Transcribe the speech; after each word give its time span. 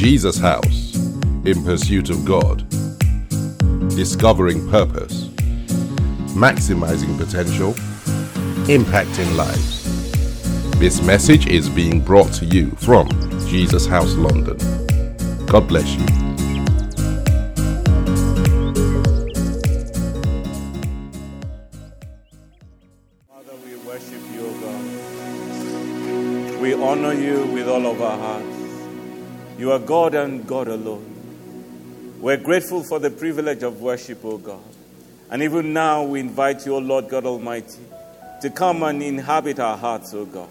Jesus 0.00 0.38
House 0.38 0.96
in 1.44 1.62
pursuit 1.62 2.08
of 2.08 2.24
God, 2.24 2.66
discovering 3.90 4.66
purpose, 4.70 5.28
maximizing 6.32 7.18
potential, 7.18 7.74
impacting 8.64 9.36
lives. 9.36 9.84
This 10.78 11.02
message 11.02 11.48
is 11.48 11.68
being 11.68 12.00
brought 12.00 12.32
to 12.32 12.46
you 12.46 12.70
from 12.76 13.10
Jesus 13.46 13.84
House 13.84 14.14
London. 14.14 14.56
God 15.44 15.68
bless 15.68 15.94
you. 15.94 16.06
Father, 23.28 23.54
we 23.66 23.76
worship 23.86 24.22
you, 24.32 24.46
O 24.46 24.52
God. 24.62 26.58
We 26.58 26.72
honor 26.72 27.12
you 27.12 27.44
with 27.52 27.68
all 27.68 27.86
of 27.86 28.00
our 28.00 28.16
hearts. 28.16 28.59
You 29.60 29.72
are 29.72 29.78
God 29.78 30.14
and 30.14 30.46
God 30.46 30.68
alone. 30.68 32.16
We're 32.18 32.38
grateful 32.38 32.82
for 32.82 32.98
the 32.98 33.10
privilege 33.10 33.62
of 33.62 33.82
worship, 33.82 34.24
O 34.24 34.38
God. 34.38 34.64
And 35.30 35.42
even 35.42 35.74
now, 35.74 36.02
we 36.02 36.20
invite 36.20 36.64
you, 36.64 36.76
O 36.76 36.78
Lord 36.78 37.10
God 37.10 37.26
Almighty, 37.26 37.82
to 38.40 38.48
come 38.48 38.82
and 38.82 39.02
inhabit 39.02 39.60
our 39.60 39.76
hearts, 39.76 40.14
O 40.14 40.24
God. 40.24 40.48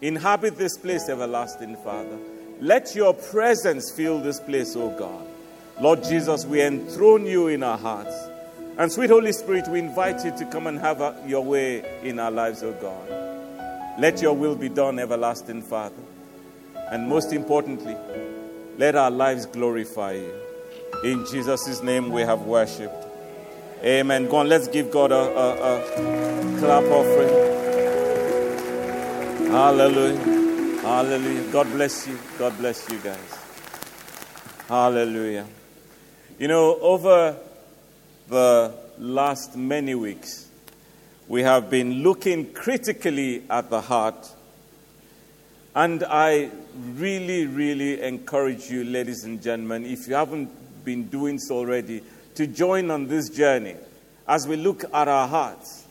Inhabit 0.00 0.56
this 0.56 0.78
place, 0.78 1.10
everlasting 1.10 1.76
Father. 1.84 2.16
Let 2.60 2.94
your 2.94 3.12
presence 3.12 3.92
fill 3.94 4.20
this 4.20 4.40
place, 4.40 4.74
O 4.74 4.88
God. 4.88 5.26
Lord 5.78 6.02
Jesus, 6.02 6.46
we 6.46 6.62
enthrone 6.62 7.26
you 7.26 7.48
in 7.48 7.62
our 7.62 7.76
hearts. 7.76 8.16
And 8.78 8.90
sweet 8.90 9.10
Holy 9.10 9.32
Spirit, 9.32 9.68
we 9.68 9.80
invite 9.80 10.24
you 10.24 10.34
to 10.38 10.46
come 10.46 10.66
and 10.66 10.78
have 10.78 11.02
uh, 11.02 11.12
your 11.26 11.44
way 11.44 12.00
in 12.02 12.18
our 12.18 12.30
lives, 12.30 12.62
O 12.62 12.72
God. 12.72 14.00
Let 14.00 14.22
your 14.22 14.32
will 14.32 14.56
be 14.56 14.70
done, 14.70 14.98
everlasting 14.98 15.60
Father. 15.60 16.02
And 16.90 17.06
most 17.06 17.32
importantly, 17.32 17.96
let 18.80 18.96
our 18.96 19.10
lives 19.10 19.44
glorify 19.44 20.12
you. 20.12 20.32
In 21.04 21.26
Jesus' 21.26 21.82
name 21.82 22.08
we 22.08 22.22
have 22.22 22.40
worshipped. 22.46 23.06
Amen. 23.84 24.26
Go 24.26 24.36
on, 24.38 24.48
let's 24.48 24.68
give 24.68 24.90
God 24.90 25.12
a, 25.12 25.16
a, 25.16 25.76
a 25.76 26.58
clap 26.58 26.84
offering. 26.84 27.28
Hallelujah. 29.50 30.80
Hallelujah. 30.80 31.52
God 31.52 31.66
bless 31.72 32.08
you. 32.08 32.18
God 32.38 32.56
bless 32.56 32.88
you 32.90 32.98
guys. 33.00 33.38
Hallelujah. 34.66 35.46
You 36.38 36.48
know, 36.48 36.78
over 36.80 37.36
the 38.30 38.72
last 38.98 39.56
many 39.58 39.94
weeks, 39.94 40.48
we 41.28 41.42
have 41.42 41.68
been 41.68 42.02
looking 42.02 42.50
critically 42.54 43.42
at 43.50 43.68
the 43.68 43.82
heart. 43.82 44.26
And 45.74 46.02
I 46.02 46.50
really, 46.74 47.46
really 47.46 48.02
encourage 48.02 48.68
you, 48.70 48.82
ladies 48.82 49.22
and 49.24 49.40
gentlemen, 49.40 49.86
if 49.86 50.08
you 50.08 50.14
haven't 50.14 50.50
been 50.84 51.04
doing 51.04 51.38
so 51.38 51.58
already, 51.58 52.02
to 52.34 52.46
join 52.46 52.90
on 52.90 53.06
this 53.06 53.28
journey 53.28 53.76
as 54.26 54.48
we 54.48 54.56
look 54.56 54.82
at 54.92 55.06
our 55.06 55.28
hearts. 55.28 55.86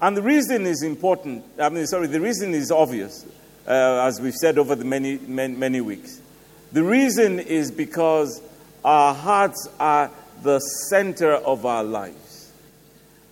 And 0.00 0.16
the 0.16 0.22
reason 0.22 0.66
is 0.66 0.82
important. 0.82 1.44
I 1.58 1.68
mean, 1.68 1.86
sorry, 1.86 2.06
the 2.06 2.20
reason 2.20 2.54
is 2.54 2.70
obvious, 2.70 3.26
uh, 3.66 4.06
as 4.06 4.20
we've 4.20 4.34
said 4.34 4.58
over 4.58 4.74
the 4.74 4.84
many, 4.84 5.18
many, 5.18 5.54
many 5.54 5.80
weeks. 5.80 6.20
The 6.72 6.82
reason 6.82 7.40
is 7.40 7.70
because 7.70 8.40
our 8.84 9.14
hearts 9.14 9.68
are 9.78 10.10
the 10.42 10.60
center 10.88 11.32
of 11.32 11.66
our 11.66 11.84
lives. 11.84 12.52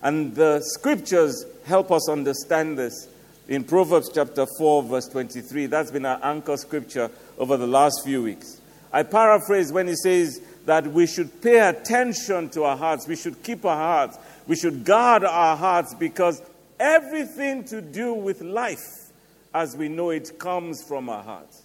And 0.01 0.35
the 0.35 0.61
scriptures 0.61 1.45
help 1.65 1.91
us 1.91 2.09
understand 2.09 2.77
this 2.77 3.07
in 3.47 3.63
Proverbs 3.63 4.09
chapter 4.13 4.45
4, 4.57 4.83
verse 4.83 5.07
23. 5.07 5.65
That's 5.65 5.91
been 5.91 6.05
our 6.05 6.19
anchor 6.23 6.57
scripture 6.57 7.11
over 7.37 7.57
the 7.57 7.67
last 7.67 8.01
few 8.03 8.23
weeks. 8.23 8.61
I 8.91 9.03
paraphrase 9.03 9.71
when 9.71 9.87
he 9.87 9.95
says 9.95 10.39
that 10.65 10.87
we 10.87 11.07
should 11.07 11.41
pay 11.41 11.59
attention 11.59 12.49
to 12.51 12.63
our 12.63 12.77
hearts, 12.77 13.07
we 13.07 13.15
should 13.15 13.43
keep 13.43 13.65
our 13.65 13.75
hearts, 13.75 14.17
we 14.47 14.55
should 14.55 14.85
guard 14.85 15.23
our 15.23 15.57
hearts 15.57 15.93
because 15.95 16.41
everything 16.79 17.63
to 17.65 17.81
do 17.81 18.13
with 18.13 18.41
life 18.41 19.11
as 19.53 19.75
we 19.75 19.89
know 19.89 20.09
it 20.09 20.39
comes 20.39 20.83
from 20.83 21.09
our 21.09 21.23
hearts. 21.23 21.63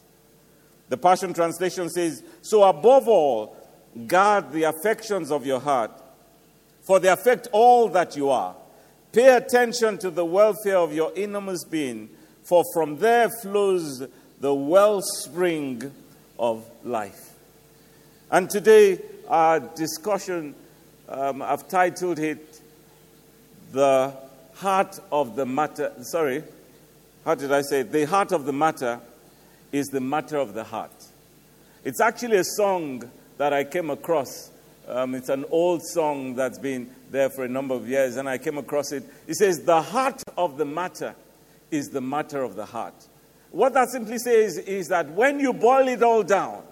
The 0.89 0.97
Passion 0.97 1.34
Translation 1.34 1.91
says, 1.91 2.22
So 2.43 2.62
above 2.62 3.09
all, 3.09 3.56
guard 4.06 4.53
the 4.53 4.65
affections 4.65 5.31
of 5.31 5.47
your 5.47 5.60
heart, 5.60 5.91
for 6.83 6.99
they 6.99 7.09
affect 7.09 7.49
all 7.53 7.89
that 7.91 8.16
you 8.16 8.31
are. 8.31 8.56
Pay 9.13 9.37
attention 9.37 9.97
to 9.99 10.11
the 10.11 10.25
welfare 10.25 10.77
of 10.77 10.93
your 10.93 11.13
innermost 11.15 11.71
being, 11.71 12.11
for 12.45 12.63
from 12.75 12.99
there 12.99 13.31
flows 13.31 14.07
the 14.41 14.55
wellspring 14.55 15.91
of 16.39 16.69
life. 16.85 17.35
And 18.31 18.51
today, 18.51 19.01
our 19.27 19.61
discussion, 19.61 20.55
um, 21.09 21.41
I've 21.41 21.67
titled 21.69 22.19
it 22.19 22.61
The 23.73 24.15
Heart 24.57 25.01
of 25.11 25.37
the 25.37 25.47
Matter. 25.47 25.93
Sorry, 26.03 26.43
how 27.25 27.35
did 27.35 27.51
I 27.51 27.63
say? 27.63 27.83
The 27.83 28.07
Heart 28.07 28.33
of 28.33 28.45
the 28.45 28.53
Matter 28.53 29.01
is 29.73 29.87
the 29.87 30.01
matter 30.01 30.37
of 30.37 30.53
the 30.53 30.65
heart. 30.65 30.93
It's 31.85 32.01
actually 32.01 32.37
a 32.37 32.45
song 32.45 33.11
that 33.39 33.53
I 33.53 33.65
came 33.65 33.89
across. 33.89 34.51
Um, 34.87 35.15
it's 35.15 35.29
an 35.29 35.45
old 35.51 35.83
song 35.83 36.35
that's 36.35 36.59
been 36.59 36.91
there 37.11 37.31
for 37.31 37.45
a 37.45 37.49
number 37.49 37.75
of 37.75 37.89
years, 37.89 38.17
and 38.17 38.29
I 38.29 38.39
came 38.39 38.59
across 38.59 38.93
it. 38.93 39.05
It 39.27 39.35
says, 39.35 39.63
The 39.63 39.83
heart 39.83 40.23
of 40.37 40.57
the 40.57 40.65
matter 40.65 41.15
is 41.71 41.91
the 41.91 42.01
matter 42.01 42.43
of 42.43 42.55
the 42.55 42.65
heart. 42.65 42.95
What 43.51 43.75
that 43.75 43.89
simply 43.89 44.19
says 44.19 44.59
is 44.59 44.89
that 44.89 45.11
when 45.11 45.41
you 45.41 45.53
boil 45.53 45.89
it 45.89 46.03
all 46.03 46.23
down, 46.23 46.63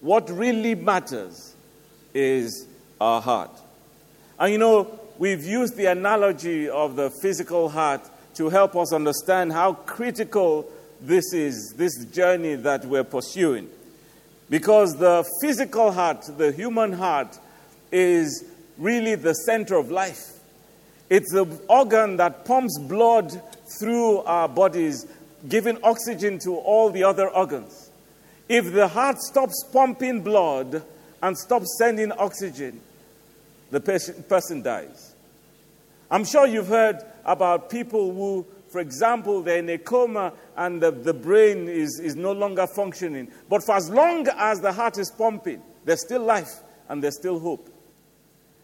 what 0.00 0.30
really 0.30 0.74
matters 0.74 1.54
is 2.14 2.66
our 3.00 3.20
heart. 3.20 3.50
And 4.38 4.52
you 4.52 4.58
know, 4.58 4.98
we've 5.18 5.44
used 5.44 5.76
the 5.76 5.86
analogy 5.86 6.68
of 6.68 6.96
the 6.96 7.10
physical 7.10 7.68
heart 7.68 8.02
to 8.34 8.48
help 8.48 8.76
us 8.76 8.92
understand 8.92 9.52
how 9.52 9.72
critical 9.74 10.70
this 11.00 11.32
is, 11.32 11.74
this 11.76 12.04
journey 12.06 12.54
that 12.54 12.84
we're 12.84 13.04
pursuing. 13.04 13.68
Because 14.48 14.96
the 14.96 15.24
physical 15.42 15.90
heart, 15.90 16.24
the 16.36 16.52
human 16.52 16.92
heart, 16.92 17.38
is 17.90 18.44
really 18.78 19.14
the 19.14 19.34
center 19.34 19.76
of 19.76 19.90
life. 19.90 20.32
It's 21.08 21.32
the 21.32 21.44
organ 21.68 22.16
that 22.16 22.44
pumps 22.44 22.78
blood 22.78 23.40
through 23.78 24.18
our 24.20 24.48
bodies, 24.48 25.06
giving 25.48 25.78
oxygen 25.82 26.38
to 26.40 26.56
all 26.56 26.90
the 26.90 27.04
other 27.04 27.28
organs. 27.28 27.90
If 28.48 28.72
the 28.72 28.88
heart 28.88 29.20
stops 29.20 29.64
pumping 29.72 30.22
blood 30.22 30.82
and 31.22 31.36
stops 31.36 31.76
sending 31.78 32.12
oxygen, 32.12 32.80
the 33.70 33.80
person 33.80 34.62
dies. 34.62 35.14
I'm 36.10 36.24
sure 36.24 36.46
you've 36.46 36.68
heard 36.68 36.98
about 37.24 37.70
people 37.70 38.12
who, 38.14 38.46
for 38.68 38.80
example, 38.80 39.42
they're 39.42 39.58
in 39.58 39.68
a 39.68 39.78
coma 39.78 40.32
and 40.56 40.80
the, 40.80 40.92
the 40.92 41.14
brain 41.14 41.68
is, 41.68 41.98
is 41.98 42.14
no 42.14 42.32
longer 42.32 42.66
functioning. 42.66 43.28
But 43.48 43.64
for 43.64 43.74
as 43.74 43.90
long 43.90 44.28
as 44.36 44.60
the 44.60 44.72
heart 44.72 44.98
is 44.98 45.10
pumping, 45.10 45.62
there's 45.84 46.02
still 46.02 46.22
life 46.22 46.60
and 46.88 47.02
there's 47.02 47.16
still 47.16 47.40
hope. 47.40 47.68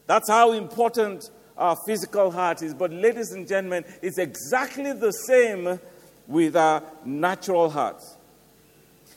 That's 0.06 0.28
how 0.28 0.52
important 0.52 1.30
our 1.56 1.76
physical 1.86 2.30
heart 2.30 2.62
is. 2.62 2.74
But, 2.74 2.92
ladies 2.92 3.32
and 3.32 3.46
gentlemen, 3.46 3.84
it's 4.02 4.18
exactly 4.18 4.92
the 4.92 5.12
same 5.12 5.78
with 6.26 6.56
our 6.56 6.82
natural 7.04 7.70
hearts. 7.70 8.16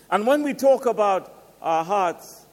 And 0.09 0.28
when 0.28 0.44
we 0.44 0.53
talk 0.53 0.85
about 0.85 1.34
our 1.62 1.84
hearts, 1.84 2.46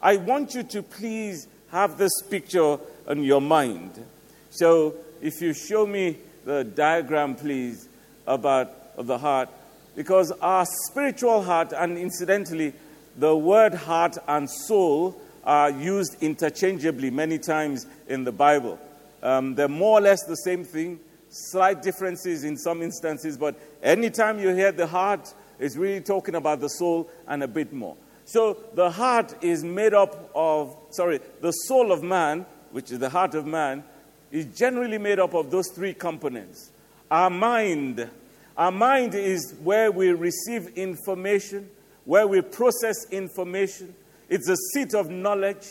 I 0.00 0.16
want 0.16 0.54
you 0.54 0.62
to 0.62 0.82
please 0.82 1.48
have 1.70 1.98
this 1.98 2.12
picture 2.30 2.78
in 3.08 3.24
your 3.24 3.40
mind. 3.40 4.04
So, 4.50 4.94
if 5.20 5.40
you 5.40 5.52
show 5.52 5.86
me 5.86 6.18
the 6.44 6.64
diagram, 6.64 7.34
please, 7.34 7.88
about 8.26 8.70
of 8.96 9.06
the 9.06 9.18
heart, 9.18 9.48
because 9.96 10.30
our 10.32 10.66
spiritual 10.86 11.42
heart, 11.42 11.72
and 11.72 11.98
incidentally, 11.98 12.72
the 13.16 13.36
word 13.36 13.74
heart 13.74 14.16
and 14.28 14.48
soul 14.48 15.20
are 15.44 15.70
used 15.70 16.22
interchangeably 16.22 17.10
many 17.10 17.38
times 17.38 17.86
in 18.08 18.24
the 18.24 18.32
Bible. 18.32 18.78
Um, 19.22 19.54
they're 19.54 19.68
more 19.68 19.98
or 19.98 20.02
less 20.02 20.24
the 20.24 20.36
same 20.36 20.64
thing, 20.64 21.00
slight 21.30 21.82
differences 21.82 22.44
in 22.44 22.56
some 22.56 22.82
instances, 22.82 23.36
but 23.36 23.58
anytime 23.82 24.38
you 24.38 24.54
hear 24.54 24.72
the 24.72 24.86
heart, 24.86 25.32
it's 25.58 25.76
really 25.76 26.00
talking 26.00 26.34
about 26.34 26.60
the 26.60 26.68
soul 26.68 27.08
and 27.26 27.42
a 27.42 27.48
bit 27.48 27.72
more. 27.72 27.96
So 28.24 28.58
the 28.74 28.90
heart 28.90 29.34
is 29.42 29.62
made 29.62 29.94
up 29.94 30.30
of, 30.34 30.76
sorry, 30.90 31.20
the 31.40 31.52
soul 31.52 31.92
of 31.92 32.02
man, 32.02 32.46
which 32.72 32.90
is 32.90 32.98
the 32.98 33.10
heart 33.10 33.34
of 33.34 33.46
man, 33.46 33.84
is 34.32 34.46
generally 34.46 34.98
made 34.98 35.18
up 35.18 35.34
of 35.34 35.50
those 35.50 35.68
three 35.68 35.94
components. 35.94 36.70
Our 37.10 37.30
mind, 37.30 38.08
our 38.56 38.72
mind 38.72 39.14
is 39.14 39.54
where 39.62 39.92
we 39.92 40.10
receive 40.12 40.76
information, 40.76 41.70
where 42.04 42.26
we 42.26 42.40
process 42.40 43.06
information. 43.10 43.94
It's 44.28 44.48
a 44.48 44.56
seat 44.72 44.94
of 44.94 45.10
knowledge. 45.10 45.66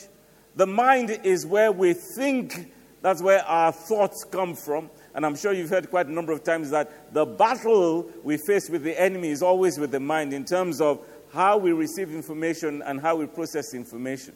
The 0.56 0.68
mind 0.68 1.10
is 1.24 1.46
where 1.46 1.72
we 1.72 1.94
think, 1.94 2.72
that's 3.02 3.22
where 3.22 3.44
our 3.46 3.72
thoughts 3.72 4.24
come 4.30 4.56
from. 4.56 4.90
And 5.16 5.26
I'm 5.26 5.36
sure 5.36 5.54
you've 5.54 5.70
heard 5.70 5.90
quite 5.90 6.08
a 6.08 6.12
number 6.12 6.32
of 6.32 6.44
times 6.44 6.70
that 6.72 7.14
the 7.14 7.26
battle 7.26 8.10
we 8.24 8.38
face 8.38 8.70
with 8.70 8.84
the 8.84 9.00
enemy 9.00 9.30
is 9.30 9.44
always 9.44 9.78
with 9.78 9.92
the 9.92 10.00
mind 10.00 10.34
in 10.34 10.46
terms 10.46 10.82
of 10.82 11.06
how 11.34 11.58
we 11.58 11.72
receive 11.72 12.14
information 12.14 12.82
and 12.84 13.02
how 13.02 13.16
we 13.16 13.26
process 13.26 13.74
information. 13.74 14.34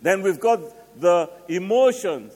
Then 0.00 0.22
we've 0.22 0.38
got 0.38 0.60
the 1.00 1.30
emotions. 1.48 2.32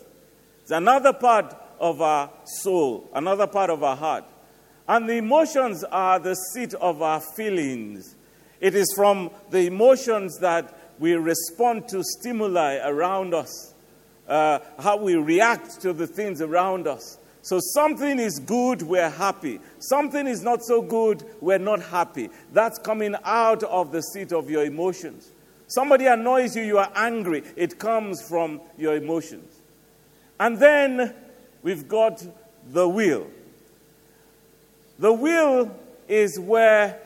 It's 0.63 0.73
another 0.73 1.13
part 1.13 1.57
of 1.79 2.01
our 2.01 2.31
soul, 2.45 3.09
another 3.15 3.47
part 3.47 3.71
of 3.71 3.83
our 3.83 3.97
heart. 3.97 4.25
And 4.89 5.09
the 5.09 5.15
emotions 5.15 5.85
are 5.85 6.19
the 6.19 6.35
seat 6.35 6.75
of 6.75 7.03
our 7.03 7.21
feelings. 7.21 8.17
It 8.63 8.77
is 8.77 8.93
from 8.95 9.33
the 9.51 9.67
emotions 9.67 10.39
that 10.39 10.79
we 11.01 11.15
respond 11.15 11.89
to 11.89 12.05
stimuli 12.05 12.79
around 12.85 13.35
us, 13.35 13.75
uh, 14.29 14.61
how 14.79 14.99
we 14.99 15.17
react 15.17 15.81
to 15.81 15.93
the 15.93 16.07
things 16.07 16.41
around 16.41 16.87
us. 16.87 17.19
So 17.43 17.59
something 17.75 18.21
is 18.21 18.39
good, 18.39 18.83
we're 18.83 19.11
happy. 19.11 19.59
Something 19.81 20.29
is 20.29 20.45
not 20.45 20.63
so 20.63 20.81
good, 20.81 21.25
we're 21.41 21.59
not 21.59 21.83
happy. 21.83 22.31
That's 22.53 22.79
coming 22.79 23.17
out 23.25 23.65
of 23.65 23.91
the 23.91 24.01
seat 24.01 24.33
of 24.33 24.49
your 24.49 24.65
emotions. 24.65 25.33
Somebody 25.67 26.07
annoys 26.07 26.55
you, 26.55 26.63
you 26.63 26.79
are 26.79 26.93
angry. 26.95 27.43
It 27.57 27.81
comes 27.81 28.23
from 28.23 28.61
your 28.79 28.95
emotions. 28.95 29.61
And 30.39 30.59
then 30.59 31.13
we've 31.65 31.89
got 31.89 32.25
the 32.69 32.89
will. 32.89 33.27
The 35.01 35.13
will 35.13 35.75
is 36.07 36.39
where 36.39 37.01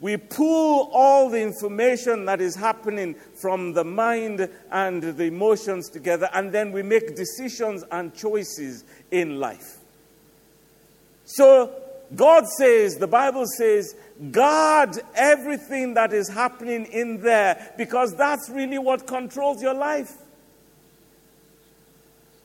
we 0.00 0.16
pull 0.16 0.90
all 0.92 1.28
the 1.28 1.40
information 1.40 2.24
that 2.24 2.40
is 2.40 2.56
happening 2.56 3.14
from 3.40 3.74
the 3.74 3.84
mind 3.84 4.48
and 4.70 5.02
the 5.02 5.24
emotions 5.24 5.90
together, 5.90 6.28
and 6.32 6.52
then 6.52 6.72
we 6.72 6.82
make 6.82 7.16
decisions 7.16 7.84
and 7.92 8.14
choices 8.14 8.84
in 9.10 9.38
life. 9.38 9.76
So, 11.24 11.72
God 12.14 12.46
says, 12.48 12.96
the 12.96 13.06
Bible 13.06 13.44
says, 13.56 13.94
guard 14.30 14.98
everything 15.14 15.94
that 15.94 16.12
is 16.12 16.28
happening 16.28 16.86
in 16.86 17.20
there 17.20 17.72
because 17.76 18.16
that's 18.16 18.50
really 18.50 18.78
what 18.78 19.06
controls 19.06 19.62
your 19.62 19.74
life. 19.74 20.12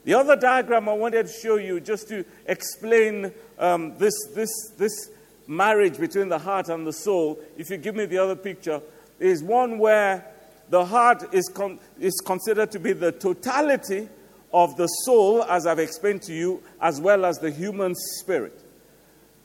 The 0.04 0.14
other 0.14 0.36
diagram 0.36 0.88
I 0.88 0.94
wanted 0.94 1.26
to 1.26 1.34
show 1.34 1.56
you, 1.56 1.80
just 1.80 2.08
to 2.10 2.26
explain 2.46 3.34
um, 3.58 3.98
this, 3.98 4.14
this, 4.36 4.52
this 4.78 5.10
marriage 5.48 5.98
between 5.98 6.30
the 6.30 6.40
heart 6.40 6.70
and 6.70 6.86
the 6.86 6.94
soul, 6.94 7.40
if 7.58 7.70
you 7.70 7.78
give 7.78 7.96
me 7.96 8.06
the 8.06 8.18
other 8.18 8.36
picture, 8.36 8.82
is 9.20 9.44
one 9.44 9.78
where 9.78 10.26
the 10.70 10.86
heart 10.86 11.34
is, 11.34 11.50
con- 11.54 11.80
is 12.00 12.20
considered 12.26 12.72
to 12.72 12.80
be 12.80 12.94
the 12.94 13.12
totality 13.12 14.10
of 14.54 14.78
the 14.78 14.88
soul, 14.88 15.44
as 15.44 15.68
I've 15.68 15.80
explained 15.80 16.22
to 16.24 16.34
you, 16.34 16.64
as 16.82 17.00
well 17.02 17.26
as 17.26 17.40
the 17.40 17.52
human 17.52 17.94
spirit. 17.96 18.64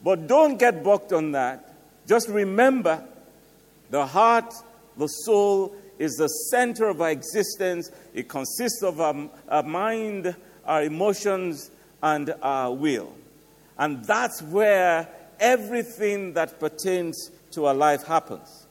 But 0.03 0.27
don't 0.27 0.59
get 0.59 0.83
bogged 0.83 1.13
on 1.13 1.33
that. 1.33 1.75
Just 2.07 2.29
remember 2.29 3.05
the 3.91 4.07
heart, 4.07 4.55
the 4.97 5.09
soul, 5.09 5.75
is 5.99 6.13
the 6.15 6.29
center 6.29 6.89
of 6.89 7.01
our 7.01 7.11
existence. 7.11 7.91
It 8.15 8.29
consists 8.29 8.83
of 8.83 9.01
our, 9.01 9.29
our 9.49 9.63
mind, 9.63 10.35
our 10.65 10.83
emotions, 10.83 11.71
and 12.03 12.35
our 12.41 12.73
will. 12.73 13.13
And 13.79 14.05
that's 14.05 14.41
where 14.43 15.09
everything 15.41 16.35
that 16.35 16.61
pertains 16.61 17.31
to 17.53 17.67
our 17.67 17.75
life 17.75 18.05
happens. 18.05 18.67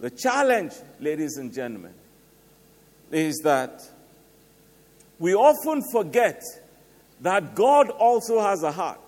The 0.00 0.10
challenge, 0.10 0.72
ladies 0.98 1.36
and 1.36 1.52
gentlemen, 1.52 1.94
is 3.12 3.40
that 3.44 3.82
we 5.18 5.34
often 5.34 5.82
forget 5.92 6.42
that 7.20 7.54
God 7.54 7.90
also 7.90 8.40
has 8.40 8.64
a 8.64 8.72
heart. 8.72 8.98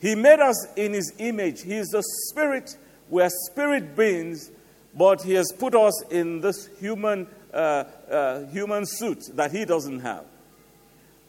He 0.00 0.14
made 0.14 0.40
us 0.40 0.66
in 0.76 0.92
His 0.92 1.14
image. 1.18 1.62
He 1.62 1.74
is 1.74 1.88
the 1.88 2.02
spirit. 2.28 2.76
We're 3.08 3.30
spirit 3.30 3.96
beings, 3.96 4.50
but 4.94 5.22
He 5.22 5.32
has 5.34 5.50
put 5.58 5.74
us 5.74 6.04
in 6.10 6.42
this 6.42 6.68
human, 6.78 7.26
uh, 7.54 7.84
uh, 8.10 8.46
human 8.46 8.84
suit 8.84 9.24
that 9.34 9.50
He 9.50 9.64
doesn't 9.64 10.00
have. 10.00 10.24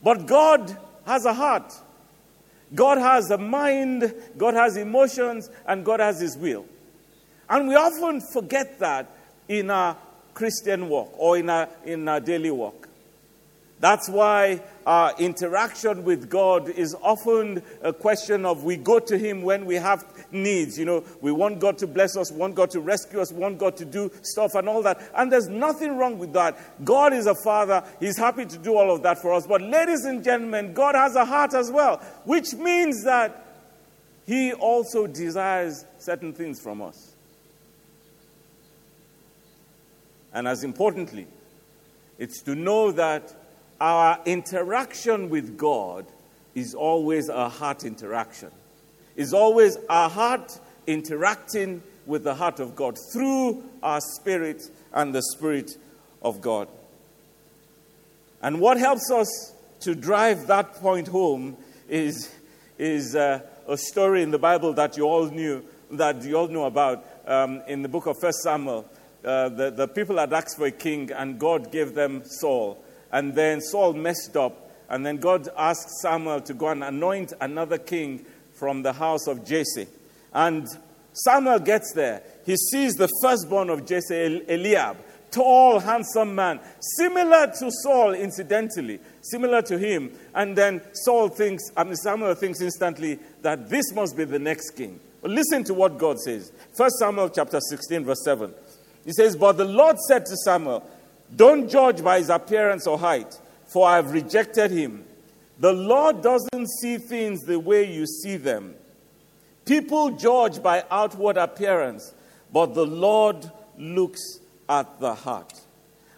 But 0.04 0.26
God 0.26 0.78
has 1.06 1.26
a 1.26 1.34
heart. 1.34 1.74
God 2.76 2.98
has 2.98 3.32
a 3.32 3.38
mind, 3.38 4.14
God 4.38 4.54
has 4.54 4.78
emotions, 4.78 5.50
and 5.66 5.86
God 5.86 6.00
has 6.00 6.20
His 6.20 6.38
will. 6.38 6.66
And 7.50 7.68
we 7.68 7.76
often 7.76 8.22
forget 8.22 8.80
that 8.80 9.10
in 9.48 9.72
our 9.72 9.98
Christian 10.34 10.90
walk 10.90 11.14
or 11.18 11.38
in 11.38 11.50
our, 11.50 11.70
in 11.86 12.08
our 12.08 12.20
daily 12.20 12.52
walk. 12.52 12.89
That's 13.80 14.10
why 14.10 14.62
our 14.86 15.14
interaction 15.18 16.04
with 16.04 16.30
God 16.30 16.68
is 16.68 16.94
often 17.02 17.64
a 17.82 17.94
question 17.94 18.46
of 18.46 18.66
we 18.66 18.76
go 18.76 19.00
to 19.00 19.18
Him 19.18 19.42
when 19.42 19.66
we 19.66 19.76
have 19.76 20.04
needs. 20.32 20.78
You 20.78 20.84
know, 20.84 21.04
we 21.22 21.32
want 21.32 21.60
God 21.60 21.78
to 21.78 21.88
bless 21.88 22.18
us, 22.18 22.30
want 22.30 22.56
God 22.56 22.72
to 22.72 22.82
rescue 22.82 23.22
us, 23.22 23.32
want 23.32 23.58
God 23.58 23.78
to 23.78 23.86
do 23.86 24.12
stuff 24.22 24.56
and 24.56 24.68
all 24.68 24.84
that. 24.84 25.02
And 25.16 25.32
there's 25.32 25.48
nothing 25.48 25.98
wrong 25.98 26.20
with 26.20 26.34
that. 26.34 26.84
God 26.84 27.14
is 27.14 27.26
a 27.26 27.36
Father, 27.36 27.82
He's 28.02 28.18
happy 28.18 28.46
to 28.46 28.58
do 28.58 28.76
all 28.76 28.94
of 28.94 29.02
that 29.04 29.22
for 29.22 29.34
us. 29.34 29.48
But, 29.48 29.62
ladies 29.62 30.04
and 30.04 30.24
gentlemen, 30.26 30.74
God 30.74 30.96
has 30.96 31.16
a 31.16 31.24
heart 31.24 31.54
as 31.54 31.72
well, 31.72 31.98
which 32.26 32.54
means 32.56 33.06
that 33.06 33.46
He 34.26 34.52
also 34.52 35.08
desires 35.08 35.86
certain 36.00 36.34
things 36.34 36.60
from 36.60 36.82
us. 36.82 37.16
And 40.34 40.50
as 40.50 40.66
importantly, 40.66 41.28
it's 42.18 42.42
to 42.42 42.54
know 42.54 42.92
that 42.92 43.34
our 43.80 44.20
interaction 44.26 45.30
with 45.30 45.58
God 45.58 46.06
is 46.56 46.74
always 46.74 47.30
a 47.30 47.50
heart 47.50 47.84
interaction. 47.84 48.52
Is 49.16 49.34
always 49.34 49.78
our 49.90 50.10
heart 50.10 50.60
interacting 50.88 51.84
with 52.06 52.24
the 52.24 52.36
heart 52.36 52.60
of 52.60 52.76
God 52.76 52.98
through 53.14 53.64
our 53.84 54.02
spirit 54.02 54.64
and 54.94 55.14
the 55.14 55.22
spirit 55.22 55.78
of 56.22 56.42
God. 56.42 56.68
And 58.42 58.60
what 58.60 58.78
helps 58.78 59.12
us 59.12 59.54
to 59.82 59.96
drive 59.96 60.48
that 60.48 60.76
point 60.76 61.08
home 61.08 61.58
is, 61.88 62.34
is 62.78 63.16
uh, 63.16 63.42
a 63.68 63.78
story 63.78 64.24
in 64.24 64.32
the 64.32 64.40
Bible 64.40 64.74
that 64.74 64.98
you 64.98 65.04
all 65.04 65.30
knew, 65.30 65.64
that 65.92 66.24
you 66.24 66.36
all 66.36 66.48
know 66.48 66.66
about 66.66 67.06
um, 67.28 67.62
in 67.68 67.82
the 67.82 67.90
book 67.90 68.06
of 68.06 68.18
First 68.20 68.40
Samuel. 68.40 68.86
Uh, 69.24 69.50
the, 69.50 69.70
the 69.70 69.88
people 69.88 70.18
had 70.18 70.32
asked 70.34 70.58
for 70.58 70.66
a 70.66 70.72
king, 70.72 71.12
and 71.12 71.38
God 71.40 71.72
gave 71.72 71.94
them 71.94 72.24
Saul. 72.26 72.84
And 73.12 73.36
then 73.36 73.62
Saul 73.62 73.94
messed 73.94 74.36
up. 74.38 74.72
And 74.90 75.06
then 75.06 75.18
God 75.18 75.48
asked 75.58 75.90
Samuel 76.02 76.42
to 76.42 76.54
go 76.54 76.70
and 76.70 76.84
anoint 76.84 77.34
another 77.40 77.78
king 77.78 78.26
from 78.54 78.82
the 78.82 78.94
house 78.94 79.28
of 79.28 79.46
Jesse. 79.46 79.88
And 80.34 80.68
Samuel 81.14 81.60
gets 81.60 81.94
there. 81.94 82.24
He 82.46 82.56
sees 82.56 82.96
the 82.96 83.10
firstborn 83.22 83.70
of 83.70 83.86
Jesse, 83.86 84.44
Eliab, 84.48 84.98
tall, 85.32 85.80
handsome 85.80 86.34
man, 86.36 86.60
similar 86.98 87.48
to 87.60 87.72
Saul, 87.84 88.14
incidentally, 88.14 89.00
similar 89.22 89.62
to 89.64 89.78
him. 89.78 90.12
And 90.34 90.58
then 90.58 90.82
Saul 90.94 91.30
thinks, 91.30 91.64
I 91.76 91.84
mean, 91.84 91.96
Samuel 91.96 92.36
thinks 92.36 92.62
instantly 92.62 93.20
that 93.42 93.70
this 93.70 93.94
must 93.94 94.18
be 94.18 94.24
the 94.24 94.40
next 94.40 94.72
king. 94.72 95.00
But 95.22 95.32
listen 95.32 95.64
to 95.66 95.74
what 95.74 95.98
God 95.98 96.20
says. 96.20 96.52
1 96.76 96.90
Samuel 96.92 97.30
chapter 97.30 97.60
16, 97.60 98.06
verse 98.06 98.24
7. 98.24 98.54
He 99.06 99.12
says, 99.12 99.36
But 99.36 99.54
the 99.54 99.66
Lord 99.66 99.98
said 100.08 100.26
to 100.26 100.36
Samuel, 100.38 100.88
don't 101.36 101.70
judge 101.70 102.04
by 102.04 102.20
his 102.20 102.30
appearance 102.30 102.88
or 102.88 102.98
height, 102.98 103.40
for 103.68 103.88
I 103.88 103.98
have 103.98 104.12
rejected 104.12 104.72
him. 104.72 105.06
The 105.60 105.74
Lord 105.74 106.22
doesn't 106.22 106.70
see 106.82 106.98
things 106.98 107.44
the 107.44 107.60
way 107.60 107.92
you 107.92 108.06
see 108.08 108.38
them. 108.38 108.76
People 109.66 110.12
judge 110.12 110.64
by 110.64 110.84
outward 110.90 111.38
appearance, 111.38 112.14
but 112.52 112.74
the 112.74 112.86
Lord 112.86 113.52
looks 113.78 114.40
at 114.68 115.00
the 115.00 115.14
heart. 115.14 115.54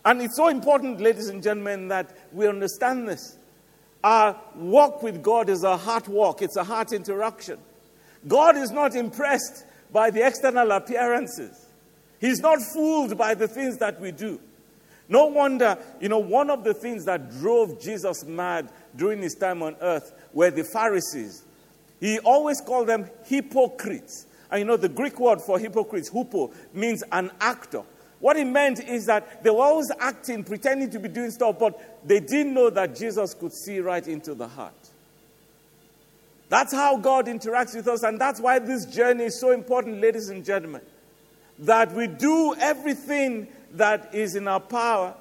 And 0.06 0.22
it's 0.22 0.38
so 0.38 0.48
important, 0.48 1.02
ladies 1.02 1.28
and 1.28 1.44
gentlemen, 1.44 1.90
that 1.90 2.16
we 2.32 2.48
understand 2.48 3.08
this. 3.08 3.38
Our 4.04 4.40
walk 4.56 5.04
with 5.04 5.22
God 5.22 5.50
is 5.50 5.64
a 5.64 5.78
heart 5.78 6.08
walk, 6.08 6.42
it's 6.42 6.56
a 6.56 6.64
heart 6.64 6.92
interaction. 6.92 7.60
God 8.28 8.58
is 8.58 8.72
not 8.72 8.96
impressed 8.96 9.66
by 9.92 10.10
the 10.10 10.26
external 10.26 10.72
appearances, 10.72 11.66
He's 12.20 12.40
not 12.40 12.60
fooled 12.74 13.18
by 13.18 13.34
the 13.34 13.48
things 13.48 13.78
that 13.78 14.00
we 14.00 14.12
do. 14.12 14.40
No 15.12 15.26
wonder, 15.26 15.78
you 16.00 16.08
know, 16.08 16.20
one 16.20 16.50
of 16.50 16.64
the 16.64 16.74
things 16.74 17.04
that 17.04 17.30
drove 17.32 17.82
Jesus 17.82 18.24
mad 18.24 18.70
during 18.96 19.22
his 19.22 19.36
time 19.36 19.62
on 19.62 19.76
earth 19.82 20.14
were 20.32 20.50
the 20.50 20.64
Pharisees. 20.64 21.44
He 22.00 22.18
always 22.20 22.62
called 22.62 22.88
them 22.88 23.10
hypocrites. 23.26 24.26
And 24.50 24.60
you 24.60 24.66
know, 24.66 24.78
the 24.78 24.88
Greek 24.88 25.20
word 25.20 25.42
for 25.42 25.60
hypocrites, 25.60 26.10
hupo, 26.10 26.54
means 26.74 27.04
an 27.12 27.30
actor. 27.42 27.84
What 28.22 28.38
he 28.38 28.46
meant 28.46 28.80
is 28.88 29.06
that 29.08 29.44
they 29.44 29.50
were 29.50 29.64
always 29.64 29.92
acting, 30.00 30.46
pretending 30.46 30.90
to 30.92 31.00
be 31.00 31.10
doing 31.10 31.32
stuff, 31.32 31.60
but 31.60 32.08
they 32.08 32.22
didn't 32.22 32.54
know 32.54 32.70
that 32.70 32.96
Jesus 32.96 33.34
could 33.34 33.52
see 33.52 33.82
right 33.82 34.08
into 34.08 34.34
the 34.34 34.48
heart. 34.48 34.72
That's 36.48 36.72
how 36.74 36.96
God 36.96 37.26
interacts 37.26 37.76
with 37.76 37.90
us, 37.90 38.04
and 38.04 38.20
that's 38.20 38.40
why 38.40 38.60
this 38.60 38.86
journey 38.86 39.26
is 39.26 39.38
so 39.38 39.52
important, 39.52 40.00
ladies 40.00 40.30
and 40.30 40.46
gentlemen. 40.46 40.82
That 41.60 41.92
we 41.94 42.08
do 42.08 42.56
everything 42.56 43.50
that 43.74 44.14
is 44.14 44.36
in 44.36 44.48
our 44.48 44.60
power 44.60 45.14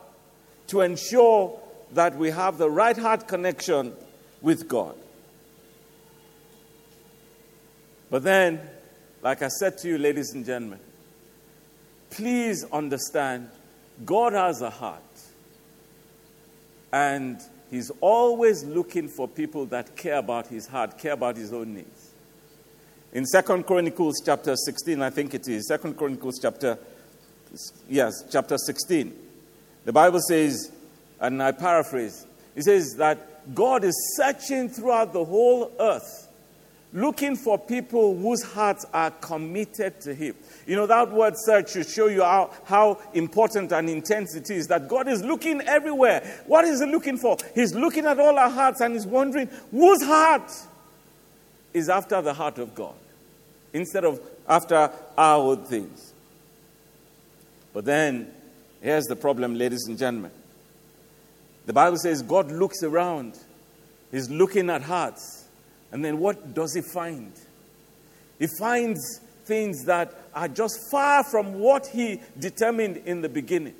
to 0.68 0.80
ensure 0.80 1.58
that 1.92 2.16
we 2.16 2.30
have 2.30 2.58
the 2.58 2.70
right 2.70 2.96
heart 2.96 3.26
connection 3.26 3.92
with 4.40 4.68
God. 4.68 4.94
But 8.10 8.24
then 8.24 8.60
like 9.22 9.42
I 9.42 9.48
said 9.48 9.76
to 9.78 9.88
you, 9.88 9.98
ladies 9.98 10.32
and 10.32 10.44
gentlemen, 10.46 10.80
please 12.08 12.64
understand 12.72 13.50
God 14.04 14.32
has 14.32 14.62
a 14.62 14.70
heart. 14.70 15.02
And 16.92 17.38
He's 17.70 17.90
always 18.00 18.64
looking 18.64 19.08
for 19.08 19.28
people 19.28 19.66
that 19.66 19.94
care 19.96 20.16
about 20.16 20.46
His 20.48 20.66
heart, 20.66 20.98
care 20.98 21.12
about 21.12 21.36
His 21.36 21.52
own 21.52 21.74
needs. 21.74 22.10
In 23.12 23.26
Second 23.26 23.66
Chronicles 23.66 24.22
chapter 24.24 24.56
16, 24.56 25.02
I 25.02 25.10
think 25.10 25.34
it 25.34 25.46
is, 25.46 25.68
Second 25.68 25.96
Chronicles 25.96 26.38
chapter, 26.40 26.78
yes, 27.88 28.12
chapter 28.30 28.56
16, 28.58 29.12
the 29.84 29.92
Bible 29.92 30.20
says, 30.20 30.72
and 31.20 31.42
I 31.42 31.52
paraphrase, 31.52 32.26
it 32.54 32.64
says 32.64 32.94
that 32.96 33.54
God 33.54 33.84
is 33.84 33.94
searching 34.16 34.68
throughout 34.68 35.12
the 35.12 35.24
whole 35.24 35.72
earth 35.78 36.28
looking 36.92 37.36
for 37.36 37.58
people 37.58 38.16
whose 38.16 38.42
hearts 38.42 38.84
are 38.92 39.10
committed 39.10 40.00
to 40.00 40.14
Him. 40.14 40.34
You 40.66 40.76
know, 40.76 40.86
that 40.86 41.10
word 41.12 41.34
search 41.36 41.72
should 41.72 41.88
show 41.88 42.08
you 42.08 42.22
how, 42.22 42.50
how 42.64 43.00
important 43.14 43.72
and 43.72 43.88
intense 43.88 44.34
it 44.34 44.50
is 44.50 44.66
that 44.68 44.88
God 44.88 45.08
is 45.08 45.22
looking 45.22 45.60
everywhere. 45.62 46.42
What 46.46 46.64
is 46.64 46.80
He 46.80 46.86
looking 46.86 47.16
for? 47.16 47.36
He's 47.54 47.74
looking 47.74 48.06
at 48.06 48.18
all 48.18 48.38
our 48.38 48.50
hearts 48.50 48.80
and 48.80 48.94
He's 48.94 49.06
wondering 49.06 49.48
whose 49.70 50.02
heart 50.02 50.50
is 51.72 51.88
after 51.88 52.20
the 52.20 52.34
heart 52.34 52.58
of 52.58 52.74
God 52.74 52.94
instead 53.72 54.04
of 54.04 54.20
after 54.48 54.90
our 55.16 55.38
own 55.38 55.64
things. 55.64 56.09
But 57.72 57.84
then, 57.84 58.32
here's 58.80 59.04
the 59.04 59.16
problem, 59.16 59.54
ladies 59.54 59.86
and 59.86 59.98
gentlemen. 59.98 60.32
The 61.66 61.72
Bible 61.72 61.98
says 61.98 62.22
God 62.22 62.50
looks 62.50 62.82
around, 62.82 63.38
He's 64.10 64.28
looking 64.28 64.70
at 64.70 64.82
hearts. 64.82 65.44
And 65.92 66.04
then 66.04 66.18
what 66.18 66.54
does 66.54 66.74
he 66.74 66.82
find? 66.82 67.32
He 68.38 68.46
finds 68.58 69.20
things 69.44 69.84
that 69.86 70.14
are 70.34 70.48
just 70.48 70.78
far 70.90 71.24
from 71.24 71.54
what 71.54 71.86
he 71.86 72.20
determined 72.38 72.98
in 72.98 73.20
the 73.20 73.28
beginning. 73.28 73.74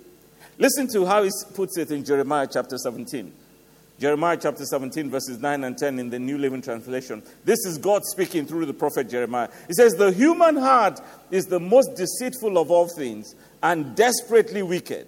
Listen 0.59 0.89
to 0.89 1.07
how 1.07 1.23
he 1.23 1.31
puts 1.55 1.79
it 1.79 1.91
in 1.91 2.05
Jeremiah 2.05 2.49
chapter 2.51 2.77
17. 2.77 3.33
Jeremiah 4.01 4.39
chapter 4.41 4.65
17, 4.65 5.11
verses 5.11 5.39
9 5.39 5.63
and 5.63 5.77
10 5.77 5.99
in 5.99 6.11
the 6.11 6.19
New 6.19 6.39
Living 6.39 6.63
Translation. 6.63 7.23
This 7.45 7.59
is 7.67 7.77
God 7.79 8.03
speaking 8.05 8.47
through 8.47 8.67
the 8.67 8.73
prophet 8.73 9.11
Jeremiah. 9.11 9.49
He 9.69 9.75
says, 9.75 9.93
The 9.93 10.11
human 10.11 10.57
heart 10.57 11.01
is 11.31 11.47
the 11.47 11.61
most 11.61 11.97
deceitful 11.97 12.57
of 12.57 12.71
all 12.71 12.89
things 12.89 13.35
and 13.63 13.95
desperately 13.95 14.63
wicked. 14.63 15.07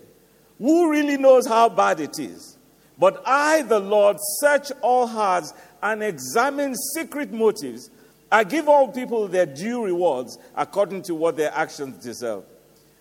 Who 0.58 0.90
really 0.90 1.16
knows 1.16 1.46
how 1.46 1.68
bad 1.68 2.00
it 2.00 2.18
is? 2.18 2.56
But 2.98 3.22
I, 3.26 3.62
the 3.62 3.80
Lord, 3.80 4.16
search 4.40 4.70
all 4.80 5.06
hearts 5.06 5.52
and 5.82 6.02
examine 6.02 6.74
secret 6.94 7.32
motives. 7.32 7.90
I 8.30 8.44
give 8.44 8.68
all 8.68 8.88
people 8.88 9.28
their 9.28 9.46
due 9.46 9.84
rewards 9.84 10.38
according 10.54 11.02
to 11.02 11.14
what 11.14 11.36
their 11.36 11.52
actions 11.52 12.02
deserve. 12.02 12.44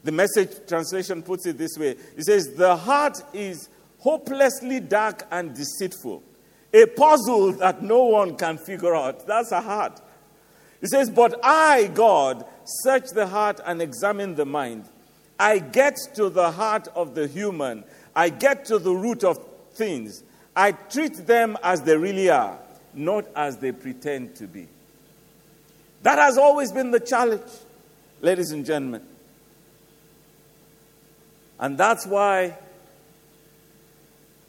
The 0.03 0.11
message 0.11 0.49
translation 0.67 1.21
puts 1.21 1.45
it 1.45 1.57
this 1.57 1.77
way 1.77 1.95
it 2.17 2.23
says, 2.23 2.53
The 2.55 2.75
heart 2.75 3.21
is 3.33 3.69
hopelessly 3.99 4.79
dark 4.79 5.27
and 5.29 5.53
deceitful, 5.53 6.23
a 6.73 6.85
puzzle 6.87 7.53
that 7.53 7.83
no 7.83 8.05
one 8.05 8.35
can 8.35 8.57
figure 8.57 8.95
out. 8.95 9.27
That's 9.27 9.51
a 9.51 9.61
heart. 9.61 10.01
It 10.81 10.89
says, 10.89 11.09
But 11.09 11.39
I, 11.43 11.87
God, 11.93 12.45
search 12.65 13.09
the 13.11 13.27
heart 13.27 13.59
and 13.65 13.81
examine 13.81 14.35
the 14.35 14.45
mind. 14.45 14.85
I 15.41 15.57
get 15.59 15.97
to 16.15 16.29
the 16.29 16.51
heart 16.51 16.87
of 16.95 17.15
the 17.15 17.27
human, 17.27 17.83
I 18.15 18.29
get 18.29 18.65
to 18.65 18.77
the 18.77 18.93
root 18.93 19.23
of 19.23 19.39
things. 19.73 20.23
I 20.55 20.73
treat 20.73 21.25
them 21.25 21.57
as 21.63 21.81
they 21.81 21.97
really 21.97 22.29
are 22.29 22.59
not 22.93 23.25
as 23.35 23.57
they 23.57 23.71
pretend 23.71 24.35
to 24.35 24.47
be. 24.47 24.67
That 26.03 26.17
has 26.17 26.37
always 26.37 26.71
been 26.71 26.91
the 26.91 26.99
challenge, 26.99 27.49
ladies 28.21 28.51
and 28.51 28.65
gentlemen. 28.65 29.03
And 31.59 31.77
that's 31.77 32.07
why 32.07 32.57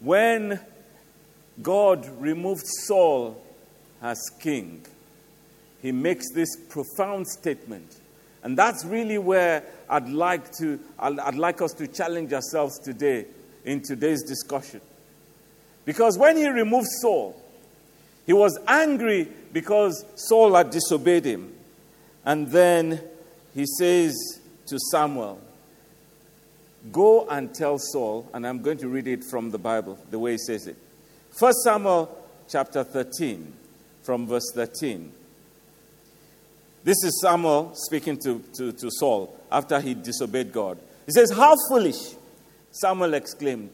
when 0.01 0.61
God 1.63 2.09
removed 2.19 2.65
Saul 2.67 3.43
as 4.01 4.19
king, 4.41 4.85
he 5.83 5.93
makes 5.93 6.33
this 6.33 6.57
profound 6.69 7.29
statement. 7.29 7.97
And 8.43 8.57
that's 8.57 8.85
really 8.85 9.19
where 9.19 9.63
I'd 9.93 10.09
like, 10.09 10.51
to, 10.57 10.81
I'd, 10.99 11.19
I'd 11.19 11.35
like 11.35 11.61
us 11.61 11.75
to 11.75 11.87
challenge 11.87 12.33
ourselves 12.33 12.79
today 12.79 13.27
in 13.63 13.83
today's 13.83 14.23
discussion. 14.23 14.81
Because 15.85 16.17
when 16.17 16.39
he 16.39 16.49
removed 16.49 16.89
Saul, 17.03 17.37
he 18.25 18.33
was 18.33 18.59
angry 18.67 19.29
because 19.53 20.03
Saul 20.15 20.55
had 20.55 20.71
disobeyed 20.71 21.27
him. 21.27 21.53
And 22.25 22.49
then 22.49 23.03
he 23.55 23.67
says 23.67 24.15
to 24.67 24.79
Samuel, 24.91 25.39
Go 26.91 27.27
and 27.29 27.55
tell 27.55 27.79
Saul, 27.79 28.29
and 28.33 28.47
I'm 28.47 28.63
going 28.63 28.79
to 28.79 28.89
read 28.89 29.07
it 29.07 29.23
from 29.23 29.51
the 29.51 29.59
Bible, 29.59 29.99
the 30.11 30.19
way 30.19 30.33
he 30.33 30.39
says 30.39 30.67
it. 30.67 30.77
1 31.39 31.53
Samuel 31.65 32.27
chapter 32.49 32.83
13, 32.83 33.53
from 34.03 34.27
verse 34.27 34.51
13. 34.55 35.13
This 36.85 37.05
is 37.05 37.21
Samuel 37.21 37.75
speaking 37.75 38.19
to, 38.19 38.41
to, 38.55 38.73
to 38.73 38.91
Saul 38.91 39.39
after 39.51 39.79
he 39.81 39.95
disobeyed 39.95 40.53
God. 40.53 40.79
He 41.07 41.13
says, 41.13 41.31
How 41.31 41.55
foolish! 41.69 42.15
Samuel 42.73 43.15
exclaimed. 43.15 43.71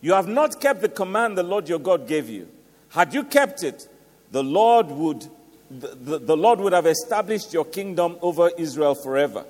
You 0.00 0.14
have 0.14 0.26
not 0.26 0.60
kept 0.60 0.80
the 0.80 0.88
command 0.88 1.38
the 1.38 1.42
Lord 1.42 1.68
your 1.68 1.78
God 1.78 2.08
gave 2.08 2.28
you. 2.28 2.48
Had 2.88 3.14
you 3.14 3.24
kept 3.24 3.62
it, 3.62 3.86
the 4.32 4.42
Lord 4.42 4.88
would, 4.88 5.26
the, 5.70 5.88
the, 5.88 6.18
the 6.18 6.36
Lord 6.36 6.58
would 6.60 6.72
have 6.72 6.86
established 6.86 7.52
your 7.52 7.64
kingdom 7.64 8.16
over 8.22 8.50
Israel 8.56 8.94
forever. 8.94 9.44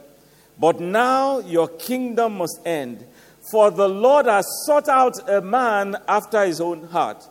But 0.58 0.80
now 0.80 1.38
your 1.38 1.68
kingdom 1.68 2.38
must 2.38 2.60
end, 2.66 3.06
for 3.50 3.70
the 3.70 3.88
Lord 3.88 4.26
has 4.26 4.46
sought 4.66 4.88
out 4.88 5.28
a 5.28 5.40
man 5.40 5.96
after 6.08 6.44
his 6.44 6.60
own 6.60 6.88
heart. 6.88 7.26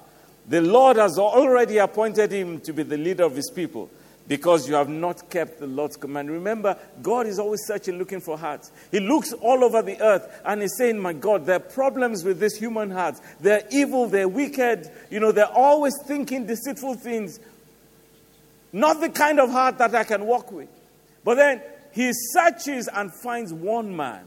The 0.47 0.61
Lord 0.61 0.97
has 0.97 1.19
already 1.19 1.77
appointed 1.77 2.31
him 2.31 2.61
to 2.61 2.73
be 2.73 2.83
the 2.83 2.97
leader 2.97 3.25
of 3.25 3.35
his 3.35 3.51
people 3.53 3.91
because 4.27 4.67
you 4.67 4.75
have 4.75 4.89
not 4.89 5.29
kept 5.29 5.59
the 5.59 5.67
Lord's 5.67 5.95
command. 5.95 6.29
Remember, 6.29 6.77
God 7.01 7.27
is 7.27 7.39
always 7.39 7.61
searching, 7.65 7.97
looking 7.97 8.19
for 8.19 8.37
hearts. 8.37 8.71
He 8.91 8.99
looks 8.99 9.31
all 9.33 9.63
over 9.63 9.81
the 9.81 10.01
earth 10.01 10.41
and 10.43 10.61
he's 10.61 10.75
saying, 10.77 10.99
My 10.99 11.13
God, 11.13 11.45
there 11.45 11.55
are 11.55 11.59
problems 11.59 12.23
with 12.23 12.39
this 12.39 12.57
human 12.57 12.91
hearts. 12.91 13.21
They're 13.39 13.63
evil, 13.71 14.07
they're 14.07 14.27
wicked, 14.27 14.91
you 15.09 15.19
know, 15.19 15.31
they're 15.31 15.45
always 15.45 15.93
thinking 16.05 16.45
deceitful 16.45 16.95
things. 16.95 17.39
Not 18.73 18.99
the 18.99 19.09
kind 19.09 19.39
of 19.39 19.49
heart 19.49 19.77
that 19.77 19.95
I 19.95 20.03
can 20.03 20.25
walk 20.25 20.51
with. 20.51 20.69
But 21.23 21.35
then 21.35 21.61
he 21.93 22.11
searches 22.13 22.89
and 22.93 23.13
finds 23.13 23.53
one 23.53 23.95
man 23.95 24.25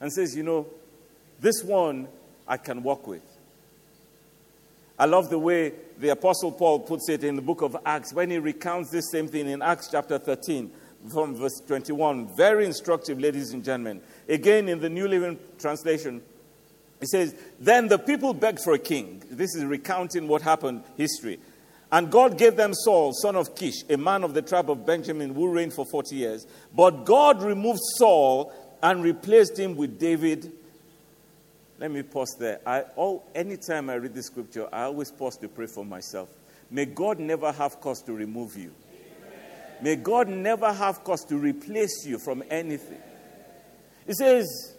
and 0.00 0.12
says, 0.12 0.36
You 0.36 0.42
know, 0.42 0.66
this 1.40 1.62
one 1.64 2.08
I 2.46 2.58
can 2.58 2.82
walk 2.82 3.06
with. 3.06 3.22
I 4.98 5.06
love 5.06 5.30
the 5.30 5.38
way 5.38 5.72
the 5.98 6.10
Apostle 6.10 6.52
Paul 6.52 6.80
puts 6.80 7.08
it 7.08 7.24
in 7.24 7.36
the 7.36 7.42
book 7.42 7.60
of 7.60 7.76
Acts 7.84 8.12
when 8.12 8.30
he 8.30 8.38
recounts 8.38 8.90
this 8.90 9.10
same 9.10 9.26
thing 9.26 9.48
in 9.48 9.62
Acts 9.62 9.88
chapter 9.90 10.18
13 10.18 10.70
from 11.12 11.34
verse 11.34 11.60
21. 11.66 12.36
Very 12.36 12.64
instructive, 12.64 13.18
ladies 13.18 13.52
and 13.52 13.64
gentlemen. 13.64 14.00
Again, 14.28 14.68
in 14.68 14.80
the 14.80 14.88
New 14.88 15.08
Living 15.08 15.38
Translation, 15.58 16.22
he 17.00 17.06
says, 17.06 17.34
Then 17.58 17.88
the 17.88 17.98
people 17.98 18.32
begged 18.32 18.60
for 18.60 18.74
a 18.74 18.78
king. 18.78 19.22
This 19.30 19.54
is 19.54 19.64
recounting 19.64 20.28
what 20.28 20.42
happened, 20.42 20.84
history. 20.96 21.40
And 21.90 22.10
God 22.10 22.36
gave 22.36 22.56
them 22.56 22.74
Saul, 22.74 23.12
son 23.12 23.34
of 23.34 23.54
Kish, 23.56 23.82
a 23.88 23.96
man 23.96 24.22
of 24.22 24.34
the 24.34 24.42
tribe 24.42 24.70
of 24.70 24.84
Benjamin, 24.84 25.34
who 25.34 25.50
reigned 25.50 25.72
for 25.72 25.86
40 25.86 26.14
years. 26.14 26.46
But 26.74 27.04
God 27.06 27.42
removed 27.42 27.80
Saul 27.96 28.52
and 28.82 29.02
replaced 29.02 29.58
him 29.58 29.74
with 29.74 29.98
David, 29.98 30.52
let 31.78 31.92
me 31.92 32.02
pause 32.02 32.36
there. 32.38 32.60
I, 32.66 32.82
all, 32.96 33.24
anytime 33.34 33.88
I 33.88 33.94
read 33.94 34.14
the 34.14 34.22
scripture, 34.22 34.68
I 34.72 34.82
always 34.84 35.12
pause 35.12 35.36
to 35.38 35.48
pray 35.48 35.66
for 35.66 35.84
myself. 35.84 36.28
May 36.70 36.86
God 36.86 37.18
never 37.20 37.52
have 37.52 37.80
cause 37.80 38.02
to 38.02 38.12
remove 38.12 38.56
you. 38.56 38.72
May 39.80 39.94
God 39.94 40.28
never 40.28 40.72
have 40.72 41.04
cause 41.04 41.24
to 41.26 41.36
replace 41.36 42.04
you 42.04 42.18
from 42.18 42.42
anything. 42.50 43.00
It 44.08 44.16
says, 44.16 44.76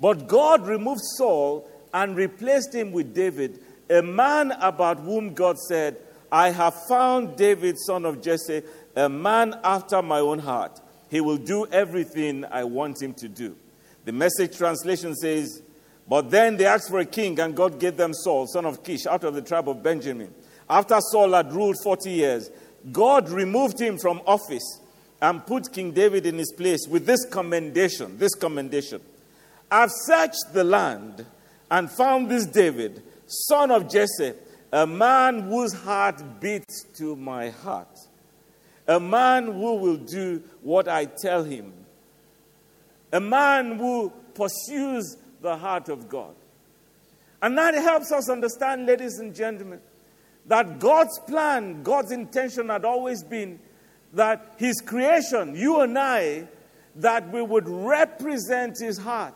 But 0.00 0.28
God 0.28 0.66
removed 0.66 1.00
Saul 1.16 1.68
and 1.92 2.16
replaced 2.16 2.72
him 2.72 2.92
with 2.92 3.12
David, 3.12 3.58
a 3.90 4.00
man 4.00 4.52
about 4.52 5.00
whom 5.00 5.34
God 5.34 5.58
said, 5.58 5.96
I 6.30 6.50
have 6.50 6.86
found 6.86 7.36
David, 7.36 7.76
son 7.78 8.04
of 8.04 8.22
Jesse, 8.22 8.62
a 8.94 9.08
man 9.08 9.58
after 9.64 10.00
my 10.00 10.20
own 10.20 10.38
heart. 10.38 10.80
He 11.10 11.20
will 11.20 11.36
do 11.36 11.66
everything 11.66 12.44
I 12.44 12.62
want 12.62 13.02
him 13.02 13.14
to 13.14 13.28
do. 13.28 13.56
The 14.04 14.12
message 14.12 14.56
translation 14.56 15.16
says, 15.16 15.62
but 16.10 16.28
then 16.28 16.56
they 16.56 16.66
asked 16.66 16.90
for 16.90 16.98
a 16.98 17.04
king, 17.04 17.38
and 17.38 17.54
God 17.54 17.78
gave 17.78 17.96
them 17.96 18.12
Saul, 18.12 18.48
son 18.48 18.66
of 18.66 18.82
Kish, 18.82 19.06
out 19.06 19.22
of 19.22 19.32
the 19.32 19.42
tribe 19.42 19.68
of 19.68 19.80
Benjamin. 19.80 20.34
After 20.68 20.98
Saul 21.00 21.34
had 21.34 21.52
ruled 21.52 21.76
40 21.84 22.10
years, 22.10 22.50
God 22.90 23.28
removed 23.28 23.80
him 23.80 23.96
from 23.96 24.20
office 24.26 24.80
and 25.22 25.46
put 25.46 25.72
King 25.72 25.92
David 25.92 26.26
in 26.26 26.36
his 26.36 26.52
place 26.52 26.88
with 26.88 27.06
this 27.06 27.24
commendation. 27.26 28.18
This 28.18 28.34
commendation. 28.34 29.00
I've 29.70 29.92
searched 29.92 30.52
the 30.52 30.64
land 30.64 31.24
and 31.70 31.88
found 31.88 32.28
this 32.28 32.44
David, 32.44 33.04
son 33.28 33.70
of 33.70 33.88
Jesse, 33.88 34.32
a 34.72 34.88
man 34.88 35.42
whose 35.42 35.72
heart 35.72 36.40
beats 36.40 36.86
to 36.94 37.14
my 37.14 37.50
heart, 37.50 37.96
a 38.88 38.98
man 38.98 39.44
who 39.44 39.76
will 39.76 39.96
do 39.96 40.42
what 40.62 40.88
I 40.88 41.04
tell 41.04 41.44
him, 41.44 41.72
a 43.12 43.20
man 43.20 43.78
who 43.78 44.12
pursues 44.34 45.16
the 45.40 45.56
heart 45.56 45.88
of 45.88 46.08
God. 46.08 46.34
And 47.42 47.56
that 47.56 47.74
helps 47.74 48.12
us 48.12 48.28
understand, 48.28 48.86
ladies 48.86 49.18
and 49.18 49.34
gentlemen, 49.34 49.80
that 50.46 50.78
God's 50.78 51.18
plan, 51.20 51.82
God's 51.82 52.12
intention 52.12 52.68
had 52.68 52.84
always 52.84 53.22
been 53.22 53.58
that 54.12 54.54
His 54.58 54.80
creation, 54.80 55.54
you 55.54 55.80
and 55.80 55.98
I, 55.98 56.48
that 56.96 57.32
we 57.32 57.40
would 57.40 57.68
represent 57.68 58.78
His 58.78 58.98
heart. 58.98 59.34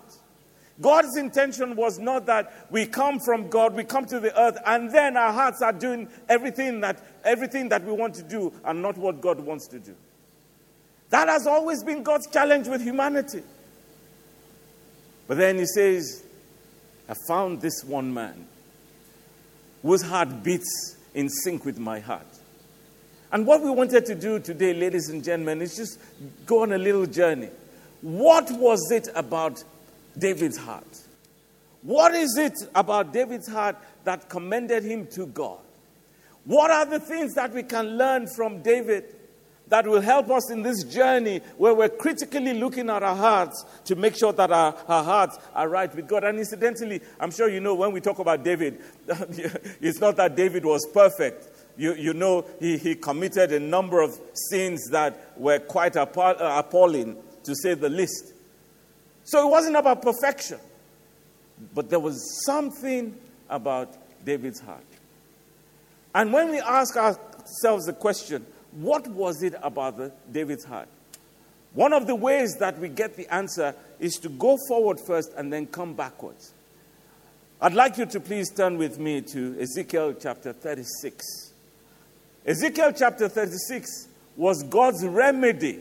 God's 0.81 1.17
intention 1.17 1.77
was 1.77 2.01
not 2.01 2.27
that 2.27 2.67
we 2.71 2.87
come 2.87 3.21
from 3.21 3.49
God, 3.49 3.75
we 3.75 3.85
come 3.85 4.07
to 4.07 4.19
the 4.19 4.39
earth, 4.39 4.59
and 4.67 4.91
then 4.91 5.17
our 5.17 5.33
hearts 5.33 5.63
are 5.63 5.73
doing 5.73 6.09
everything 6.29 6.81
that, 6.81 7.01
everything 7.25 7.69
that 7.69 7.85
we 7.85 7.93
want 7.93 8.15
to 8.17 8.25
do 8.25 8.53
and 8.65 8.83
not 8.83 8.99
what 8.99 9.21
God 9.21 9.39
wants 9.39 9.69
to 9.69 9.79
do. 9.79 9.95
That 11.11 11.29
has 11.29 11.47
always 11.47 11.85
been 11.85 12.03
God's 12.03 12.27
challenge 12.27 12.67
with 12.67 12.83
humanity. 12.83 13.43
But 15.27 15.39
then 15.39 15.59
He 15.59 15.67
says, 15.67 16.25
I 17.09 17.15
found 17.29 17.61
this 17.61 17.85
one 17.85 18.13
man 18.13 18.47
whose 19.83 20.03
heart 20.03 20.43
beats 20.43 20.97
in 21.15 21.29
sync 21.29 21.65
with 21.65 21.79
my 21.79 22.01
heart. 22.01 22.27
And 23.31 23.47
what 23.47 23.63
we 23.63 23.71
wanted 23.71 24.07
to 24.07 24.15
do 24.15 24.39
today, 24.39 24.73
ladies 24.73 25.09
and 25.09 25.23
gentlemen, 25.23 25.61
is 25.61 25.77
just 25.77 25.99
go 26.47 26.63
on 26.63 26.73
a 26.73 26.79
little 26.79 27.07
journey. 27.07 27.51
What 28.01 28.51
was 28.53 28.91
it 28.93 29.09
about 29.15 29.63
David's 30.17 30.57
heart? 30.57 30.87
What 31.83 32.15
is 32.15 32.37
it 32.39 32.55
about 32.75 33.13
David's 33.13 33.49
heart 33.49 33.77
that 34.05 34.29
commended 34.29 34.85
him 34.85 35.07
to 35.09 35.27
God? 35.27 35.59
What 36.45 36.71
are 36.71 36.87
the 36.87 37.01
things 37.01 37.35
that 37.35 37.53
we 37.53 37.63
can 37.63 37.99
learn 37.99 38.27
from 38.27 38.63
David 38.63 39.14
that 39.75 39.89
will 39.89 40.01
help 40.01 40.31
us 40.31 40.53
in 40.53 40.63
this 40.63 40.85
journey 40.85 41.41
where 41.57 41.75
we're 41.75 41.89
critically 41.89 42.55
looking 42.55 42.89
at 42.89 43.03
our 43.03 43.17
hearts 43.17 43.65
to 43.85 43.97
make 43.97 44.15
sure 44.15 44.33
that 44.33 44.53
our, 44.53 44.73
our 44.87 45.03
hearts 45.03 45.37
are 45.53 45.69
right 45.69 45.93
with 45.93 46.07
God? 46.07 46.23
And 46.23 46.39
incidentally, 46.39 47.01
I'm 47.19 47.33
sure 47.33 47.49
you 47.49 47.59
know 47.59 47.75
when 47.75 47.91
we 47.91 48.01
talk 48.01 48.21
about 48.21 48.45
David, 48.45 48.81
it's 49.81 49.99
not 49.99 50.15
that 50.15 50.37
David 50.37 50.65
was 50.65 50.87
perfect. 50.95 51.49
You, 51.77 51.93
you 51.95 52.15
know, 52.15 52.47
he, 52.61 52.79
he 52.79 52.95
committed 52.95 53.51
a 53.51 53.59
number 53.59 54.01
of 54.01 54.17
sins 54.33 54.91
that 54.93 55.33
were 55.37 55.59
quite 55.59 55.97
uh, 55.97 56.07
appalling, 56.39 57.17
to 57.43 57.57
say 57.57 57.75
the 57.75 57.89
least. 57.89 58.33
So 59.25 59.45
it 59.45 59.51
wasn't 59.51 59.75
about 59.75 60.03
perfection, 60.03 60.61
but 61.75 61.91
there 61.91 61.99
was 61.99 62.45
something 62.47 63.19
about 63.51 63.93
David's 64.25 64.61
heart. 64.61 64.87
And 66.15 66.33
when 66.33 66.53
we 66.53 66.61
ask 66.61 66.97
ourselves 66.97 67.87
the 67.87 67.93
question, 67.93 68.47
what 68.75 69.07
was 69.09 69.43
it 69.43 69.55
about 69.63 69.97
the, 69.97 70.13
David's 70.31 70.65
heart? 70.65 70.89
One 71.73 71.93
of 71.93 72.07
the 72.07 72.15
ways 72.15 72.57
that 72.61 72.79
we 72.79 72.89
get 72.89 73.17
the 73.17 73.33
answer 73.33 73.75
is 73.99 74.15
to 74.17 74.29
go 74.29 74.57
forward 74.69 75.01
first 75.01 75.33
and 75.37 75.53
then 75.53 75.67
come 75.67 75.95
backwards. 75.95 76.53
I'd 77.61 77.75
like 77.75 77.99
you 77.99 78.07
to 78.07 78.21
please 78.21 78.51
turn 78.51 78.79
with 78.79 78.99
me 78.99 79.21
to 79.23 79.57
Ezekiel 79.61 80.15
chapter 80.15 80.53
36. 80.53 81.53
Ezekiel 82.47 82.93
chapter 82.97 83.29
36 83.29 84.09
was 84.37 84.63
God's 84.65 85.05
remedy 85.05 85.81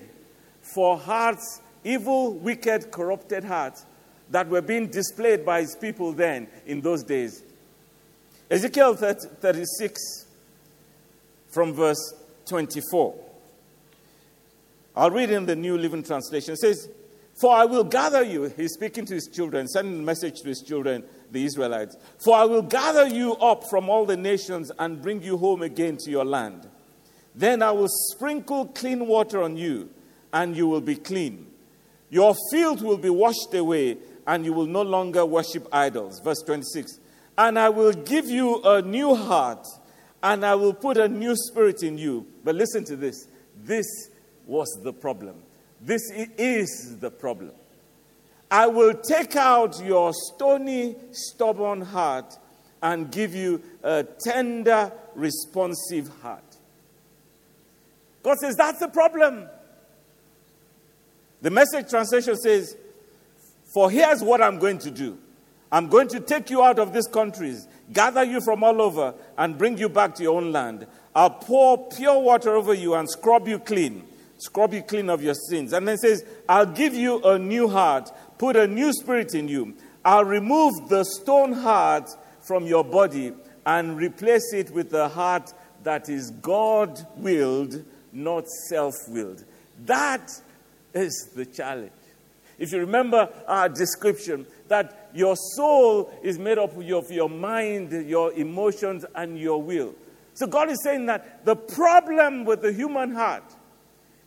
for 0.62 0.98
hearts 0.98 1.62
evil, 1.84 2.34
wicked, 2.34 2.92
corrupted 2.92 3.44
hearts 3.44 3.86
that 4.30 4.48
were 4.48 4.62
being 4.62 4.88
displayed 4.88 5.46
by 5.46 5.62
his 5.62 5.76
people 5.76 6.14
then 6.14 6.48
in 6.66 6.82
those 6.82 7.04
days. 7.04 7.44
Ezekiel 8.50 8.96
36, 8.96 10.26
from 11.50 11.74
verse 11.74 12.14
24. 12.46 13.16
I'll 14.96 15.12
read 15.12 15.32
in 15.32 15.46
the 15.46 15.56
New 15.56 15.78
Living 15.78 16.04
Translation. 16.04 16.54
It 16.54 16.60
says, 16.60 16.90
For 17.40 17.54
I 17.56 17.66
will 17.66 17.84
gather 17.84 18.24
you, 18.24 18.44
he's 18.56 18.74
speaking 18.74 19.06
to 19.06 19.16
his 19.16 19.28
children, 19.28 19.68
sending 19.68 20.00
a 20.00 20.04
message 20.04 20.42
to 20.42 20.50
his 20.50 20.62
children, 20.62 21.04
the 21.32 21.44
Israelites. 21.44 21.96
For 22.24 22.36
I 22.36 22.46
will 22.46 22.62
gather 22.62 23.08
you 23.08 23.34
up 23.36 23.64
from 23.70 23.90
all 23.90 24.06
the 24.06 24.18
nations 24.18 24.72
and 24.78 25.02
bring 25.02 25.24
you 25.24 25.38
home 25.38 25.64
again 25.64 25.98
to 26.02 26.12
your 26.12 26.26
land. 26.26 26.70
Then 27.36 27.64
I 27.64 27.72
will 27.72 27.90
sprinkle 27.90 28.68
clean 28.68 29.08
water 29.08 29.42
on 29.42 29.58
you, 29.58 29.90
and 30.32 30.56
you 30.56 30.68
will 30.68 30.82
be 30.82 30.96
clean. 30.96 31.48
Your 32.10 32.36
field 32.52 32.84
will 32.84 32.98
be 32.98 33.10
washed 33.10 33.54
away, 33.56 33.98
and 34.28 34.46
you 34.46 34.54
will 34.54 34.68
no 34.68 34.84
longer 34.84 35.26
worship 35.26 35.68
idols. 35.72 36.20
Verse 36.24 36.44
26. 36.44 37.00
And 37.38 37.58
I 37.58 37.70
will 37.70 37.94
give 37.94 38.28
you 38.28 38.62
a 38.62 38.84
new 38.84 39.16
heart, 39.16 39.68
and 40.24 40.46
I 40.46 40.56
will 40.56 40.74
put 40.74 40.98
a 40.98 41.10
new 41.10 41.36
spirit 41.36 41.84
in 41.84 41.98
you. 41.98 42.26
But 42.46 42.56
listen 42.56 42.86
to 42.86 42.96
this. 42.96 43.28
This 43.62 43.86
was 44.48 44.70
the 44.82 44.94
problem. 44.94 45.36
This 45.82 46.02
is 46.12 46.98
the 47.00 47.12
problem. 47.12 47.52
I 48.50 48.68
will 48.68 48.94
take 48.94 49.36
out 49.36 49.84
your 49.84 50.14
stony, 50.14 50.96
stubborn 51.12 51.82
heart 51.82 52.38
and 52.82 53.12
give 53.12 53.36
you 53.36 53.62
a 53.84 54.06
tender, 54.24 54.94
responsive 55.14 56.10
heart. 56.22 56.44
God 58.22 58.38
says, 58.38 58.56
That's 58.56 58.80
the 58.80 58.88
problem. 58.88 59.50
The 61.42 61.50
message 61.50 61.90
translation 61.90 62.38
says, 62.38 62.78
For 63.74 63.92
here's 63.92 64.24
what 64.24 64.42
I'm 64.42 64.60
going 64.60 64.78
to 64.80 64.92
do 64.92 65.18
I'm 65.74 65.88
going 65.88 66.08
to 66.10 66.20
take 66.20 66.52
you 66.52 66.62
out 66.64 66.78
of 66.78 66.94
these 66.94 67.08
countries, 67.08 67.68
gather 67.92 68.24
you 68.24 68.42
from 68.42 68.64
all 68.64 68.80
over, 68.80 69.16
and 69.40 69.58
bring 69.58 69.76
you 69.80 69.90
back 69.90 70.14
to 70.16 70.24
your 70.24 70.38
own 70.38 70.52
land. 70.52 70.86
I'll 71.16 71.32
pour 71.32 71.90
pure 71.90 72.20
water 72.20 72.52
over 72.52 72.76
you 72.76 72.94
and 72.94 73.10
scrub 73.10 73.48
you 73.48 73.58
clean, 73.58 74.04
scrub 74.38 74.76
you 74.76 74.84
clean 74.84 75.10
of 75.10 75.24
your 75.24 75.34
sins. 75.34 75.74
And 75.74 75.88
then 75.88 75.98
says, 75.98 76.24
I'll 76.48 76.68
give 76.68 76.94
you 76.94 77.24
a 77.24 77.40
new 77.40 77.68
heart, 77.68 78.12
put 78.38 78.56
a 78.56 78.68
new 78.68 78.94
spirit 78.94 79.34
in 79.34 79.48
you. 79.48 79.74
I'll 80.06 80.26
remove 80.26 80.90
the 80.90 81.04
stone 81.04 81.54
heart 81.54 82.08
from 82.42 82.68
your 82.68 82.84
body 82.84 83.34
and 83.66 83.98
replace 83.98 84.54
it 84.54 84.70
with 84.70 84.94
a 84.94 85.10
heart 85.10 85.54
that 85.82 86.08
is 86.08 86.30
God 86.30 87.04
willed, 87.18 87.84
not 88.12 88.48
self 88.70 88.94
willed. 89.08 89.44
That 89.86 90.40
is 90.94 91.32
the 91.36 91.48
challenge. 91.48 91.92
If 92.60 92.72
you 92.72 92.80
remember 92.80 93.28
our 93.48 93.70
description, 93.70 94.46
that 94.68 95.03
your 95.14 95.36
soul 95.56 96.12
is 96.24 96.40
made 96.40 96.58
up 96.58 96.76
of 96.76 97.12
your 97.12 97.30
mind, 97.30 97.92
your 98.08 98.34
emotions, 98.34 99.06
and 99.16 99.38
your 99.38 99.62
will. 99.62 99.94
So 100.34 100.48
God 100.48 100.70
is 100.70 100.80
saying 100.84 101.06
that 101.08 101.46
the 101.46 101.56
problem 101.56 102.46
with 102.46 102.62
the 102.62 102.74
human 102.74 103.14
heart 103.14 103.44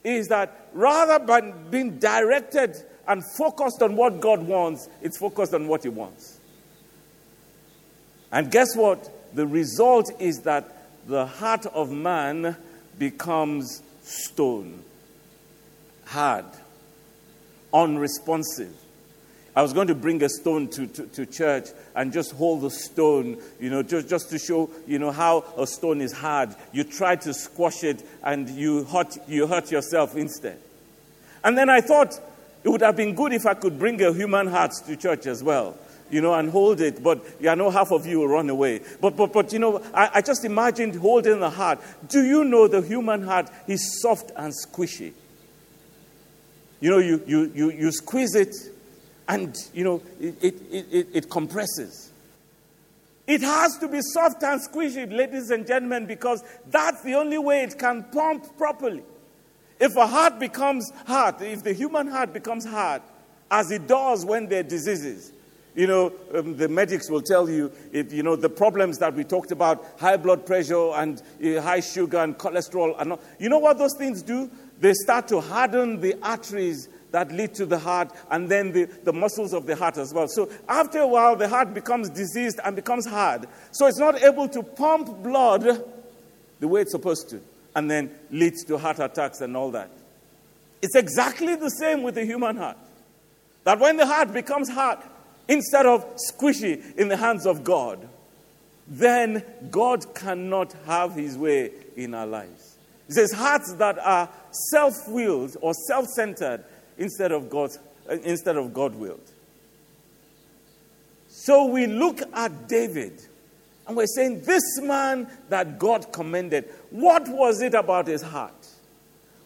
is 0.05 0.29
that 0.29 0.69
rather 0.73 1.25
than 1.25 1.71
being 1.71 1.99
directed 1.99 2.77
and 3.09 3.23
focused 3.37 3.83
on 3.83 3.97
what 3.97 4.21
God 4.21 4.43
wants, 4.43 4.89
it's 5.03 5.19
focused 5.19 5.55
on 5.55 5.67
what 5.67 5.83
He 5.83 5.89
wants. 5.89 6.39
And 8.31 8.51
guess 8.51 8.77
what? 8.77 9.35
The 9.35 9.47
result 9.47 10.11
is 10.21 10.41
that 10.43 10.73
the 11.09 11.27
heart 11.27 11.67
of 11.67 11.91
man 11.91 12.57
becomes 12.99 13.83
stone 14.03 14.83
hard, 16.07 16.47
unresponsive. 17.73 18.75
I 19.57 19.63
was 19.63 19.73
going 19.73 19.87
to 19.87 19.95
bring 19.95 20.23
a 20.23 20.29
stone 20.29 20.69
to, 20.69 20.87
to, 20.87 21.07
to, 21.07 21.25
church 21.25 21.69
and 21.95 22.13
just 22.13 22.33
hold 22.33 22.61
the 22.61 22.71
stone, 22.71 23.39
you 23.59 23.71
know, 23.71 23.83
just, 23.83 24.07
just 24.07 24.29
to 24.29 24.39
show, 24.39 24.69
you 24.87 24.99
know, 24.99 25.11
how 25.11 25.45
a 25.57 25.67
stone 25.67 26.03
is 26.03 26.13
hard. 26.13 26.55
You 26.73 26.85
try 26.85 27.17
to 27.17 27.33
squash 27.33 27.83
it 27.83 28.07
and 28.23 28.51
you 28.51 28.85
hurt, 28.85 29.17
you 29.27 29.47
hurt 29.47 29.73
yourself 29.73 30.15
instead. 30.15 30.59
And 31.43 31.57
then 31.57 31.71
I 31.71 31.81
thought 31.81 32.21
it 32.65 32.69
would 32.69 32.83
have 32.83 32.97
been 32.97 33.15
good 33.15 33.33
if 33.33 33.47
I 33.47 33.55
could 33.55 33.79
bring 33.79 34.03
a 34.03 34.13
human 34.13 34.47
heart 34.49 34.73
to 34.87 34.95
church 34.95 35.25
as 35.25 35.43
well, 35.43 35.75
you 36.11 36.21
know, 36.21 36.35
and 36.35 36.51
hold 36.51 36.83
it. 36.83 37.03
But 37.03 37.25
I 37.49 37.55
know 37.55 37.71
half 37.71 37.93
of 37.93 38.05
you 38.05 38.19
will 38.19 38.29
run 38.29 38.51
away. 38.51 38.83
But, 39.01 39.17
but, 39.17 39.33
but 39.33 39.55
you 39.55 39.59
know, 39.59 39.83
I, 39.95 40.11
I 40.17 40.21
just 40.21 40.45
imagined 40.45 40.97
holding 40.97 41.41
the 41.41 41.49
heart. 41.49 41.81
Do 42.11 42.23
you 42.23 42.45
know 42.45 42.69
the 42.69 42.83
human 42.83 43.23
heart 43.23 43.49
is 43.67 44.03
soft 44.03 44.33
and 44.37 44.53
squishy? 44.53 45.15
You 46.79 46.91
know, 46.91 46.99
you, 46.99 47.23
you, 47.27 47.53
you, 47.55 47.71
you 47.71 47.91
squeeze 47.91 48.35
it 48.35 48.55
and, 49.29 49.57
you 49.75 49.85
know, 49.85 50.03
it, 50.21 50.35
it, 50.43 50.55
it, 50.71 51.09
it 51.13 51.31
compresses. 51.31 52.13
It 53.27 53.41
has 53.41 53.77
to 53.79 53.89
be 53.89 54.01
soft 54.01 54.43
and 54.45 54.61
squishy, 54.61 55.11
ladies 55.11 55.51
and 55.51 55.67
gentlemen, 55.67 56.07
because 56.07 56.45
that's 56.69 57.03
the 57.03 57.15
only 57.15 57.39
way 57.39 57.65
it 57.65 57.77
can 57.79 58.05
pump 58.05 58.57
properly. 58.57 59.03
If 59.81 59.97
a 59.97 60.07
heart 60.07 60.39
becomes 60.39 60.91
hard, 61.07 61.43
if 61.43 61.65
the 61.65 61.73
human 61.73 62.07
heart 62.07 62.33
becomes 62.33 62.65
hard, 62.65 63.03
as 63.51 63.71
it 63.71 63.87
does 63.87 64.25
when 64.25 64.47
there 64.47 64.61
are 64.61 64.63
diseases, 64.63 65.33
you 65.75 65.87
know, 65.87 66.13
um, 66.35 66.57
the 66.57 66.69
medics 66.69 67.11
will 67.11 67.21
tell 67.21 67.51
you, 67.51 67.71
if, 67.93 68.13
you 68.13 68.23
know, 68.23 68.37
the 68.37 68.49
problems 68.49 68.97
that 68.99 69.13
we 69.13 69.25
talked 69.25 69.51
about, 69.51 69.85
high 69.99 70.17
blood 70.17 70.47
pressure 70.47 70.93
and 70.93 71.21
uh, 71.45 71.61
high 71.61 71.81
sugar 71.81 72.19
and 72.19 72.39
cholesterol. 72.39 72.99
And 72.99 73.19
you 73.39 73.51
know 73.51 73.59
what 73.59 73.77
those 73.77 73.95
things 73.99 74.23
do? 74.23 74.51
they 74.81 74.93
start 74.93 75.29
to 75.29 75.41
harden 75.41 76.01
the 76.01 76.15
arteries 76.23 76.89
that 77.13 77.33
lead 77.33 77.55
to 77.55 77.67
the 77.67 77.79
heart 77.79 78.13
and 78.31 78.49
then 78.49 78.73
the, 78.73 78.85
the 79.05 79.13
muscles 79.13 79.53
of 79.53 79.67
the 79.67 79.77
heart 79.77 79.97
as 79.97 80.13
well. 80.13 80.29
So 80.29 80.51
after 80.69 81.01
a 81.01 81.07
while, 81.07 81.37
the 81.37 81.49
heart 81.49 81.73
becomes 81.75 82.11
diseased 82.11 82.61
and 82.65 82.77
becomes 82.77 83.07
hard. 83.07 83.47
So 83.73 83.87
it's 83.87 83.99
not 83.99 84.23
able 84.23 84.49
to 84.49 84.63
pump 84.63 85.23
blood 85.23 85.85
the 86.61 86.69
way 86.69 86.83
it's 86.83 86.93
supposed 86.93 87.31
to. 87.31 87.41
and 87.77 87.91
then 87.91 88.11
leads 88.31 88.65
to 88.65 88.79
heart 88.79 88.99
attacks 88.99 89.43
and 89.43 89.55
all 89.55 89.71
that. 89.71 89.91
It's 90.81 90.97
exactly 90.97 91.55
the 91.57 91.69
same 91.69 92.03
with 92.03 92.15
the 92.15 92.25
human 92.25 92.57
heart. 92.57 92.79
That 93.65 93.79
when 93.79 93.99
the 93.99 94.07
heart 94.07 94.33
becomes 94.33 94.71
hard, 94.71 94.99
instead 95.47 95.85
of 95.85 96.07
squishy 96.17 96.97
in 96.97 97.09
the 97.09 97.19
hands 97.19 97.47
of 97.47 97.63
God, 97.63 98.09
then 98.89 99.45
God 99.71 100.15
cannot 100.15 100.75
have 100.87 101.15
his 101.15 101.37
way 101.37 101.71
in 101.97 102.15
our 102.15 102.27
lives. 102.27 102.79
He 103.09 103.13
says, 103.13 103.31
hearts 103.33 103.75
that 103.75 103.99
are 103.99 104.31
self 104.71 104.95
willed 105.09 105.57
or 105.61 105.75
self 105.87 106.07
centered 106.07 106.65
instead 106.99 107.33
of 107.33 107.51
God 107.51 107.71
uh, 108.09 108.17
instead 108.25 108.57
of 108.57 108.73
God 108.73 108.95
willed. 108.95 109.31
So 111.29 111.67
we 111.67 111.87
look 111.87 112.21
at 112.33 112.69
David 112.69 113.23
and 113.87 113.97
we're 113.97 114.07
saying, 114.07 114.43
This 114.43 114.81
man 114.81 115.29
that 115.49 115.79
God 115.79 116.13
commended, 116.13 116.69
what 116.91 117.29
was 117.29 117.63
it 117.63 117.75
about 117.75 118.07
his 118.07 118.23
heart? 118.23 118.67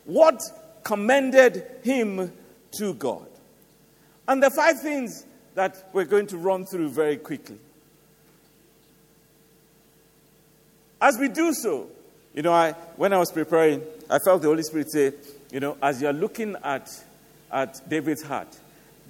What 0.04 0.40
commended 0.82 1.66
him 1.82 2.32
to 2.78 2.94
God? 2.94 3.26
And 4.26 4.42
the 4.42 4.50
five 4.50 4.80
things 4.80 5.24
that 5.54 5.90
we're 5.92 6.04
going 6.04 6.26
to 6.28 6.38
run 6.38 6.64
through 6.64 6.90
very 6.90 7.16
quickly. 7.16 7.58
As 11.00 11.18
we 11.18 11.28
do 11.28 11.52
so, 11.52 11.88
you 12.34 12.42
know, 12.42 12.52
I, 12.52 12.72
when 12.96 13.12
I 13.12 13.18
was 13.18 13.32
preparing, 13.32 13.82
I 14.08 14.18
felt 14.18 14.42
the 14.42 14.48
Holy 14.48 14.62
Spirit 14.62 14.90
say, 14.92 15.12
you 15.50 15.60
know, 15.60 15.76
as 15.82 16.00
you're 16.00 16.12
looking 16.12 16.56
at, 16.62 16.88
at 17.52 17.88
David's 17.88 18.22
heart, 18.22 18.58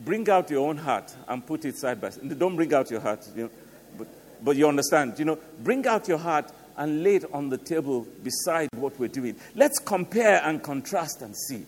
bring 0.04 0.28
out 0.30 0.50
your 0.50 0.68
own 0.68 0.76
heart 0.76 1.14
and 1.28 1.46
put 1.46 1.64
it 1.64 1.76
side 1.76 2.00
by 2.00 2.10
side. 2.10 2.38
Don't 2.38 2.56
bring 2.56 2.72
out 2.72 2.90
your 2.90 3.00
heart, 3.00 3.26
you 3.36 3.44
know, 3.44 3.50
but, 3.98 4.08
but 4.42 4.56
you 4.56 4.68
understand, 4.68 5.18
you 5.18 5.24
know, 5.24 5.38
bring 5.62 5.86
out 5.86 6.08
your 6.08 6.18
heart 6.18 6.50
and 6.76 7.02
lay 7.02 7.16
it 7.16 7.24
on 7.32 7.50
the 7.50 7.58
table 7.58 8.06
beside 8.22 8.68
what 8.74 8.98
we're 8.98 9.08
doing. 9.08 9.36
Let's 9.54 9.78
compare 9.78 10.40
and 10.42 10.62
contrast 10.62 11.20
and 11.22 11.36
see. 11.36 11.66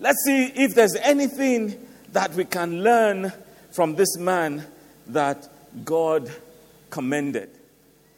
Let's 0.00 0.24
see 0.24 0.46
if 0.46 0.74
there's 0.74 0.96
anything 0.96 1.86
that 2.12 2.32
we 2.34 2.44
can 2.44 2.82
learn 2.82 3.32
from 3.72 3.94
this 3.94 4.16
man 4.16 4.66
that 5.08 5.48
God 5.84 6.30
commended. 6.90 7.50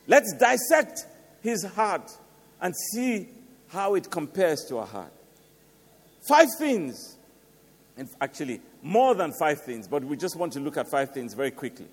Let's 0.06 0.32
dissect 0.38 1.04
his 1.42 1.64
heart 1.64 2.10
and 2.60 2.74
see 2.92 3.28
how 3.68 3.94
it 3.94 4.10
compares 4.10 4.64
to 4.68 4.78
our 4.78 4.86
heart. 4.86 5.12
Five 6.28 6.48
things, 6.58 7.16
and 7.98 8.08
actually 8.20 8.60
more 8.82 9.14
than 9.14 9.32
five 9.32 9.60
things, 9.62 9.88
but 9.88 10.04
we 10.04 10.16
just 10.16 10.36
want 10.36 10.52
to 10.54 10.60
look 10.60 10.76
at 10.76 10.88
five 10.88 11.10
things 11.10 11.34
very 11.34 11.50
quickly. 11.50 11.88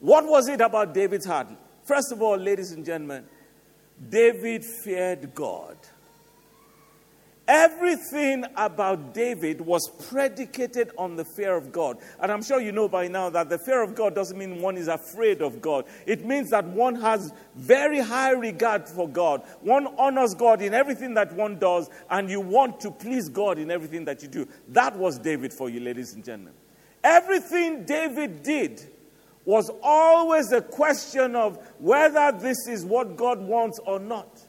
What 0.00 0.26
was 0.26 0.48
it 0.48 0.60
about 0.60 0.92
David's 0.92 1.24
heart? 1.24 1.46
First 1.84 2.12
of 2.12 2.20
all, 2.20 2.36
ladies 2.36 2.72
and 2.72 2.84
gentlemen, 2.84 3.24
David 4.10 4.64
feared 4.64 5.34
God. 5.34 5.76
Everything 7.46 8.46
about 8.56 9.12
David 9.12 9.60
was 9.60 9.90
predicated 10.08 10.92
on 10.96 11.16
the 11.16 11.26
fear 11.26 11.54
of 11.54 11.72
God. 11.72 11.98
And 12.18 12.32
I'm 12.32 12.42
sure 12.42 12.58
you 12.58 12.72
know 12.72 12.88
by 12.88 13.06
now 13.08 13.28
that 13.28 13.50
the 13.50 13.58
fear 13.58 13.82
of 13.82 13.94
God 13.94 14.14
doesn't 14.14 14.38
mean 14.38 14.62
one 14.62 14.78
is 14.78 14.88
afraid 14.88 15.42
of 15.42 15.60
God. 15.60 15.84
It 16.06 16.24
means 16.24 16.48
that 16.50 16.64
one 16.64 16.94
has 16.94 17.34
very 17.54 18.00
high 18.00 18.30
regard 18.30 18.88
for 18.88 19.06
God. 19.06 19.42
One 19.60 19.88
honors 19.98 20.34
God 20.34 20.62
in 20.62 20.72
everything 20.72 21.12
that 21.14 21.34
one 21.34 21.58
does, 21.58 21.90
and 22.08 22.30
you 22.30 22.40
want 22.40 22.80
to 22.80 22.90
please 22.90 23.28
God 23.28 23.58
in 23.58 23.70
everything 23.70 24.06
that 24.06 24.22
you 24.22 24.28
do. 24.28 24.48
That 24.68 24.96
was 24.96 25.18
David 25.18 25.52
for 25.52 25.68
you, 25.68 25.80
ladies 25.80 26.14
and 26.14 26.24
gentlemen. 26.24 26.54
Everything 27.02 27.84
David 27.84 28.42
did 28.42 28.82
was 29.44 29.70
always 29.82 30.50
a 30.52 30.62
question 30.62 31.36
of 31.36 31.58
whether 31.78 32.32
this 32.32 32.66
is 32.66 32.86
what 32.86 33.16
God 33.16 33.42
wants 33.42 33.78
or 33.84 33.98
not. 33.98 34.43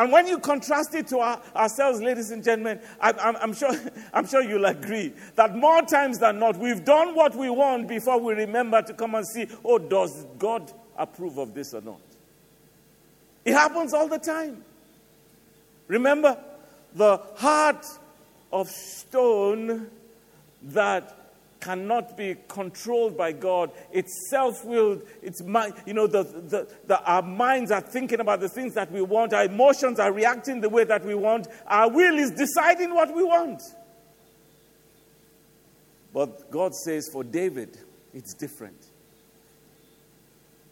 And 0.00 0.10
when 0.10 0.26
you 0.26 0.38
contrast 0.38 0.94
it 0.94 1.08
to 1.08 1.18
our, 1.18 1.42
ourselves, 1.54 2.00
ladies 2.00 2.30
and 2.30 2.42
gentlemen, 2.42 2.80
I, 3.02 3.36
am 3.42 3.52
sure, 3.52 3.70
I'm 4.14 4.26
sure 4.26 4.42
you'll 4.42 4.64
agree 4.64 5.12
that 5.34 5.54
more 5.54 5.82
times 5.82 6.18
than 6.18 6.38
not, 6.38 6.56
we've 6.56 6.82
done 6.86 7.14
what 7.14 7.36
we 7.36 7.50
want 7.50 7.86
before 7.86 8.18
we 8.18 8.32
remember 8.32 8.80
to 8.80 8.94
come 8.94 9.14
and 9.14 9.28
see, 9.28 9.46
oh, 9.62 9.76
does 9.78 10.24
God 10.38 10.72
approve 10.96 11.36
of 11.36 11.52
this 11.52 11.74
or 11.74 11.82
not? 11.82 12.00
It 13.44 13.52
happens 13.52 13.92
all 13.92 14.08
the 14.08 14.18
time. 14.18 14.64
Remember, 15.86 16.38
the 16.94 17.18
heart 17.36 17.84
of 18.50 18.70
stone 18.70 19.90
that 20.62 21.19
cannot 21.60 22.16
be 22.16 22.36
controlled 22.48 23.16
by 23.16 23.32
God. 23.32 23.70
It's 23.92 24.30
self 24.30 24.64
willed. 24.64 25.02
It's 25.22 25.40
you 25.86 25.94
know, 25.94 26.06
the, 26.06 26.22
the, 26.22 26.68
the, 26.86 27.00
our 27.04 27.22
minds 27.22 27.70
are 27.70 27.80
thinking 27.80 28.20
about 28.20 28.40
the 28.40 28.48
things 28.48 28.74
that 28.74 28.90
we 28.90 29.02
want. 29.02 29.32
Our 29.32 29.44
emotions 29.44 30.00
are 30.00 30.12
reacting 30.12 30.60
the 30.60 30.68
way 30.68 30.84
that 30.84 31.04
we 31.04 31.14
want. 31.14 31.46
Our 31.66 31.90
will 31.90 32.18
is 32.18 32.30
deciding 32.30 32.94
what 32.94 33.14
we 33.14 33.22
want. 33.22 33.62
But 36.12 36.50
God 36.50 36.74
says 36.74 37.08
for 37.12 37.22
David, 37.22 37.78
it's 38.12 38.34
different. 38.34 38.76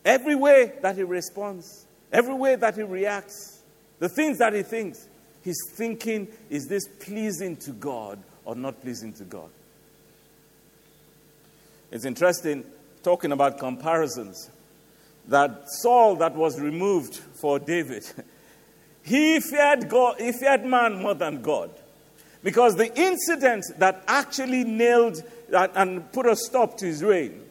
Every 0.04 0.34
way 0.34 0.72
that 0.82 0.96
he 0.96 1.02
responds, 1.02 1.86
every 2.12 2.34
way 2.34 2.56
that 2.56 2.74
he 2.74 2.82
reacts, 2.82 3.62
the 3.98 4.08
things 4.08 4.38
that 4.38 4.54
he 4.54 4.62
thinks, 4.62 5.06
he's 5.42 5.60
thinking, 5.76 6.28
is 6.50 6.66
this 6.66 6.88
pleasing 7.00 7.56
to 7.58 7.72
God 7.72 8.18
or 8.44 8.56
not 8.56 8.80
pleasing 8.80 9.12
to 9.14 9.24
God? 9.24 9.50
It's 11.90 12.04
interesting 12.04 12.64
talking 13.02 13.32
about 13.32 13.58
comparisons 13.58 14.50
that 15.28 15.64
Saul 15.80 16.16
that 16.16 16.34
was 16.34 16.60
removed 16.60 17.16
for 17.16 17.58
David, 17.58 18.04
he 19.02 19.40
feared 19.40 19.88
God, 19.88 20.20
he 20.20 20.32
feared 20.32 20.64
man 20.64 21.02
more 21.02 21.14
than 21.14 21.42
God. 21.42 21.70
Because 22.42 22.76
the 22.76 22.94
incident 22.98 23.64
that 23.78 24.04
actually 24.06 24.64
nailed 24.64 25.22
and 25.52 26.10
put 26.12 26.26
a 26.26 26.36
stop 26.36 26.76
to 26.78 26.86
his 26.86 27.02
reign, 27.02 27.42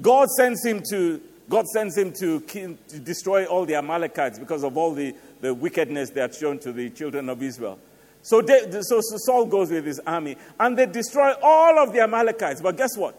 God 0.00 0.28
sends 0.30 0.64
him 0.64 0.82
to 0.90 1.20
God 1.48 1.66
sends 1.66 1.98
him 1.98 2.12
to, 2.14 2.40
kill, 2.40 2.78
to 2.88 2.98
destroy 2.98 3.44
all 3.44 3.66
the 3.66 3.74
Amalekites 3.74 4.38
because 4.38 4.64
of 4.64 4.78
all 4.78 4.94
the, 4.94 5.14
the 5.42 5.52
wickedness 5.52 6.08
they 6.08 6.22
had 6.22 6.34
shown 6.34 6.58
to 6.60 6.72
the 6.72 6.88
children 6.88 7.28
of 7.28 7.42
Israel. 7.42 7.78
So, 8.22 8.40
they, 8.40 8.70
so, 8.70 9.00
so 9.02 9.16
Saul 9.18 9.44
goes 9.44 9.70
with 9.70 9.84
his 9.84 10.00
army 10.06 10.38
and 10.58 10.78
they 10.78 10.86
destroy 10.86 11.34
all 11.42 11.78
of 11.78 11.92
the 11.92 12.00
Amalekites. 12.00 12.62
But 12.62 12.78
guess 12.78 12.96
what? 12.96 13.18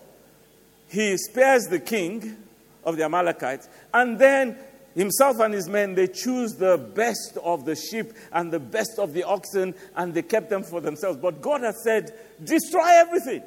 He 0.94 1.18
spares 1.18 1.66
the 1.66 1.80
king 1.80 2.38
of 2.84 2.98
the 2.98 3.04
Amalekites, 3.04 3.68
and 3.96 4.20
then 4.20 4.56
himself 4.94 5.40
and 5.40 5.52
his 5.52 5.68
men 5.68 5.96
they 5.96 6.06
choose 6.06 6.54
the 6.54 6.78
best 6.78 7.36
of 7.44 7.66
the 7.66 7.76
sheep 7.76 8.14
and 8.32 8.54
the 8.54 8.60
best 8.60 9.00
of 9.00 9.12
the 9.12 9.24
oxen 9.24 9.74
and 9.96 10.14
they 10.14 10.22
kept 10.22 10.52
them 10.52 10.62
for 10.62 10.82
themselves. 10.82 11.18
But 11.18 11.42
god 11.42 11.62
has 11.62 11.82
said 11.84 12.14
destroy 12.44 12.86
everything. 12.86 13.42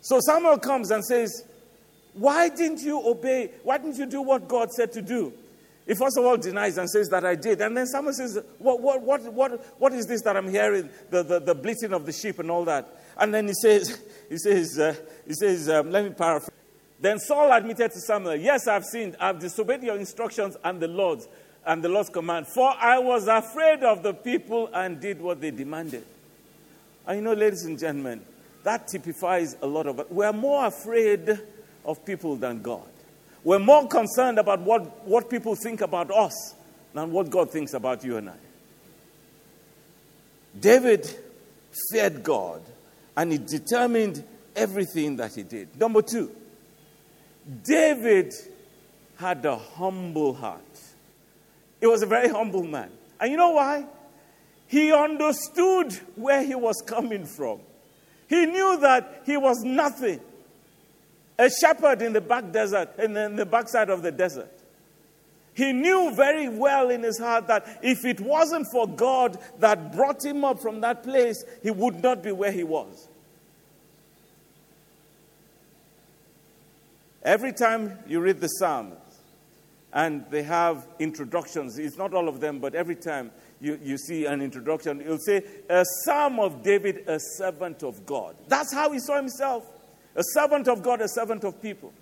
So 0.00 0.20
samuel 0.20 0.58
comes 0.58 0.90
and 0.90 1.04
says 1.04 1.44
why 2.14 2.48
didn't 2.48 2.80
you 2.80 3.06
obey? 3.06 3.50
Why 3.62 3.76
didn't 3.76 3.98
you 3.98 4.06
do 4.06 4.22
what 4.22 4.48
god 4.48 4.72
said 4.72 4.90
to 4.92 5.02
do? 5.02 5.34
He 5.86 5.94
first 5.94 6.16
of 6.16 6.24
all 6.24 6.38
denies 6.38 6.78
and 6.78 6.88
says 6.88 7.08
that 7.08 7.26
i 7.26 7.34
did. 7.34 7.60
And 7.60 7.76
then 7.76 7.86
samuel 7.86 8.14
says 8.14 8.38
what, 8.56 8.80
what, 8.80 9.02
what, 9.02 9.32
what, 9.34 9.80
what 9.80 9.92
is 9.92 10.06
this 10.06 10.22
that 10.22 10.34
i'm 10.34 10.48
hearing? 10.48 10.88
The, 11.10 11.22
the, 11.22 11.40
the 11.40 11.54
bleating 11.54 11.92
of 11.92 12.06
the 12.06 12.12
sheep 12.12 12.38
and 12.38 12.50
all 12.50 12.64
that. 12.64 12.88
And 13.18 13.34
then 13.34 13.48
he 13.48 13.54
says 13.54 14.00
he 14.28 14.38
says, 14.38 14.78
uh, 14.78 14.94
he 15.28 15.34
says 15.34 15.68
um, 15.68 15.90
let 15.92 16.02
me 16.04 16.10
paraphrase. 16.10 16.50
Then 17.00 17.20
Saul 17.20 17.52
admitted 17.52 17.92
to 17.92 18.00
Samuel, 18.00 18.36
Yes, 18.36 18.66
I've 18.66 18.84
sinned. 18.84 19.16
I've 19.20 19.38
disobeyed 19.38 19.84
your 19.84 19.96
instructions 19.96 20.56
and 20.64 20.80
the 20.80 20.88
Lord's 20.88 21.28
and 21.64 21.84
the 21.84 21.88
Lord's 21.88 22.08
command. 22.08 22.46
For 22.48 22.68
I 22.68 22.98
was 22.98 23.28
afraid 23.28 23.84
of 23.84 24.02
the 24.02 24.14
people 24.14 24.70
and 24.72 24.98
did 24.98 25.20
what 25.20 25.40
they 25.40 25.50
demanded. 25.50 26.04
And 27.06 27.18
you 27.18 27.22
know, 27.22 27.34
ladies 27.34 27.64
and 27.64 27.78
gentlemen, 27.78 28.22
that 28.64 28.88
typifies 28.88 29.54
a 29.62 29.66
lot 29.66 29.86
of 29.86 29.98
it. 29.98 30.10
We're 30.10 30.32
more 30.32 30.66
afraid 30.66 31.38
of 31.84 32.04
people 32.04 32.36
than 32.36 32.62
God. 32.62 32.88
We're 33.44 33.58
more 33.58 33.86
concerned 33.86 34.38
about 34.38 34.60
what, 34.60 35.06
what 35.06 35.30
people 35.30 35.54
think 35.54 35.80
about 35.80 36.10
us 36.10 36.54
than 36.92 37.12
what 37.12 37.30
God 37.30 37.50
thinks 37.50 37.74
about 37.74 38.02
you 38.02 38.16
and 38.16 38.30
I. 38.30 38.34
David 40.58 41.08
feared 41.90 42.22
God 42.22 42.62
and 43.16 43.30
he 43.32 43.38
determined 43.38 44.24
everything 44.58 45.16
that 45.16 45.34
he 45.34 45.42
did. 45.42 45.78
Number 45.78 46.02
two, 46.02 46.30
David 47.64 48.34
had 49.16 49.44
a 49.46 49.56
humble 49.56 50.34
heart. 50.34 50.60
He 51.80 51.86
was 51.86 52.02
a 52.02 52.06
very 52.06 52.28
humble 52.28 52.64
man. 52.64 52.90
And 53.20 53.30
you 53.30 53.36
know 53.36 53.50
why? 53.50 53.86
He 54.66 54.92
understood 54.92 55.92
where 56.14 56.44
he 56.44 56.54
was 56.54 56.82
coming 56.84 57.24
from. 57.24 57.60
He 58.28 58.44
knew 58.46 58.78
that 58.80 59.22
he 59.24 59.36
was 59.36 59.62
nothing. 59.64 60.20
A 61.38 61.48
shepherd 61.48 62.02
in 62.02 62.12
the 62.12 62.20
back 62.20 62.52
desert, 62.52 62.90
in 62.98 63.14
the 63.36 63.46
backside 63.46 63.90
of 63.90 64.02
the 64.02 64.12
desert. 64.12 64.52
He 65.54 65.72
knew 65.72 66.12
very 66.14 66.48
well 66.48 66.90
in 66.90 67.02
his 67.02 67.18
heart 67.18 67.48
that 67.48 67.80
if 67.82 68.04
it 68.04 68.20
wasn't 68.20 68.66
for 68.70 68.86
God 68.86 69.38
that 69.58 69.92
brought 69.92 70.24
him 70.24 70.44
up 70.44 70.60
from 70.60 70.82
that 70.82 71.02
place, 71.02 71.42
he 71.62 71.70
would 71.70 72.02
not 72.02 72.22
be 72.22 72.30
where 72.30 72.52
he 72.52 72.62
was. 72.62 73.07
Every 77.28 77.52
time 77.52 77.98
you 78.06 78.20
read 78.20 78.40
the 78.40 78.48
Psalms, 78.48 78.94
and 79.92 80.24
they 80.30 80.42
have 80.44 80.86
introductions, 80.98 81.78
it's 81.78 81.98
not 81.98 82.14
all 82.14 82.26
of 82.26 82.40
them, 82.40 82.58
but 82.58 82.74
every 82.74 82.96
time 82.96 83.30
you, 83.60 83.78
you 83.82 83.98
see 83.98 84.24
an 84.24 84.40
introduction, 84.40 84.98
he'll 85.00 85.18
say, 85.18 85.44
A 85.68 85.84
psalm 86.04 86.40
of 86.40 86.62
David, 86.62 87.06
a 87.06 87.20
servant 87.20 87.82
of 87.82 88.06
God. 88.06 88.34
That's 88.48 88.72
how 88.72 88.92
he 88.92 88.98
saw 88.98 89.16
himself 89.16 89.66
a 90.16 90.22
servant 90.32 90.68
of 90.68 90.82
God, 90.82 91.02
a 91.02 91.08
servant 91.08 91.44
of 91.44 91.60
people. 91.60 91.92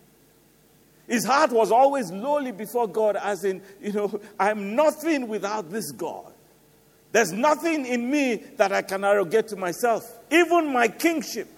His 1.09 1.25
heart 1.25 1.51
was 1.51 1.73
always 1.73 2.13
lowly 2.13 2.53
before 2.53 2.87
God, 2.87 3.17
as 3.17 3.43
in, 3.43 3.63
you 3.83 3.93
know, 3.93 4.21
I'm 4.39 4.77
nothing 4.77 5.27
without 5.27 5.73
this 5.73 5.91
God. 5.91 6.33
There's 7.11 7.33
nothing 7.33 7.85
in 7.85 8.09
me 8.09 8.37
that 8.59 8.71
I 8.71 8.83
can 8.83 9.03
arrogate 9.03 9.49
to 9.49 9.57
myself, 9.57 10.05
even 10.31 10.73
my 10.73 10.87
kingship. 10.87 11.49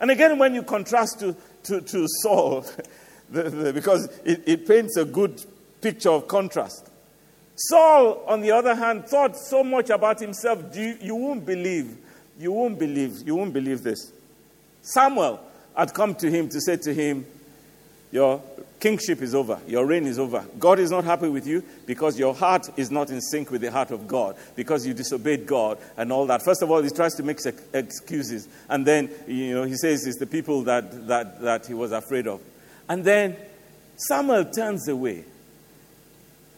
And 0.00 0.10
again, 0.10 0.38
when 0.38 0.54
you 0.54 0.62
contrast 0.62 1.20
to, 1.20 1.34
to, 1.64 1.80
to 1.80 2.06
Saul, 2.22 2.64
the, 3.30 3.44
the, 3.44 3.72
because 3.72 4.06
it, 4.24 4.42
it 4.46 4.66
paints 4.66 4.96
a 4.96 5.04
good 5.04 5.44
picture 5.80 6.10
of 6.10 6.28
contrast. 6.28 6.90
Saul, 7.56 8.22
on 8.26 8.40
the 8.40 8.52
other 8.52 8.74
hand, 8.74 9.06
thought 9.06 9.36
so 9.36 9.64
much 9.64 9.90
about 9.90 10.20
himself, 10.20 10.76
you, 10.76 10.96
you 11.00 11.14
won't 11.14 11.44
believe. 11.44 11.96
You 12.38 12.52
won't 12.52 12.78
believe. 12.78 13.26
You 13.26 13.34
won't 13.34 13.52
believe 13.52 13.82
this. 13.82 14.12
Samuel 14.80 15.40
had 15.76 15.92
come 15.92 16.14
to 16.16 16.30
him 16.30 16.48
to 16.50 16.60
say 16.60 16.76
to 16.76 16.94
him, 16.94 17.26
Your 18.10 18.42
kingship 18.80 19.20
is 19.22 19.34
over, 19.34 19.60
your 19.66 19.84
reign 19.86 20.06
is 20.06 20.18
over. 20.18 20.44
God 20.58 20.78
is 20.78 20.90
not 20.90 21.04
happy 21.04 21.28
with 21.28 21.46
you 21.46 21.62
because 21.86 22.18
your 22.18 22.34
heart 22.34 22.68
is 22.76 22.90
not 22.90 23.10
in 23.10 23.20
sync 23.20 23.50
with 23.50 23.60
the 23.60 23.70
heart 23.70 23.90
of 23.90 24.06
God, 24.06 24.36
because 24.56 24.86
you 24.86 24.94
disobeyed 24.94 25.46
God 25.46 25.78
and 25.96 26.12
all 26.12 26.26
that. 26.26 26.42
First 26.42 26.62
of 26.62 26.70
all, 26.70 26.82
he 26.82 26.90
tries 26.90 27.14
to 27.14 27.22
make 27.22 27.38
excuses. 27.74 28.48
And 28.68 28.86
then, 28.86 29.10
you 29.26 29.54
know, 29.54 29.64
he 29.64 29.76
says 29.76 30.06
it's 30.06 30.18
the 30.18 30.26
people 30.26 30.62
that, 30.62 31.06
that, 31.08 31.40
that 31.42 31.66
he 31.66 31.74
was 31.74 31.92
afraid 31.92 32.26
of. 32.26 32.40
And 32.88 33.04
then 33.04 33.36
Samuel 33.96 34.46
turns 34.46 34.88
away. 34.88 35.24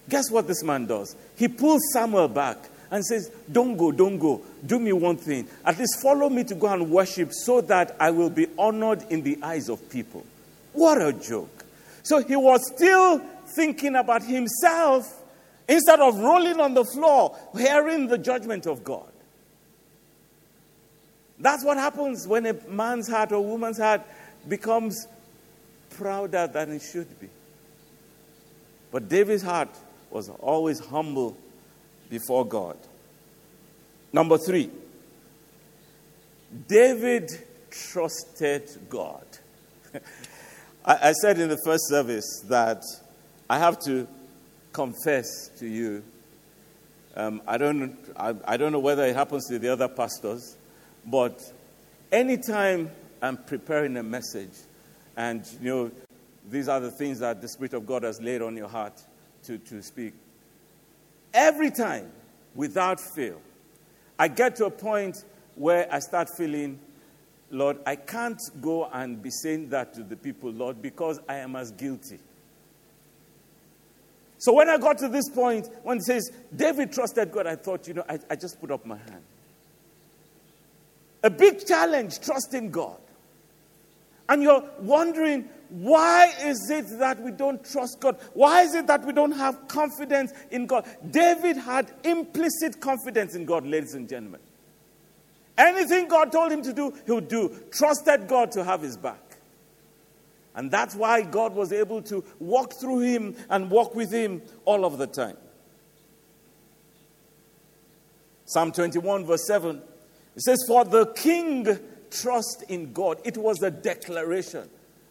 Guess 0.09 0.31
what 0.31 0.47
this 0.47 0.63
man 0.63 0.87
does? 0.87 1.17
He 1.37 1.49
pulls 1.49 1.81
Samuel 1.93 2.29
back 2.29 2.59
and 2.91 3.05
says, 3.05 3.31
Don't 3.51 3.77
go, 3.77 3.93
don't 3.93 4.19
go. 4.19 4.43
Do 4.67 4.79
me 4.79 4.93
one 4.93 5.17
thing. 5.17 5.49
At 5.65 5.79
least 5.79 6.03
follow 6.03 6.29
me 6.29 6.45
to 6.45 6.55
go 6.55 6.67
and 6.67 6.91
worship 6.91 7.33
so 7.33 7.61
that 7.63 7.97
I 7.99 8.11
will 8.11 8.31
be 8.31 8.49
honored 8.59 9.05
in 9.09 9.23
the 9.23 9.39
eyes 9.43 9.69
of 9.69 9.89
people. 9.89 10.25
What 10.73 11.01
a 11.01 11.13
joke. 11.13 11.65
So 12.03 12.23
he 12.23 12.37
was 12.37 12.61
still 12.75 13.21
thinking 13.55 13.97
about 13.97 14.23
himself 14.23 15.23
instead 15.69 16.01
of 16.01 16.19
rolling 16.19 16.61
on 16.61 16.75
the 16.75 16.85
floor, 16.85 17.37
hearing 17.57 18.09
the 18.09 18.19
judgment 18.19 18.67
of 18.67 18.83
God. 18.83 19.11
That's 21.39 21.65
what 21.65 21.79
happens 21.79 22.27
when 22.27 22.47
a 22.47 22.55
man's 22.69 23.09
heart 23.09 23.33
or 23.33 23.43
woman's 23.43 23.79
heart 23.79 24.03
becomes 24.49 25.07
prouder 25.91 26.47
than 26.47 26.73
it 26.73 26.83
should 26.83 27.19
be. 27.19 27.29
But 28.91 29.09
David's 29.09 29.43
heart 29.43 29.71
was 30.11 30.29
always 30.29 30.81
humble 30.81 31.37
before 32.09 32.45
God. 32.45 32.77
Number 34.13 34.37
three, 34.37 34.71
David 36.67 37.31
trusted 37.71 38.69
God. 38.89 39.25
I, 40.91 41.11
I 41.11 41.13
said 41.13 41.39
in 41.39 41.49
the 41.49 41.59
first 41.65 41.87
service 41.89 42.41
that 42.49 42.83
I 43.49 43.61
have 43.61 43.79
to 43.85 44.09
confess 44.73 45.49
to 45.61 45.67
you. 45.69 46.03
Um, 47.15 47.43
I, 47.47 47.59
don't, 47.59 47.97
I, 48.17 48.35
I 48.45 48.57
don't 48.57 48.73
know 48.73 48.81
whether 48.81 49.05
it 49.05 49.15
happens 49.15 49.47
to 49.51 49.61
the 49.61 49.69
other 49.69 49.87
pastors, 49.87 50.57
but 51.07 51.41
anytime 52.11 52.91
I'm 53.23 53.37
preparing 53.37 53.97
a 53.99 54.03
message, 54.03 54.51
and 55.17 55.47
you 55.63 55.69
know, 55.69 55.91
these 56.51 56.69
are 56.69 56.81
the 56.81 56.91
things 56.91 57.21
that 57.21 57.41
the 57.41 57.49
Spirit 57.49 57.75
of 57.75 57.87
God 57.87 58.03
has 58.03 58.21
laid 58.21 58.43
on 58.43 58.57
your 58.57 58.69
heart 58.69 59.01
to, 59.45 59.59
to 59.59 59.85
speak. 59.85 60.15
Every 61.33 61.71
time, 61.71 62.11
without 62.57 62.99
fail, 63.01 63.41
I 64.19 64.27
get 64.27 64.57
to 64.57 64.65
a 64.65 64.71
point 64.73 65.25
where 65.55 65.87
I 65.93 66.01
start 66.01 66.31
feeling, 66.37 66.81
Lord, 67.51 67.79
I 67.85 67.97
can't 67.97 68.41
go 68.61 68.87
and 68.87 69.21
be 69.21 69.31
saying 69.31 69.71
that 69.71 69.95
to 69.95 70.03
the 70.05 70.17
people, 70.17 70.51
Lord, 70.51 70.81
because 70.81 71.19
I 71.29 71.37
am 71.37 71.57
as 71.57 71.73
guilty. 71.73 72.21
So 74.39 74.53
when 74.53 74.71
I 74.71 74.79
got 74.79 74.99
to 74.99 75.09
this 75.09 75.29
point, 75.29 75.69
when 75.83 75.99
it 75.99 76.05
says 76.05 76.31
David 76.55 76.93
trusted 76.93 77.31
God, 77.31 77.47
I 77.47 77.57
thought, 77.57 77.87
you 77.89 77.95
know, 77.95 78.05
I, 78.09 78.19
I 78.31 78.37
just 78.37 78.61
put 78.61 78.71
up 78.71 78.87
my 78.87 78.97
hand. 78.97 79.23
A 81.23 81.29
big 81.29 81.67
challenge, 81.67 82.21
trusting 82.21 82.71
God. 82.71 82.97
And 84.29 84.43
you're 84.43 84.65
wondering, 84.79 85.49
why 85.69 86.33
is 86.43 86.71
it 86.71 86.87
that 87.01 87.21
we 87.21 87.33
don't 87.33 87.63
trust 87.65 87.99
God? 88.01 88.17
Why 88.33 88.63
is 88.63 88.75
it 88.75 88.87
that 88.87 89.05
we 89.05 89.13
don't 89.13 89.33
have 89.33 89.69
confidence 89.69 90.33
in 90.51 90.67
God? 90.67 90.87
David 91.11 91.57
had 91.57 91.93
implicit 92.05 92.81
confidence 92.81 93.35
in 93.35 93.45
God, 93.45 93.67
ladies 93.67 93.95
and 93.95 94.09
gentlemen. 94.09 94.41
Anything 95.61 96.09
God 96.09 96.33
told 96.33 96.51
him 96.51 96.63
to 96.63 96.73
do, 96.73 96.91
he 97.05 97.13
would 97.13 97.29
do. 97.29 97.55
Trusted 97.71 98.27
God 98.27 98.51
to 98.53 98.65
have 98.65 98.81
his 98.81 98.97
back. 98.97 99.21
And 100.55 100.71
that's 100.71 100.95
why 100.95 101.21
God 101.21 101.55
was 101.55 101.71
able 101.71 102.01
to 102.03 102.25
walk 102.39 102.73
through 102.81 103.01
him 103.01 103.37
and 103.51 103.71
walk 103.71 103.95
with 103.95 104.11
him 104.11 104.41
all 104.65 104.87
of 104.87 104.97
the 104.97 105.07
time. 105.07 105.37
Psalm 108.47 108.73
21, 108.73 109.27
verse 109.27 109.47
7, 109.47 109.83
it 110.35 110.43
says, 110.43 110.65
For 110.67 110.85
the 110.85 111.13
king 111.13 111.79
trust 112.11 112.65
in 112.69 112.93
God. 112.95 113.21
It 113.25 113.37
was 113.37 113.63
a 113.63 113.71
declaration. 113.71 114.69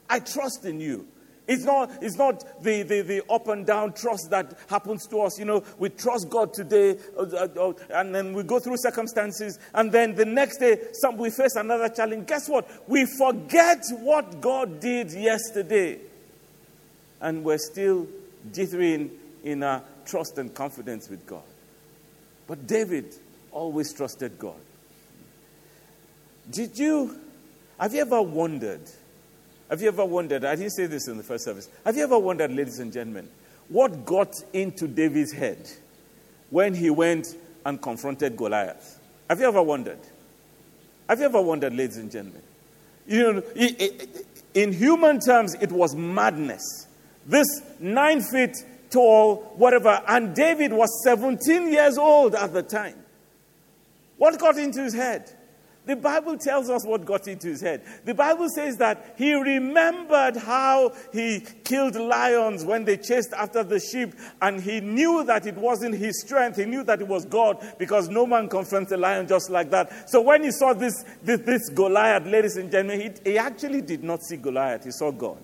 I 0.10 0.20
trust 0.20 0.66
in 0.66 0.82
you. 0.82 1.08
It's 1.50 1.64
not, 1.64 1.90
it's 2.00 2.16
not 2.16 2.62
the, 2.62 2.84
the, 2.84 3.02
the 3.02 3.24
up 3.28 3.48
and 3.48 3.66
down 3.66 3.94
trust 3.94 4.30
that 4.30 4.56
happens 4.70 5.08
to 5.08 5.22
us. 5.22 5.40
You 5.40 5.46
know, 5.46 5.64
we 5.80 5.90
trust 5.90 6.30
God 6.30 6.54
today, 6.54 6.96
uh, 7.18 7.24
uh, 7.24 7.48
uh, 7.60 7.74
and 7.90 8.14
then 8.14 8.34
we 8.34 8.44
go 8.44 8.60
through 8.60 8.78
circumstances, 8.78 9.58
and 9.74 9.92
then 9.92 10.14
the 10.14 10.26
next 10.26 10.60
day 10.60 10.78
some, 10.94 11.18
we 11.18 11.32
face 11.32 11.56
another 11.56 11.90
challenge. 11.90 12.28
Guess 12.28 12.50
what? 12.50 12.70
We 12.88 13.08
forget 13.18 13.84
what 14.00 14.40
God 14.40 14.80
did 14.80 15.12
yesterday. 15.12 15.98
And 17.20 17.44
we're 17.44 17.58
still 17.58 18.08
dithering 18.54 19.10
in 19.44 19.64
our 19.64 19.82
trust 20.06 20.38
and 20.38 20.54
confidence 20.54 21.10
with 21.10 21.26
God. 21.26 21.42
But 22.46 22.68
David 22.68 23.16
always 23.52 23.92
trusted 23.92 24.38
God. 24.38 24.62
Did 26.52 26.78
you, 26.78 27.20
have 27.80 27.96
you 27.96 28.02
ever 28.02 28.22
wondered? 28.22 28.82
Have 29.70 29.82
you 29.82 29.88
ever 29.88 30.04
wondered? 30.06 30.46
I 30.46 30.56
didn't 30.56 30.72
say 30.72 30.88
this 30.88 31.08
in 31.08 31.18
the 31.18 31.24
first 31.24 31.46
service. 31.46 31.70
Have 31.86 31.96
you 31.96 32.04
ever 32.04 32.18
wondered, 32.18 32.52
ladies 32.52 32.80
and 32.80 32.92
gentlemen, 32.92 33.30
what 33.68 34.06
got 34.06 34.34
into 34.52 34.88
David's 34.88 35.32
head 35.32 35.70
when 36.50 36.74
he 36.74 36.90
went 36.90 37.28
and 37.66 37.82
confronted 37.82 38.36
Goliath? 38.36 39.00
Have 39.30 39.40
you 39.40 39.48
ever 39.48 39.62
wondered? 39.62 40.00
Have 41.08 41.20
you 41.20 41.26
ever 41.26 41.42
wondered, 41.42 41.76
ladies 41.76 41.98
and 41.98 42.12
gentlemen? 42.12 42.42
You 43.08 43.34
know, 43.34 43.44
in 44.54 44.74
human 44.74 45.20
terms, 45.20 45.56
it 45.62 45.72
was 45.72 45.96
madness. 45.96 46.88
This 47.26 47.48
nine 47.80 48.22
feet 48.22 48.56
tall, 48.90 49.54
whatever, 49.56 50.02
and 50.08 50.36
David 50.36 50.74
was 50.74 50.90
17 51.04 51.72
years 51.72 51.98
old 51.98 52.34
at 52.34 52.54
the 52.54 52.64
time. 52.64 52.96
What 54.18 54.40
got 54.40 54.58
into 54.58 54.82
his 54.84 54.94
head? 54.94 55.32
The 55.90 55.96
Bible 55.96 56.38
tells 56.38 56.70
us 56.70 56.86
what 56.86 57.04
got 57.04 57.28
into 57.28 57.48
his 57.48 57.62
head. 57.62 57.82
The 58.06 58.14
Bible 58.14 58.48
says 58.54 58.78
that 58.78 59.16
he 59.18 59.34
remembered 59.34 60.38
how 60.38 60.94
he 61.12 61.40
killed 61.64 61.96
lions 61.96 62.64
when 62.64 62.86
they 62.86 62.96
chased 62.96 63.34
after 63.34 63.64
the 63.64 63.80
sheep, 63.80 64.14
and 64.40 64.62
he 64.62 64.82
knew 64.82 65.24
that 65.24 65.48
it 65.48 65.56
wasn't 65.56 65.96
his 65.96 66.22
strength. 66.22 66.58
He 66.58 66.66
knew 66.66 66.84
that 66.84 67.02
it 67.02 67.08
was 67.08 67.26
God 67.26 67.58
because 67.80 68.08
no 68.08 68.28
man 68.28 68.50
confronts 68.50 68.92
a 68.92 68.98
lion 68.98 69.28
just 69.28 69.50
like 69.50 69.72
that. 69.72 70.12
So 70.12 70.22
when 70.22 70.44
he 70.44 70.52
saw 70.52 70.74
this, 70.74 70.94
this, 71.24 71.40
this 71.40 71.70
Goliath, 71.70 72.28
ladies 72.28 72.58
and 72.58 72.70
gentlemen, 72.70 73.02
he, 73.24 73.32
he 73.32 73.38
actually 73.40 73.82
did 73.82 74.04
not 74.04 74.22
see 74.22 74.38
Goliath, 74.38 74.84
he 74.84 74.92
saw 74.92 75.10
God. 75.10 75.42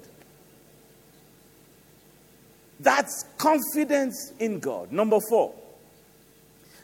That's 2.79 3.25
confidence 3.39 4.31
in 4.37 4.59
God. 4.59 4.91
Number 4.91 5.17
four, 5.27 5.55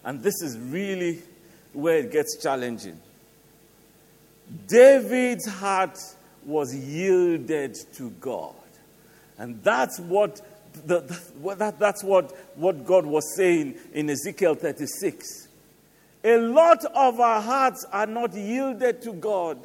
and 0.04 0.24
this 0.24 0.41
is 0.41 0.58
really 0.58 1.21
where 1.74 1.97
it 1.97 2.12
gets 2.12 2.41
challenging. 2.41 3.00
David's 4.68 5.48
heart 5.48 5.98
was 6.46 6.76
yielded 6.76 7.78
to 7.94 8.10
God. 8.12 8.56
And 9.38 9.64
that's 9.64 10.00
what, 10.00 10.42
the, 10.86 11.00
that, 11.58 11.80
that's 11.80 12.04
what, 12.04 12.32
what 12.56 12.86
God 12.86 13.06
was 13.06 13.36
saying 13.36 13.76
in 13.94 14.10
Ezekiel 14.10 14.56
36. 14.56 15.48
A 16.24 16.38
lot 16.38 16.86
of 16.86 17.20
our 17.20 17.42
hearts 17.42 17.86
are 17.92 18.06
not 18.06 18.34
yielded 18.34 19.02
to 19.04 19.14
God. 19.14 19.58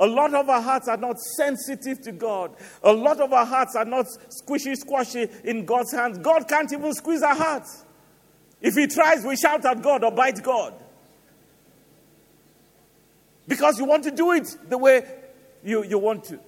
A 0.00 0.06
lot 0.06 0.34
of 0.34 0.48
our 0.48 0.60
hearts 0.60 0.88
are 0.88 0.96
not 0.96 1.20
sensitive 1.20 2.02
to 2.02 2.12
God. 2.12 2.50
A 2.82 2.92
lot 2.92 3.20
of 3.20 3.32
our 3.32 3.46
hearts 3.46 3.76
are 3.76 3.84
not 3.84 4.06
squishy, 4.28 4.76
squashy 4.76 5.28
in 5.44 5.64
God's 5.64 5.92
hands. 5.92 6.18
God 6.18 6.48
can't 6.48 6.72
even 6.72 6.92
squeeze 6.94 7.22
our 7.22 7.36
hearts. 7.36 7.84
If 8.60 8.74
He 8.74 8.88
tries, 8.88 9.24
we 9.24 9.36
shout 9.36 9.64
at 9.64 9.82
God 9.82 10.02
or 10.02 10.10
bite 10.10 10.42
God. 10.42 10.74
Because 13.46 13.78
you 13.78 13.84
want 13.84 14.04
to 14.04 14.10
do 14.10 14.32
it 14.32 14.56
the 14.68 14.78
way 14.78 15.04
you, 15.62 15.84
you 15.84 15.98
want 15.98 16.24
to. 16.24 16.40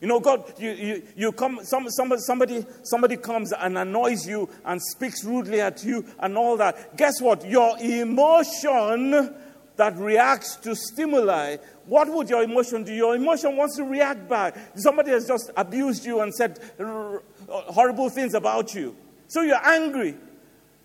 You 0.00 0.08
know, 0.08 0.20
God, 0.20 0.52
you, 0.58 0.70
you, 0.72 1.02
you 1.16 1.32
come, 1.32 1.60
some, 1.62 1.88
somebody, 1.88 2.20
somebody, 2.20 2.66
somebody 2.82 3.16
comes 3.16 3.52
and 3.52 3.78
annoys 3.78 4.26
you 4.28 4.50
and 4.64 4.82
speaks 4.82 5.24
rudely 5.24 5.62
at 5.62 5.82
you 5.82 6.04
and 6.18 6.36
all 6.36 6.58
that. 6.58 6.96
Guess 6.96 7.22
what? 7.22 7.46
Your 7.48 7.78
emotion 7.78 9.34
that 9.76 9.96
reacts 9.96 10.56
to 10.56 10.76
stimuli, 10.76 11.56
what 11.86 12.08
would 12.08 12.28
your 12.28 12.42
emotion 12.42 12.84
do? 12.84 12.92
Your 12.92 13.16
emotion 13.16 13.56
wants 13.56 13.76
to 13.76 13.84
react 13.84 14.28
back. 14.28 14.56
Somebody 14.76 15.10
has 15.10 15.26
just 15.26 15.50
abused 15.56 16.04
you 16.04 16.20
and 16.20 16.34
said 16.34 16.58
horrible 17.48 18.08
things 18.08 18.34
about 18.34 18.74
you. 18.74 18.96
So 19.28 19.42
you're 19.42 19.64
angry. 19.66 20.16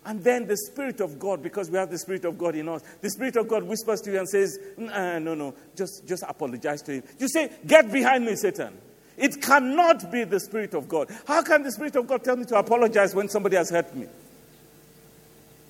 And 0.05 0.23
then 0.23 0.47
the 0.47 0.57
Spirit 0.57 1.01
of 1.01 1.19
God, 1.19 1.43
because 1.43 1.69
we 1.69 1.77
have 1.77 1.91
the 1.91 1.97
Spirit 1.97 2.25
of 2.25 2.37
God 2.37 2.55
in 2.55 2.69
us, 2.69 2.81
the 3.01 3.09
Spirit 3.09 3.35
of 3.35 3.47
God 3.47 3.63
whispers 3.63 4.01
to 4.01 4.11
you 4.11 4.19
and 4.19 4.29
says, 4.29 4.57
uh, 4.77 5.19
No, 5.19 5.35
no, 5.35 5.53
just, 5.75 6.07
just 6.07 6.23
apologize 6.27 6.81
to 6.83 6.93
him. 6.93 7.03
You 7.19 7.27
say, 7.27 7.51
Get 7.65 7.91
behind 7.91 8.25
me, 8.25 8.35
Satan. 8.35 8.77
It 9.17 9.41
cannot 9.41 10.09
be 10.11 10.23
the 10.23 10.39
Spirit 10.39 10.73
of 10.73 10.87
God. 10.87 11.09
How 11.27 11.41
can 11.41 11.63
the 11.63 11.71
Spirit 11.71 11.97
of 11.97 12.07
God 12.07 12.23
tell 12.23 12.37
me 12.37 12.45
to 12.45 12.55
apologize 12.55 13.13
when 13.13 13.27
somebody 13.27 13.57
has 13.57 13.69
hurt 13.69 13.93
me? 13.93 14.07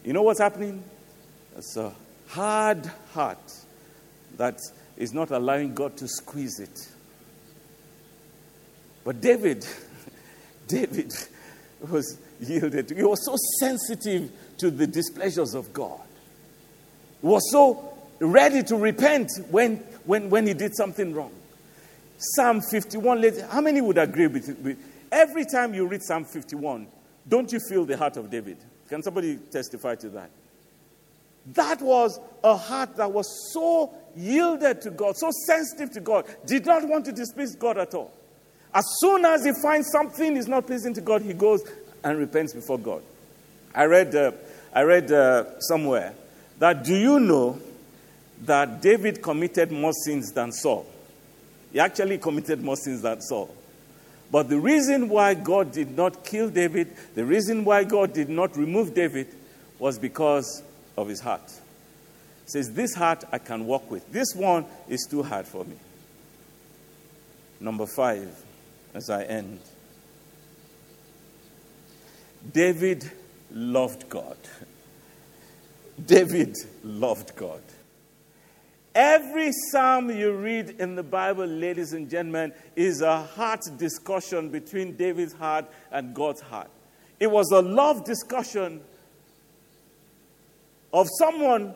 You 0.04 0.14
know 0.14 0.22
what's 0.22 0.40
happening? 0.40 0.84
It's 1.58 1.76
a 1.76 1.92
hard 2.28 2.86
heart 3.12 3.52
that 4.38 4.60
is 4.96 5.14
not 5.14 5.32
allowing 5.32 5.74
God 5.74 5.98
to 5.98 6.08
squeeze 6.08 6.60
it. 6.60 6.88
But 9.04 9.20
David, 9.20 9.66
David 10.68 11.12
was 11.90 12.20
yielded. 12.40 12.92
He 12.92 13.04
was 13.04 13.26
so 13.26 13.36
sensitive 13.60 14.32
to 14.58 14.72
the 14.72 14.88
displeasures 14.88 15.54
of 15.54 15.72
God. 15.74 16.02
He 17.22 17.28
was 17.28 17.50
so 17.52 17.94
ready 18.20 18.64
to 18.64 18.76
repent 18.76 19.30
when, 19.50 19.78
when, 20.06 20.30
when 20.30 20.48
he 20.48 20.54
did 20.54 20.76
something 20.76 21.14
wrong. 21.14 21.32
Psalm 22.18 22.62
51, 22.62 23.24
how 23.50 23.62
many 23.62 23.82
would 23.82 23.98
agree 23.98 24.28
with 24.28 24.50
it? 24.50 24.78
Every 25.12 25.46
time 25.46 25.74
you 25.74 25.88
read 25.88 26.04
Psalm 26.04 26.26
51, 26.26 26.88
don't 27.28 27.52
you 27.52 27.60
feel 27.70 27.86
the 27.86 27.98
heart 27.98 28.18
of 28.18 28.30
David? 28.30 28.58
Can 28.90 29.02
somebody 29.04 29.38
testify 29.52 29.96
to 29.96 30.10
that? 30.10 30.30
That 31.54 31.82
was 31.82 32.20
a 32.44 32.56
heart 32.56 32.98
that 32.98 33.12
was 33.12 33.54
so 33.54 33.94
yielded 34.16 34.82
to 34.82 34.92
God, 34.92 35.16
so 35.18 35.32
sensitive 35.48 35.92
to 35.92 36.02
God, 36.02 36.26
did 36.46 36.66
not 36.66 36.88
want 36.88 37.06
to 37.06 37.12
displease 37.12 37.56
God 37.56 37.78
at 37.78 37.94
all. 37.94 38.12
As 38.74 38.86
soon 39.00 39.26
as 39.26 39.46
he 39.46 39.52
finds 39.64 39.90
something 39.92 40.38
is 40.38 40.48
not 40.48 40.68
pleasing 40.68 40.94
to 40.94 41.02
God, 41.02 41.22
he 41.22 41.34
goes 41.34 41.64
and 42.04 42.18
repents 42.18 42.54
before 42.54 42.78
God. 42.78 43.02
I 43.74 43.86
read, 43.86 44.16
uh, 44.16 44.32
I 44.74 44.82
read 44.84 45.12
uh, 45.12 45.60
somewhere 45.60 46.14
that 46.60 46.84
do 46.84 46.96
you 46.96 47.20
know 47.20 47.60
that 48.42 48.82
David 48.82 49.22
committed 49.22 49.72
more 49.72 49.94
sins 49.94 50.32
than 50.32 50.52
Saul? 50.52 50.86
He 51.72 51.80
actually 51.80 52.18
committed 52.18 52.64
more 52.64 52.76
sins 52.76 53.02
than 53.02 53.22
Saul. 53.22 53.56
But 54.32 54.50
the 54.50 54.60
reason 54.60 55.10
why 55.10 55.34
God 55.34 55.72
did 55.72 55.96
not 55.96 56.24
kill 56.24 56.50
David, 56.50 56.96
the 57.16 57.26
reason 57.26 57.66
why 57.66 57.84
God 57.84 58.14
did 58.14 58.30
not 58.30 58.56
remove 58.56 58.94
David, 58.94 59.28
was 59.80 59.98
because 59.98 60.62
of 60.98 61.08
his 61.08 61.20
heart. 61.20 61.50
He 62.46 62.52
says, 62.52 62.74
This 62.74 62.94
heart 62.94 63.24
I 63.32 63.38
can 63.40 63.66
walk 63.66 63.90
with. 63.90 64.12
This 64.12 64.36
one 64.36 64.66
is 64.88 65.08
too 65.10 65.24
hard 65.24 65.48
for 65.48 65.64
me. 65.64 65.76
Number 67.60 67.86
five, 67.86 68.30
as 68.94 69.10
I 69.10 69.24
end. 69.24 69.60
David 72.54 73.10
loved 73.52 74.10
God. 74.10 74.38
David 76.06 76.56
loved 76.84 77.36
God. 77.36 77.62
Every 78.96 79.52
psalm 79.72 80.10
you 80.10 80.34
read 80.34 80.72
in 80.80 80.96
the 80.96 81.04
Bible, 81.04 81.46
ladies 81.46 81.94
and 81.94 82.10
gentlemen, 82.10 82.54
is 82.76 83.02
a 83.02 83.22
heart 83.24 83.62
discussion 83.78 84.50
between 84.50 84.96
David's 84.96 85.34
heart 85.34 85.66
and 85.92 86.14
God's 86.14 86.42
heart. 86.42 86.70
It 87.20 87.30
was 87.30 87.52
a 87.52 87.62
love 87.62 88.04
discussion 88.06 88.82
of 90.92 91.08
someone 91.18 91.76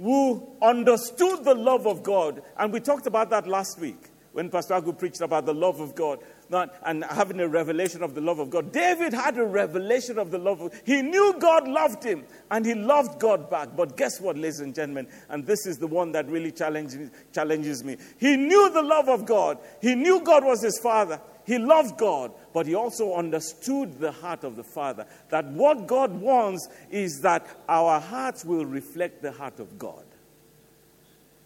who 0.00 0.46
understood 0.62 1.44
the 1.44 1.54
love 1.54 1.86
of 1.86 2.02
God. 2.02 2.42
And 2.56 2.72
we 2.72 2.80
talked 2.80 3.06
about 3.06 3.30
that 3.30 3.48
last 3.48 3.80
week 3.80 4.08
when 4.32 4.48
Pastor 4.48 4.74
Agu 4.74 4.96
preached 4.96 5.20
about 5.20 5.46
the 5.46 5.54
love 5.54 5.80
of 5.80 5.94
God 5.94 6.20
not, 6.50 6.74
and 6.84 7.04
having 7.04 7.40
a 7.40 7.48
revelation 7.48 8.02
of 8.02 8.14
the 8.14 8.20
love 8.20 8.38
of 8.38 8.50
God. 8.50 8.72
David 8.72 9.12
had 9.12 9.36
a 9.36 9.44
revelation 9.44 10.18
of 10.18 10.30
the 10.30 10.38
love 10.38 10.60
of 10.60 10.80
He 10.84 11.02
knew 11.02 11.34
God 11.38 11.68
loved 11.68 12.02
him 12.02 12.24
and 12.50 12.64
he 12.64 12.74
loved 12.74 13.20
God 13.20 13.50
back. 13.50 13.70
But 13.76 13.96
guess 13.96 14.20
what, 14.20 14.36
ladies 14.36 14.60
and 14.60 14.74
gentlemen? 14.74 15.08
And 15.28 15.46
this 15.46 15.66
is 15.66 15.78
the 15.78 15.86
one 15.86 16.12
that 16.12 16.28
really 16.28 16.52
challenges, 16.52 17.10
challenges 17.32 17.84
me. 17.84 17.96
He 18.18 18.36
knew 18.36 18.70
the 18.70 18.82
love 18.82 19.08
of 19.08 19.26
God. 19.26 19.58
He 19.80 19.94
knew 19.94 20.20
God 20.20 20.44
was 20.44 20.62
his 20.62 20.78
father. 20.82 21.20
He 21.44 21.58
loved 21.58 21.96
God, 21.96 22.32
but 22.52 22.66
he 22.66 22.74
also 22.74 23.14
understood 23.14 23.98
the 23.98 24.12
heart 24.12 24.44
of 24.44 24.54
the 24.54 24.62
Father. 24.62 25.06
That 25.30 25.46
what 25.46 25.86
God 25.86 26.12
wants 26.12 26.68
is 26.90 27.22
that 27.22 27.46
our 27.66 27.98
hearts 27.98 28.44
will 28.44 28.66
reflect 28.66 29.22
the 29.22 29.32
heart 29.32 29.58
of 29.58 29.78
God. 29.78 30.04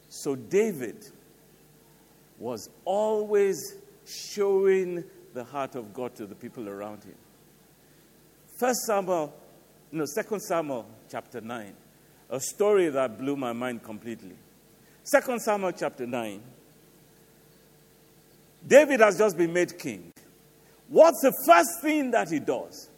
So 0.08 0.34
David 0.34 1.06
was 2.40 2.68
always 2.84 3.76
showing 4.12 5.04
the 5.34 5.44
heart 5.44 5.74
of 5.74 5.92
God 5.94 6.14
to 6.16 6.26
the 6.26 6.34
people 6.34 6.68
around 6.68 7.04
him. 7.04 7.14
First 8.58 8.80
Samuel, 8.86 9.32
no, 9.90 10.04
Second 10.04 10.40
Samuel 10.40 10.86
chapter 11.10 11.40
9, 11.40 11.72
a 12.30 12.40
story 12.40 12.88
that 12.90 13.18
blew 13.18 13.36
my 13.36 13.52
mind 13.52 13.82
completely. 13.82 14.36
Second 15.02 15.40
Samuel 15.40 15.72
chapter 15.72 16.06
9. 16.06 16.40
David 18.66 19.00
has 19.00 19.18
just 19.18 19.36
been 19.36 19.52
made 19.52 19.76
king. 19.78 20.12
What's 20.88 21.20
the 21.22 21.32
first 21.46 21.80
thing 21.82 22.10
that 22.12 22.30
he 22.30 22.38
does? 22.38 22.88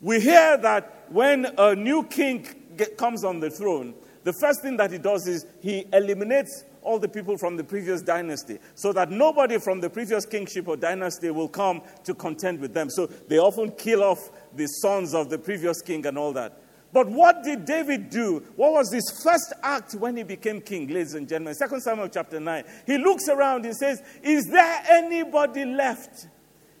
We 0.00 0.20
hear 0.20 0.56
that 0.58 1.06
when 1.08 1.46
a 1.56 1.74
new 1.74 2.04
king 2.04 2.46
get, 2.76 2.96
comes 2.96 3.24
on 3.24 3.40
the 3.40 3.50
throne, 3.50 3.94
the 4.24 4.32
first 4.40 4.62
thing 4.62 4.76
that 4.76 4.90
he 4.90 4.98
does 4.98 5.26
is 5.26 5.46
he 5.62 5.86
eliminates 5.92 6.64
all 6.82 6.98
the 6.98 7.08
people 7.08 7.36
from 7.36 7.56
the 7.56 7.64
previous 7.64 8.02
dynasty 8.02 8.58
so 8.74 8.92
that 8.92 9.10
nobody 9.10 9.58
from 9.58 9.80
the 9.80 9.90
previous 9.90 10.24
kingship 10.26 10.68
or 10.68 10.76
dynasty 10.76 11.30
will 11.30 11.48
come 11.48 11.82
to 12.04 12.14
contend 12.14 12.60
with 12.60 12.74
them. 12.74 12.90
So 12.90 13.06
they 13.06 13.38
often 13.38 13.72
kill 13.72 14.02
off 14.02 14.30
the 14.54 14.66
sons 14.66 15.14
of 15.14 15.30
the 15.30 15.38
previous 15.38 15.82
king 15.82 16.06
and 16.06 16.18
all 16.18 16.32
that. 16.32 16.60
But 16.92 17.08
what 17.08 17.44
did 17.44 17.64
David 17.64 18.10
do? 18.10 18.42
What 18.56 18.72
was 18.72 18.92
his 18.92 19.20
first 19.22 19.52
act 19.62 19.94
when 19.94 20.16
he 20.16 20.24
became 20.24 20.60
king, 20.60 20.88
ladies 20.88 21.14
and 21.14 21.28
gentlemen? 21.28 21.54
2 21.56 21.80
Samuel 21.80 22.08
chapter 22.08 22.40
9. 22.40 22.64
He 22.86 22.98
looks 22.98 23.28
around 23.28 23.64
and 23.64 23.76
says, 23.76 24.02
Is 24.22 24.46
there 24.46 24.82
anybody 24.88 25.64
left 25.64 26.26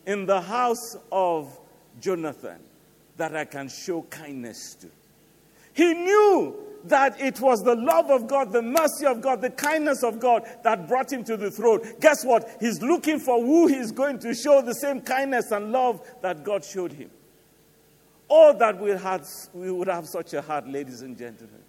in 0.06 0.26
the 0.26 0.40
house 0.40 0.96
of 1.12 1.56
Jonathan 2.00 2.58
that 3.16 3.36
I 3.36 3.44
can 3.44 3.68
show 3.68 4.02
kindness 4.02 4.74
to? 4.80 4.90
He 5.72 5.94
knew 5.94 6.69
that 6.84 7.20
it 7.20 7.40
was 7.40 7.60
the 7.60 7.74
love 7.74 8.10
of 8.10 8.26
God, 8.26 8.52
the 8.52 8.62
mercy 8.62 9.06
of 9.06 9.20
God, 9.20 9.40
the 9.40 9.50
kindness 9.50 10.02
of 10.02 10.18
God 10.18 10.44
that 10.62 10.88
brought 10.88 11.12
him 11.12 11.24
to 11.24 11.36
the 11.36 11.50
throne. 11.50 11.80
Guess 12.00 12.24
what? 12.24 12.48
He's 12.60 12.80
looking 12.82 13.18
for 13.18 13.40
who 13.40 13.66
he's 13.66 13.92
going 13.92 14.18
to 14.20 14.34
show 14.34 14.62
the 14.62 14.74
same 14.74 15.00
kindness 15.00 15.50
and 15.50 15.72
love 15.72 16.00
that 16.22 16.44
God 16.44 16.64
showed 16.64 16.92
him. 16.92 17.10
Oh, 18.28 18.56
that 18.58 18.80
we, 18.80 18.90
had, 18.90 19.24
we 19.52 19.70
would 19.70 19.88
have 19.88 20.06
such 20.06 20.34
a 20.34 20.42
heart, 20.42 20.68
ladies 20.68 21.02
and 21.02 21.18
gentlemen. 21.18 21.60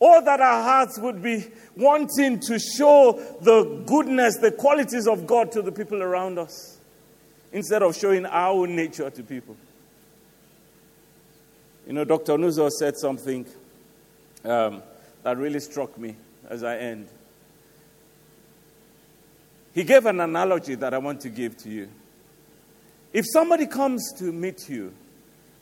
Oh, 0.00 0.22
that 0.24 0.40
our 0.40 0.62
hearts 0.62 0.98
would 0.98 1.22
be 1.22 1.46
wanting 1.76 2.40
to 2.40 2.58
show 2.58 3.20
the 3.40 3.82
goodness, 3.86 4.36
the 4.38 4.50
qualities 4.50 5.06
of 5.06 5.26
God 5.26 5.52
to 5.52 5.62
the 5.62 5.72
people 5.72 6.02
around 6.02 6.38
us 6.38 6.78
instead 7.52 7.82
of 7.82 7.96
showing 7.96 8.24
our 8.26 8.52
own 8.52 8.76
nature 8.76 9.10
to 9.10 9.22
people. 9.22 9.56
You 11.86 11.94
know, 11.94 12.04
Dr. 12.04 12.34
Onuzo 12.34 12.70
said 12.70 12.96
something 12.96 13.46
um, 14.44 14.82
that 15.22 15.36
really 15.36 15.60
struck 15.60 15.96
me 15.98 16.16
as 16.48 16.64
I 16.64 16.76
end. 16.78 17.08
He 19.74 19.84
gave 19.84 20.06
an 20.06 20.20
analogy 20.20 20.74
that 20.76 20.92
I 20.92 20.98
want 20.98 21.20
to 21.22 21.28
give 21.28 21.56
to 21.58 21.70
you. 21.70 21.88
If 23.12 23.24
somebody 23.32 23.66
comes 23.66 24.12
to 24.18 24.24
meet 24.24 24.68
you 24.68 24.92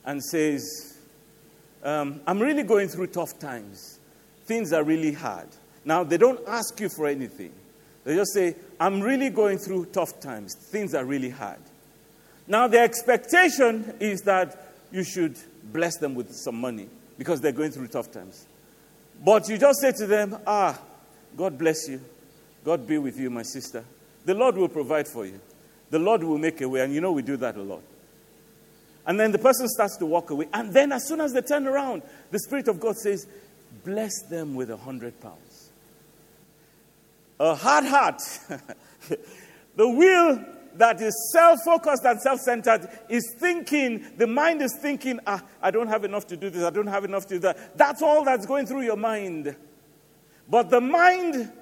and 0.04 0.22
says, 0.22 0.98
um, 1.82 2.20
I'm 2.26 2.40
really 2.40 2.62
going 2.62 2.88
through 2.88 3.08
tough 3.08 3.38
times, 3.38 3.98
things 4.46 4.72
are 4.72 4.82
really 4.82 5.12
hard. 5.12 5.48
Now, 5.84 6.04
they 6.04 6.18
don't 6.18 6.40
ask 6.48 6.78
you 6.80 6.88
for 6.88 7.06
anything. 7.06 7.52
They 8.04 8.16
just 8.16 8.32
say, 8.32 8.56
I'm 8.80 9.00
really 9.00 9.30
going 9.30 9.58
through 9.58 9.86
tough 9.86 10.20
times, 10.20 10.54
things 10.54 10.94
are 10.94 11.04
really 11.04 11.30
hard. 11.30 11.60
Now, 12.46 12.66
the 12.66 12.80
expectation 12.80 13.94
is 14.00 14.22
that 14.22 14.72
you 14.90 15.04
should 15.04 15.36
bless 15.64 15.98
them 15.98 16.14
with 16.14 16.34
some 16.34 16.58
money 16.58 16.88
because 17.18 17.40
they're 17.40 17.52
going 17.52 17.70
through 17.70 17.88
tough 17.88 18.10
times. 18.10 18.46
But 19.22 19.48
you 19.48 19.58
just 19.58 19.80
say 19.80 19.92
to 19.92 20.06
them, 20.06 20.38
Ah, 20.46 20.80
God 21.36 21.58
bless 21.58 21.88
you. 21.88 22.00
God 22.64 22.86
be 22.86 22.98
with 22.98 23.18
you, 23.18 23.30
my 23.30 23.42
sister. 23.42 23.84
The 24.24 24.34
Lord 24.34 24.56
will 24.56 24.68
provide 24.68 25.08
for 25.08 25.24
you. 25.26 25.40
The 25.90 25.98
Lord 25.98 26.22
will 26.22 26.38
make 26.38 26.60
a 26.60 26.68
way. 26.68 26.80
And 26.80 26.94
you 26.94 27.00
know 27.00 27.12
we 27.12 27.22
do 27.22 27.36
that 27.38 27.56
a 27.56 27.62
lot. 27.62 27.82
And 29.06 29.18
then 29.18 29.32
the 29.32 29.38
person 29.38 29.68
starts 29.68 29.96
to 29.98 30.06
walk 30.06 30.30
away. 30.30 30.48
And 30.52 30.72
then 30.72 30.92
as 30.92 31.06
soon 31.08 31.20
as 31.20 31.32
they 31.32 31.40
turn 31.40 31.66
around, 31.66 32.02
the 32.30 32.38
Spirit 32.38 32.68
of 32.68 32.78
God 32.78 32.96
says, 32.96 33.26
Bless 33.84 34.22
them 34.28 34.54
with 34.54 34.70
a 34.70 34.76
hundred 34.76 35.18
pounds. 35.20 35.70
A 37.40 37.54
hard 37.54 37.84
heart 37.84 38.20
The 39.78 39.88
will 39.88 40.44
that 40.78 41.00
is 41.02 41.30
self 41.32 41.60
focused 41.64 42.04
and 42.04 42.20
self 42.20 42.40
centered 42.40 42.88
is 43.08 43.34
thinking, 43.38 44.04
the 44.16 44.26
mind 44.26 44.62
is 44.62 44.76
thinking, 44.80 45.20
ah, 45.26 45.42
I 45.60 45.70
don't 45.70 45.88
have 45.88 46.04
enough 46.04 46.26
to 46.28 46.36
do 46.36 46.50
this, 46.50 46.62
I 46.62 46.70
don't 46.70 46.86
have 46.86 47.04
enough 47.04 47.26
to 47.26 47.34
do 47.34 47.40
that. 47.40 47.76
That's 47.76 48.00
all 48.00 48.24
that's 48.24 48.46
going 48.46 48.66
through 48.66 48.82
your 48.82 48.96
mind. 48.96 49.54
But 50.48 50.70
the 50.70 50.80
mind 50.80 51.52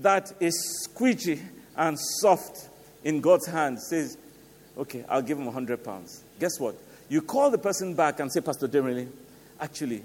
that 0.00 0.32
is 0.40 0.86
squidgy 0.86 1.40
and 1.76 1.98
soft 2.20 2.68
in 3.04 3.20
God's 3.20 3.46
hand 3.46 3.80
says, 3.80 4.18
okay, 4.76 5.04
I'll 5.08 5.22
give 5.22 5.38
him 5.38 5.46
100 5.46 5.82
pounds. 5.82 6.22
Guess 6.38 6.58
what? 6.58 6.74
You 7.08 7.22
call 7.22 7.50
the 7.50 7.58
person 7.58 7.94
back 7.94 8.20
and 8.20 8.30
say, 8.30 8.40
Pastor 8.40 8.68
Demerly, 8.68 9.08
actually, 9.60 10.02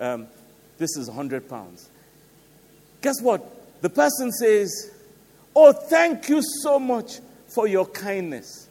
um, 0.00 0.26
this 0.78 0.96
is 0.96 1.06
100 1.06 1.48
pounds. 1.48 1.88
Guess 3.00 3.22
what? 3.22 3.80
The 3.82 3.88
person 3.90 4.32
says, 4.32 4.90
Oh, 5.54 5.72
thank 5.72 6.28
you 6.28 6.40
so 6.62 6.78
much 6.78 7.20
for 7.54 7.66
your 7.66 7.86
kindness. 7.86 8.68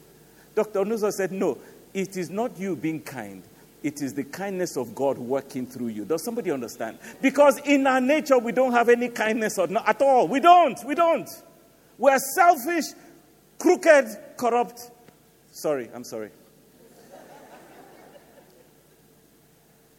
Dr. 0.54 0.80
Onuzo 0.80 1.10
said, 1.10 1.32
No, 1.32 1.58
it 1.94 2.16
is 2.16 2.30
not 2.30 2.58
you 2.58 2.76
being 2.76 3.00
kind. 3.00 3.42
It 3.82 4.00
is 4.00 4.14
the 4.14 4.24
kindness 4.24 4.76
of 4.76 4.94
God 4.94 5.18
working 5.18 5.66
through 5.66 5.88
you. 5.88 6.04
Does 6.04 6.24
somebody 6.24 6.50
understand? 6.50 6.98
Because 7.20 7.58
in 7.64 7.86
our 7.86 8.00
nature, 8.00 8.38
we 8.38 8.52
don't 8.52 8.72
have 8.72 8.88
any 8.88 9.08
kindness 9.08 9.58
or 9.58 9.66
not, 9.66 9.88
at 9.88 10.00
all. 10.00 10.28
We 10.28 10.38
don't. 10.38 10.78
We 10.84 10.94
don't. 10.94 11.28
We're 11.98 12.18
selfish, 12.34 12.84
crooked, 13.58 14.06
corrupt. 14.36 14.90
Sorry, 15.50 15.90
I'm 15.92 16.04
sorry. 16.04 16.30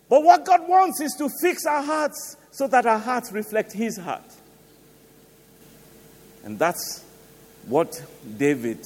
But 0.07 0.23
what 0.23 0.45
God 0.45 0.67
wants 0.67 1.01
is 1.01 1.13
to 1.17 1.29
fix 1.41 1.65
our 1.65 1.81
hearts 1.81 2.38
so 2.51 2.67
that 2.67 2.86
our 2.86 2.99
hearts 2.99 3.31
reflect 3.31 3.73
His 3.73 3.97
heart. 3.97 4.23
And 6.43 6.59
that's 6.59 7.03
what 7.68 8.03
David 8.38 8.86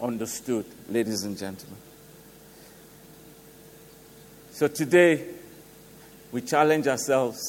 understood, 0.00 0.64
ladies 0.88 1.22
and 1.22 1.38
gentlemen. 1.38 1.76
So 4.50 4.68
today, 4.68 5.26
we 6.30 6.40
challenge 6.40 6.86
ourselves. 6.86 7.40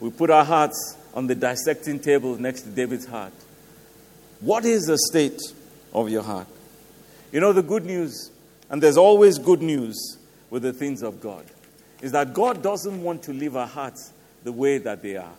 We 0.00 0.10
put 0.10 0.30
our 0.30 0.44
hearts 0.44 0.96
on 1.14 1.26
the 1.26 1.34
dissecting 1.34 2.00
table 2.00 2.40
next 2.40 2.62
to 2.62 2.68
David's 2.70 3.06
heart. 3.06 3.32
What 4.40 4.64
is 4.64 4.84
the 4.84 4.98
state 4.98 5.40
of 5.92 6.08
your 6.08 6.22
heart? 6.22 6.46
You 7.32 7.40
know, 7.40 7.52
the 7.52 7.62
good 7.62 7.84
news, 7.84 8.30
and 8.70 8.82
there's 8.82 8.96
always 8.96 9.38
good 9.38 9.60
news 9.60 10.18
with 10.50 10.62
the 10.62 10.72
things 10.72 11.02
of 11.02 11.20
God, 11.20 11.44
is 12.00 12.12
that 12.12 12.32
God 12.32 12.62
doesn't 12.62 13.02
want 13.02 13.24
to 13.24 13.32
leave 13.32 13.56
our 13.56 13.66
hearts 13.66 14.12
the 14.44 14.52
way 14.52 14.78
that 14.78 15.02
they 15.02 15.16
are. 15.16 15.34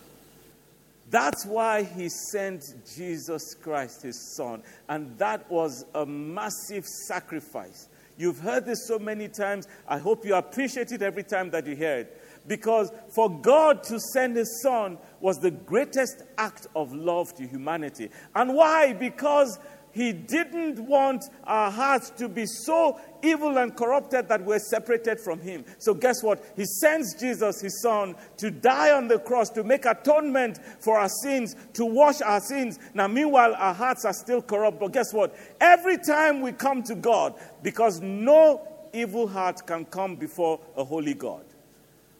That's 1.10 1.44
why 1.44 1.82
he 1.82 2.08
sent 2.08 2.62
Jesus 2.96 3.54
Christ, 3.54 4.02
his 4.02 4.34
son. 4.36 4.62
And 4.88 5.18
that 5.18 5.50
was 5.50 5.84
a 5.94 6.06
massive 6.06 6.86
sacrifice. 6.86 7.88
You've 8.16 8.38
heard 8.38 8.66
this 8.66 8.86
so 8.86 8.98
many 8.98 9.28
times. 9.28 9.66
I 9.88 9.98
hope 9.98 10.24
you 10.24 10.34
appreciate 10.34 10.92
it 10.92 11.02
every 11.02 11.24
time 11.24 11.50
that 11.50 11.66
you 11.66 11.74
hear 11.74 11.98
it. 11.98 12.22
Because 12.46 12.92
for 13.08 13.30
God 13.30 13.82
to 13.84 13.98
send 13.98 14.36
his 14.36 14.62
son 14.62 14.98
was 15.20 15.38
the 15.38 15.50
greatest 15.50 16.22
act 16.38 16.66
of 16.76 16.92
love 16.92 17.34
to 17.36 17.46
humanity. 17.46 18.10
And 18.34 18.54
why? 18.54 18.92
Because 18.92 19.58
he 19.92 20.12
didn't 20.12 20.78
want 20.78 21.24
our 21.44 21.70
hearts 21.70 22.10
to 22.10 22.28
be 22.28 22.46
so 22.46 23.00
evil 23.22 23.58
and 23.58 23.74
corrupted 23.74 24.28
that 24.28 24.44
we're 24.44 24.60
separated 24.60 25.18
from 25.18 25.40
Him. 25.40 25.64
So, 25.78 25.94
guess 25.94 26.22
what? 26.22 26.44
He 26.56 26.64
sends 26.64 27.14
Jesus, 27.14 27.60
His 27.60 27.82
Son, 27.82 28.14
to 28.36 28.50
die 28.50 28.92
on 28.92 29.08
the 29.08 29.18
cross, 29.18 29.50
to 29.50 29.64
make 29.64 29.84
atonement 29.84 30.58
for 30.78 30.98
our 30.98 31.08
sins, 31.08 31.56
to 31.74 31.84
wash 31.84 32.20
our 32.20 32.40
sins. 32.40 32.78
Now, 32.94 33.08
meanwhile, 33.08 33.54
our 33.54 33.74
hearts 33.74 34.04
are 34.04 34.12
still 34.12 34.42
corrupt. 34.42 34.78
But 34.78 34.92
guess 34.92 35.12
what? 35.12 35.34
Every 35.60 35.98
time 35.98 36.40
we 36.40 36.52
come 36.52 36.82
to 36.84 36.94
God, 36.94 37.34
because 37.62 38.00
no 38.00 38.66
evil 38.92 39.26
heart 39.26 39.66
can 39.66 39.84
come 39.84 40.16
before 40.16 40.60
a 40.76 40.84
holy 40.84 41.14
God. 41.14 41.44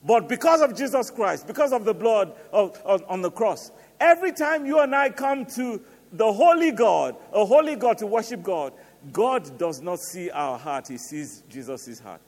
But 0.02 0.28
because 0.28 0.62
of 0.62 0.76
Jesus 0.76 1.10
Christ, 1.10 1.46
because 1.46 1.72
of 1.72 1.84
the 1.84 1.92
blood 1.92 2.34
of, 2.52 2.80
on 3.06 3.20
the 3.20 3.30
cross, 3.30 3.70
every 4.00 4.32
time 4.32 4.64
you 4.64 4.80
and 4.80 4.94
I 4.94 5.10
come 5.10 5.44
to 5.56 5.82
the 6.12 6.32
holy 6.32 6.72
God, 6.72 7.16
a 7.32 7.44
holy 7.44 7.76
God 7.76 7.98
to 7.98 8.06
worship 8.06 8.42
God, 8.42 8.72
God 9.12 9.58
does 9.58 9.80
not 9.80 9.98
see 10.00 10.30
our 10.30 10.58
heart, 10.58 10.88
He 10.88 10.98
sees 10.98 11.42
Jesus' 11.48 12.00
heart. 12.00 12.20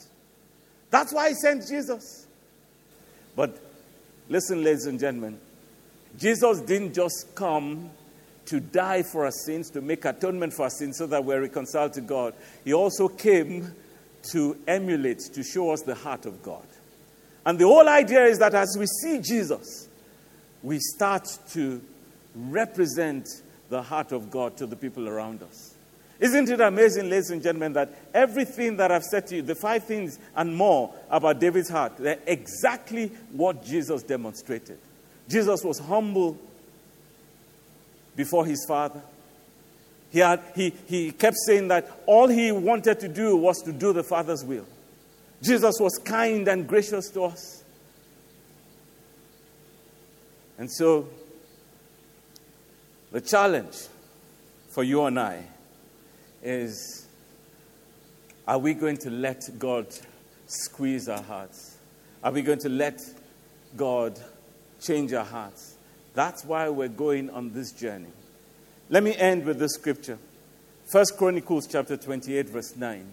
That's 0.90 1.12
why 1.12 1.30
He 1.30 1.34
sent 1.34 1.66
Jesus. 1.66 2.26
But 3.34 3.58
listen, 4.28 4.62
ladies 4.62 4.86
and 4.86 5.00
gentlemen, 5.00 5.38
Jesus 6.18 6.60
didn't 6.60 6.94
just 6.94 7.34
come 7.34 7.90
to 8.46 8.60
die 8.60 9.02
for 9.02 9.24
our 9.24 9.30
sins, 9.30 9.70
to 9.70 9.80
make 9.80 10.04
atonement 10.04 10.52
for 10.52 10.64
our 10.64 10.70
sins 10.70 10.98
so 10.98 11.06
that 11.06 11.24
we're 11.24 11.40
reconciled 11.40 11.92
to 11.94 12.00
God. 12.00 12.34
He 12.64 12.74
also 12.74 13.08
came 13.08 13.74
to 14.32 14.56
emulate, 14.66 15.20
to 15.32 15.42
show 15.42 15.70
us 15.70 15.82
the 15.82 15.94
heart 15.94 16.26
of 16.26 16.42
God. 16.42 16.66
And 17.44 17.58
the 17.58 17.66
whole 17.66 17.88
idea 17.88 18.24
is 18.24 18.38
that 18.38 18.54
as 18.54 18.76
we 18.78 18.86
see 18.86 19.20
Jesus, 19.20 19.88
we 20.62 20.78
start 20.78 21.38
to 21.50 21.80
represent 22.34 23.28
the 23.72 23.80
heart 23.80 24.12
of 24.12 24.30
God 24.30 24.54
to 24.58 24.66
the 24.66 24.76
people 24.76 25.08
around 25.08 25.42
us. 25.42 25.74
Isn't 26.20 26.50
it 26.50 26.60
amazing, 26.60 27.08
ladies 27.08 27.30
and 27.30 27.42
gentlemen, 27.42 27.72
that 27.72 27.88
everything 28.12 28.76
that 28.76 28.92
I've 28.92 29.02
said 29.02 29.26
to 29.28 29.36
you, 29.36 29.42
the 29.42 29.54
five 29.54 29.84
things 29.84 30.18
and 30.36 30.54
more 30.54 30.94
about 31.08 31.40
David's 31.40 31.70
heart, 31.70 31.96
they're 31.96 32.18
exactly 32.26 33.08
what 33.32 33.64
Jesus 33.64 34.02
demonstrated. 34.02 34.76
Jesus 35.26 35.64
was 35.64 35.78
humble 35.78 36.38
before 38.14 38.44
his 38.44 38.62
father. 38.68 39.00
He, 40.10 40.18
had, 40.18 40.42
he, 40.54 40.74
he 40.86 41.10
kept 41.10 41.38
saying 41.46 41.68
that 41.68 41.90
all 42.04 42.28
he 42.28 42.52
wanted 42.52 43.00
to 43.00 43.08
do 43.08 43.38
was 43.38 43.62
to 43.62 43.72
do 43.72 43.94
the 43.94 44.04
Father's 44.04 44.44
will. 44.44 44.66
Jesus 45.42 45.76
was 45.80 45.98
kind 46.04 46.46
and 46.46 46.68
gracious 46.68 47.08
to 47.12 47.22
us. 47.22 47.64
And 50.58 50.70
so 50.70 51.08
the 53.12 53.20
challenge 53.20 53.76
for 54.70 54.82
you 54.82 55.04
and 55.04 55.20
I 55.20 55.44
is 56.42 57.06
are 58.48 58.58
we 58.58 58.74
going 58.74 58.96
to 58.98 59.10
let 59.10 59.48
God 59.58 59.86
squeeze 60.46 61.08
our 61.08 61.22
hearts? 61.22 61.76
Are 62.24 62.32
we 62.32 62.42
going 62.42 62.58
to 62.60 62.68
let 62.68 63.00
God 63.76 64.18
change 64.80 65.12
our 65.12 65.24
hearts? 65.24 65.76
That's 66.14 66.44
why 66.44 66.68
we're 66.70 66.88
going 66.88 67.30
on 67.30 67.52
this 67.52 67.70
journey. 67.72 68.08
Let 68.88 69.02
me 69.02 69.14
end 69.14 69.44
with 69.44 69.58
this 69.58 69.74
scripture. 69.74 70.18
First 70.90 71.16
Chronicles 71.16 71.66
chapter 71.66 71.96
28 71.96 72.48
verse 72.48 72.74
9. 72.74 73.06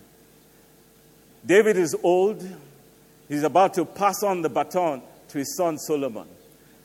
David 1.46 1.78
is 1.78 1.96
old. 2.04 2.46
He's 3.28 3.44
about 3.44 3.74
to 3.76 3.86
pass 3.86 4.24
on 4.24 4.42
the 4.42 4.50
baton 4.50 5.02
to 5.28 5.38
his 5.38 5.56
son 5.56 5.78
Solomon. 5.78 6.28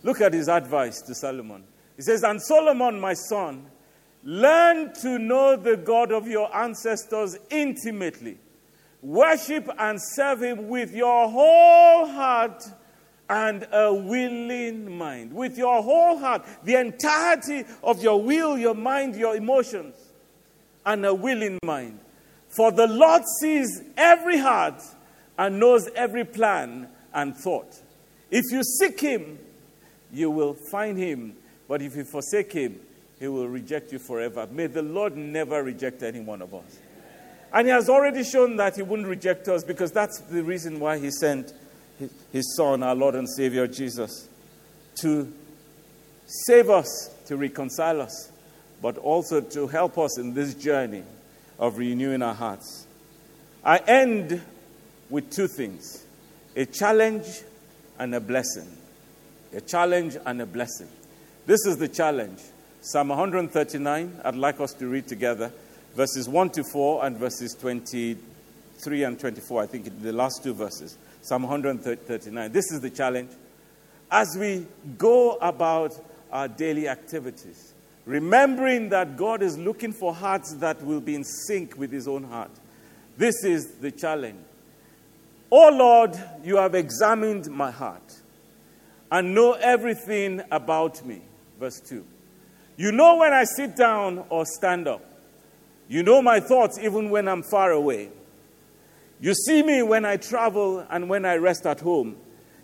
Look 0.02 0.20
at 0.20 0.34
his 0.34 0.48
advice 0.48 1.00
to 1.02 1.14
Solomon. 1.14 1.64
He 1.96 2.02
says, 2.02 2.22
And 2.22 2.40
Solomon, 2.42 3.00
my 3.00 3.14
son, 3.14 3.66
learn 4.22 4.92
to 5.02 5.18
know 5.18 5.56
the 5.56 5.76
God 5.76 6.12
of 6.12 6.26
your 6.26 6.54
ancestors 6.54 7.36
intimately. 7.50 8.38
Worship 9.02 9.68
and 9.78 9.98
serve 10.00 10.42
him 10.42 10.68
with 10.68 10.94
your 10.94 11.28
whole 11.28 12.06
heart 12.06 12.64
and 13.28 13.66
a 13.70 13.92
willing 13.92 14.96
mind. 14.96 15.32
With 15.32 15.58
your 15.58 15.82
whole 15.82 16.18
heart, 16.18 16.46
the 16.64 16.80
entirety 16.80 17.64
of 17.82 18.02
your 18.02 18.20
will, 18.22 18.56
your 18.56 18.74
mind, 18.74 19.14
your 19.14 19.36
emotions, 19.36 19.94
and 20.86 21.04
a 21.04 21.14
willing 21.14 21.58
mind. 21.64 22.00
For 22.48 22.70
the 22.70 22.86
Lord 22.86 23.22
sees 23.40 23.82
every 23.96 24.38
heart 24.38 24.82
and 25.36 25.58
knows 25.58 25.88
every 25.94 26.24
plan 26.24 26.88
and 27.12 27.36
thought. 27.36 27.80
If 28.30 28.44
you 28.50 28.62
seek 28.62 29.00
him, 29.00 29.38
you 30.12 30.30
will 30.30 30.54
find 30.70 30.96
him 30.96 31.36
but 31.68 31.82
if 31.82 31.96
you 31.96 32.04
forsake 32.04 32.52
him, 32.52 32.78
he 33.18 33.28
will 33.28 33.48
reject 33.48 33.92
you 33.92 33.98
forever. 33.98 34.46
May 34.50 34.66
the 34.66 34.82
Lord 34.82 35.16
never 35.16 35.62
reject 35.62 36.02
any 36.02 36.20
one 36.20 36.42
of 36.42 36.52
us. 36.54 36.78
And 37.52 37.66
he 37.68 37.72
has 37.72 37.88
already 37.88 38.24
shown 38.24 38.56
that 38.56 38.76
he 38.76 38.82
wouldn't 38.82 39.08
reject 39.08 39.48
us 39.48 39.62
because 39.62 39.92
that's 39.92 40.18
the 40.20 40.42
reason 40.42 40.80
why 40.80 40.98
he 40.98 41.10
sent 41.10 41.52
his 42.32 42.56
son, 42.56 42.82
our 42.82 42.94
Lord 42.94 43.14
and 43.14 43.28
Savior 43.28 43.66
Jesus, 43.66 44.28
to 45.00 45.32
save 46.26 46.68
us, 46.68 47.14
to 47.26 47.36
reconcile 47.36 48.00
us, 48.00 48.32
but 48.82 48.98
also 48.98 49.40
to 49.40 49.66
help 49.68 49.98
us 49.98 50.18
in 50.18 50.34
this 50.34 50.54
journey 50.54 51.04
of 51.58 51.78
renewing 51.78 52.22
our 52.22 52.34
hearts. 52.34 52.86
I 53.64 53.78
end 53.78 54.42
with 55.08 55.30
two 55.30 55.46
things 55.46 56.04
a 56.56 56.66
challenge 56.66 57.42
and 57.98 58.14
a 58.14 58.20
blessing. 58.20 58.68
A 59.54 59.60
challenge 59.60 60.16
and 60.26 60.42
a 60.42 60.46
blessing. 60.46 60.88
This 61.46 61.66
is 61.66 61.76
the 61.76 61.88
challenge. 61.88 62.40
Psalm 62.80 63.08
139, 63.08 64.20
I'd 64.24 64.34
like 64.34 64.60
us 64.60 64.72
to 64.74 64.88
read 64.88 65.06
together 65.06 65.52
verses 65.94 66.26
1 66.26 66.48
to 66.50 66.64
4 66.64 67.04
and 67.04 67.18
verses 67.18 67.54
23 67.60 69.04
and 69.04 69.20
24. 69.20 69.62
I 69.62 69.66
think 69.66 70.02
the 70.02 70.12
last 70.14 70.42
two 70.42 70.54
verses. 70.54 70.96
Psalm 71.20 71.42
139. 71.42 72.50
This 72.50 72.72
is 72.72 72.80
the 72.80 72.88
challenge. 72.88 73.30
As 74.10 74.34
we 74.40 74.66
go 74.96 75.32
about 75.34 75.94
our 76.32 76.48
daily 76.48 76.88
activities, 76.88 77.74
remembering 78.06 78.88
that 78.88 79.18
God 79.18 79.42
is 79.42 79.58
looking 79.58 79.92
for 79.92 80.14
hearts 80.14 80.54
that 80.54 80.82
will 80.82 81.02
be 81.02 81.14
in 81.14 81.24
sync 81.24 81.76
with 81.76 81.92
His 81.92 82.08
own 82.08 82.24
heart. 82.24 82.52
This 83.18 83.44
is 83.44 83.66
the 83.82 83.90
challenge. 83.90 84.40
Oh 85.52 85.68
Lord, 85.68 86.18
you 86.42 86.56
have 86.56 86.74
examined 86.74 87.50
my 87.50 87.70
heart 87.70 88.20
and 89.12 89.34
know 89.34 89.52
everything 89.52 90.40
about 90.50 91.04
me. 91.04 91.20
Verse 91.64 91.80
2. 91.80 92.04
You 92.76 92.92
know 92.92 93.16
when 93.16 93.32
I 93.32 93.44
sit 93.44 93.74
down 93.74 94.26
or 94.28 94.44
stand 94.44 94.86
up. 94.86 95.02
You 95.88 96.02
know 96.02 96.20
my 96.20 96.38
thoughts 96.38 96.78
even 96.78 97.08
when 97.08 97.26
I'm 97.26 97.42
far 97.42 97.70
away. 97.70 98.10
You 99.18 99.32
see 99.32 99.62
me 99.62 99.82
when 99.82 100.04
I 100.04 100.18
travel 100.18 100.84
and 100.90 101.08
when 101.08 101.24
I 101.24 101.36
rest 101.36 101.64
at 101.64 101.80
home. 101.80 102.16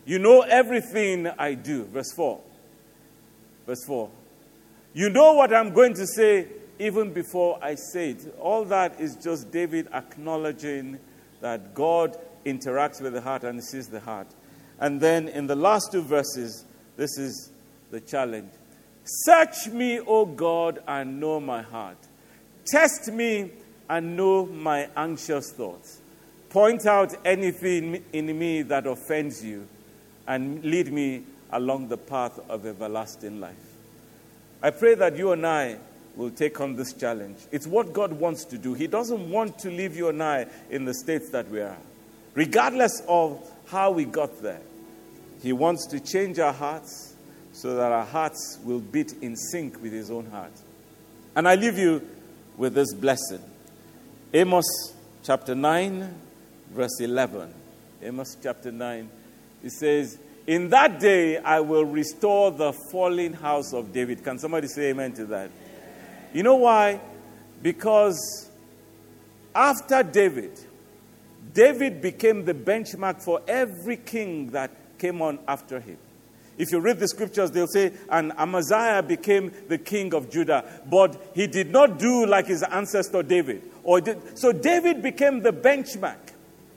You 0.05 0.19
know 0.19 0.43
everything 0.43 1.29
I 1.39 1.55
do. 1.55 1.85
Verse 1.85 2.13
4. 2.13 2.43
Verse 3.67 3.83
4. 3.87 4.11
You 4.93 5.09
know 5.09 5.33
what 5.33 5.55
I'm 5.55 5.73
going 5.73 5.95
to 5.95 6.07
say 6.07 6.49
even 6.79 7.15
before 7.15 7.59
I 7.63 7.77
say 7.77 8.11
it. 8.11 8.35
All 8.39 8.67
that 8.67 9.01
is 9.01 9.17
just 9.17 9.51
David 9.51 9.89
acknowledging 9.95 10.99
that 11.41 11.75
God 11.75 12.19
interacts 12.45 13.01
with 13.01 13.15
the 13.15 13.23
heart 13.23 13.45
and 13.45 13.65
sees 13.65 13.89
the 13.89 14.01
heart. 14.01 14.27
And 14.79 15.01
then 15.01 15.27
in 15.29 15.47
the 15.47 15.57
last 15.57 15.91
two 15.91 16.03
verses, 16.03 16.67
this 16.99 17.17
is 17.17 17.51
the 17.91 18.01
challenge 18.03 18.51
Search 19.05 19.69
me, 19.69 20.01
O 20.01 20.27
God, 20.27 20.83
and 20.87 21.19
know 21.21 21.41
my 21.41 21.63
heart. 21.63 21.97
Test 22.67 23.13
me 23.13 23.51
and 23.89 24.17
know 24.17 24.47
my 24.47 24.89
anxious 24.97 25.53
thoughts. 25.53 26.01
Point 26.51 26.87
out 26.87 27.15
anything 27.25 28.05
in 28.13 28.39
me 28.39 28.63
that 28.63 28.87
offends 28.87 29.45
you 29.45 29.67
and 30.27 30.63
lead 30.65 30.93
me 30.93 31.25
along 31.53 31.89
the 31.89 31.97
path 31.97 32.39
of 32.49 32.67
everlasting 32.67 33.41
life. 33.41 33.57
I 34.63 34.71
pray 34.71 34.95
that 34.95 35.17
you 35.17 35.33
and 35.33 35.47
I 35.47 35.79
will 36.17 36.31
take 36.31 36.61
on 36.61 36.77
this 36.77 36.93
challenge. 36.93 37.39
It's 37.51 37.67
what 37.67 37.93
God 37.93 38.13
wants 38.13 38.45
to 38.47 38.59
do. 38.59 38.75
He 38.75 38.87
doesn't 38.87 39.31
want 39.31 39.59
to 39.61 39.71
leave 39.71 39.97
you 39.97 40.09
and 40.09 40.23
I 40.23 40.47
in 40.69 40.85
the 40.85 40.95
states 40.95 41.31
that 41.31 41.49
we 41.49 41.61
are, 41.61 41.79
regardless 42.35 43.03
of 43.09 43.51
how 43.67 43.91
we 43.91 44.05
got 44.05 44.43
there. 44.43 44.61
He 45.43 45.53
wants 45.53 45.87
to 45.87 46.01
change 46.01 46.39
our 46.39 46.53
hearts 46.53 47.10
so 47.61 47.75
that 47.77 47.93
our 47.93 48.07
hearts 48.07 48.59
will 48.65 48.81
beat 48.81 49.13
in 49.21 49.37
sync 49.37 49.83
with 49.83 49.93
His 49.93 50.11
own 50.11 50.27
heart. 50.27 50.53
And 51.37 51.47
I 51.47 51.57
leave 51.57 51.79
you 51.79 52.07
with 52.57 52.75
this 52.75 52.93
blessing 52.95 53.43
Amos 54.33 54.65
chapter 55.23 55.55
9, 55.55 56.15
verse 56.71 57.01
11. 57.01 57.53
Amos 58.03 58.37
chapter 58.43 58.73
9. 58.73 59.11
It 59.63 59.73
says, 59.73 60.19
In 60.47 60.71
that 60.71 61.01
day 61.01 61.37
I 61.39 61.61
will 61.61 61.85
restore 61.85 62.51
the 62.51 62.73
fallen 62.91 63.35
house 63.35 63.75
of 63.75 63.93
David. 63.93 64.25
Can 64.25 64.39
somebody 64.39 64.69
say 64.69 64.91
amen 64.91 65.13
to 65.15 65.27
that? 65.27 65.51
You 66.33 66.43
know 66.43 66.57
why? 66.57 67.01
Because 67.61 68.49
after 69.55 70.03
David, 70.03 70.59
David 71.53 72.01
became 72.01 72.45
the 72.45 72.55
benchmark 72.55 73.23
for 73.23 73.43
every 73.47 73.97
king 73.97 74.51
that 74.53 74.71
came 74.99 75.21
on 75.21 75.41
after 75.49 75.81
him. 75.81 75.99
If 76.59 76.73
you 76.73 76.81
read 76.81 76.99
the 76.99 77.09
scriptures, 77.09 77.51
they'll 77.51 77.67
say, 77.67 77.93
and 78.11 78.33
Amaziah 78.37 79.03
became 79.03 79.53
the 79.69 79.79
king 79.79 80.13
of 80.15 80.31
Judah, 80.31 80.65
but 80.91 81.31
he 81.35 81.47
did 81.47 81.71
not 81.71 81.99
do 81.99 82.27
like 82.27 82.47
his 82.47 82.63
ancestor 82.63 83.23
David. 83.23 83.63
Or 83.83 84.01
did, 84.01 84.39
so 84.39 84.53
David 84.53 85.03
became 85.03 85.41
the 85.41 85.53
benchmark. 85.53 86.19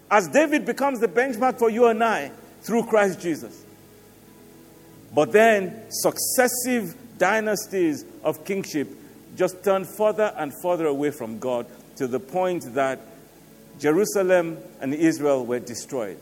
As 0.10 0.28
David 0.30 0.66
becomes 0.66 1.00
the 1.00 1.08
benchmark 1.08 1.60
for 1.60 1.70
you 1.70 1.88
and 1.88 2.04
I 2.04 2.32
through 2.62 2.84
Christ 2.84 3.20
Jesus. 3.20 3.66
But 5.14 5.32
then 5.32 5.84
successive 5.90 6.96
dynasties 7.18 8.06
of 8.24 8.46
kingship 8.46 8.90
just 9.36 9.64
turned 9.64 9.88
further 9.88 10.34
and 10.38 10.54
further 10.62 10.86
away 10.86 11.12
from 11.12 11.40
God 11.40 11.66
to 11.98 12.08
the 12.08 12.20
point 12.20 12.74
that 12.74 13.00
Jerusalem 13.80 14.58
and 14.82 14.94
Israel 14.94 15.46
were 15.46 15.60
destroyed. 15.60 16.18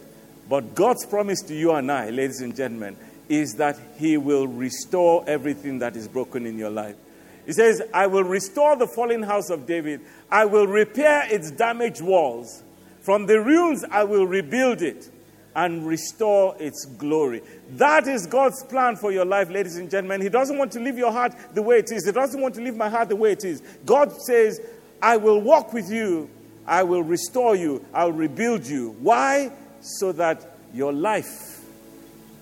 But 0.49 0.75
God's 0.75 1.05
promise 1.05 1.41
to 1.43 1.55
you 1.55 1.71
and 1.71 1.91
I, 1.91 2.09
ladies 2.09 2.41
and 2.41 2.55
gentlemen, 2.55 2.97
is 3.31 3.55
that 3.55 3.79
He 3.97 4.17
will 4.17 4.45
restore 4.45 5.23
everything 5.25 5.79
that 5.79 5.95
is 5.95 6.07
broken 6.07 6.45
in 6.45 6.57
your 6.57 6.69
life. 6.69 6.97
He 7.45 7.53
says, 7.53 7.81
I 7.93 8.07
will 8.07 8.25
restore 8.25 8.75
the 8.75 8.87
fallen 8.87 9.23
house 9.23 9.49
of 9.49 9.65
David. 9.65 10.01
I 10.29 10.43
will 10.45 10.67
repair 10.67 11.25
its 11.33 11.49
damaged 11.49 12.01
walls. 12.01 12.61
From 12.99 13.27
the 13.27 13.39
ruins, 13.39 13.85
I 13.89 14.03
will 14.03 14.27
rebuild 14.27 14.81
it 14.81 15.09
and 15.55 15.87
restore 15.87 16.55
its 16.59 16.85
glory. 16.85 17.41
That 17.71 18.05
is 18.05 18.27
God's 18.27 18.63
plan 18.65 18.97
for 18.97 19.13
your 19.13 19.25
life, 19.25 19.49
ladies 19.49 19.77
and 19.77 19.89
gentlemen. 19.89 20.21
He 20.21 20.29
doesn't 20.29 20.57
want 20.57 20.73
to 20.73 20.81
leave 20.81 20.97
your 20.97 21.11
heart 21.11 21.33
the 21.53 21.61
way 21.61 21.79
it 21.79 21.91
is, 21.91 22.05
He 22.05 22.11
doesn't 22.11 22.39
want 22.39 22.55
to 22.55 22.61
leave 22.61 22.75
my 22.75 22.89
heart 22.89 23.07
the 23.07 23.15
way 23.15 23.31
it 23.31 23.45
is. 23.45 23.61
God 23.85 24.11
says, 24.11 24.59
I 25.01 25.15
will 25.17 25.39
walk 25.39 25.71
with 25.71 25.89
you, 25.89 26.29
I 26.67 26.83
will 26.83 27.03
restore 27.03 27.55
you, 27.55 27.83
I'll 27.93 28.11
rebuild 28.11 28.67
you. 28.67 28.95
Why? 28.99 29.51
So 29.79 30.11
that 30.11 30.57
your 30.73 30.93
life 30.93 31.50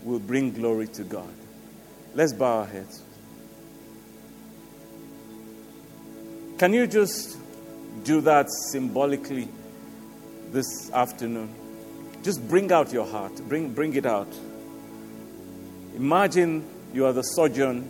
will 0.03 0.19
bring 0.19 0.51
glory 0.51 0.87
to 0.87 1.03
God. 1.03 1.33
Let's 2.15 2.33
bow 2.33 2.59
our 2.59 2.65
heads. 2.65 3.03
Can 6.57 6.73
you 6.73 6.87
just 6.87 7.37
do 8.03 8.21
that 8.21 8.47
symbolically 8.71 9.47
this 10.51 10.91
afternoon? 10.91 11.53
Just 12.23 12.45
bring 12.49 12.71
out 12.71 12.91
your 12.91 13.05
heart. 13.05 13.35
Bring, 13.47 13.73
bring 13.73 13.95
it 13.95 14.05
out. 14.05 14.27
Imagine 15.95 16.65
you 16.93 17.05
are 17.05 17.13
the 17.13 17.21
surgeon 17.21 17.89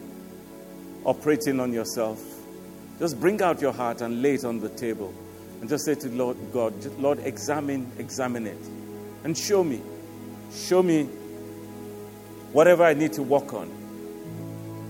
operating 1.03 1.60
on 1.60 1.74
yourself. 1.74 2.22
Just 2.99 3.20
bring 3.20 3.41
out 3.41 3.62
your 3.62 3.72
heart 3.74 4.01
and 4.01 4.22
lay 4.22 4.36
it 4.36 4.45
on 4.45 4.60
the 4.60 4.70
table. 4.70 5.14
And 5.62 5.70
just 5.70 5.86
say 5.86 5.95
to 5.95 6.10
Lord 6.10 6.38
God, 6.53 6.74
Lord, 6.99 7.20
examine, 7.20 7.91
examine 7.97 8.45
it. 8.45 8.60
And 9.24 9.38
show 9.38 9.64
me. 9.64 9.82
Show 10.53 10.84
me 10.84 11.10
whatever 12.52 12.84
I 12.84 12.93
need 12.93 13.14
to 13.14 13.24
work 13.24 13.54
on. 13.54 13.70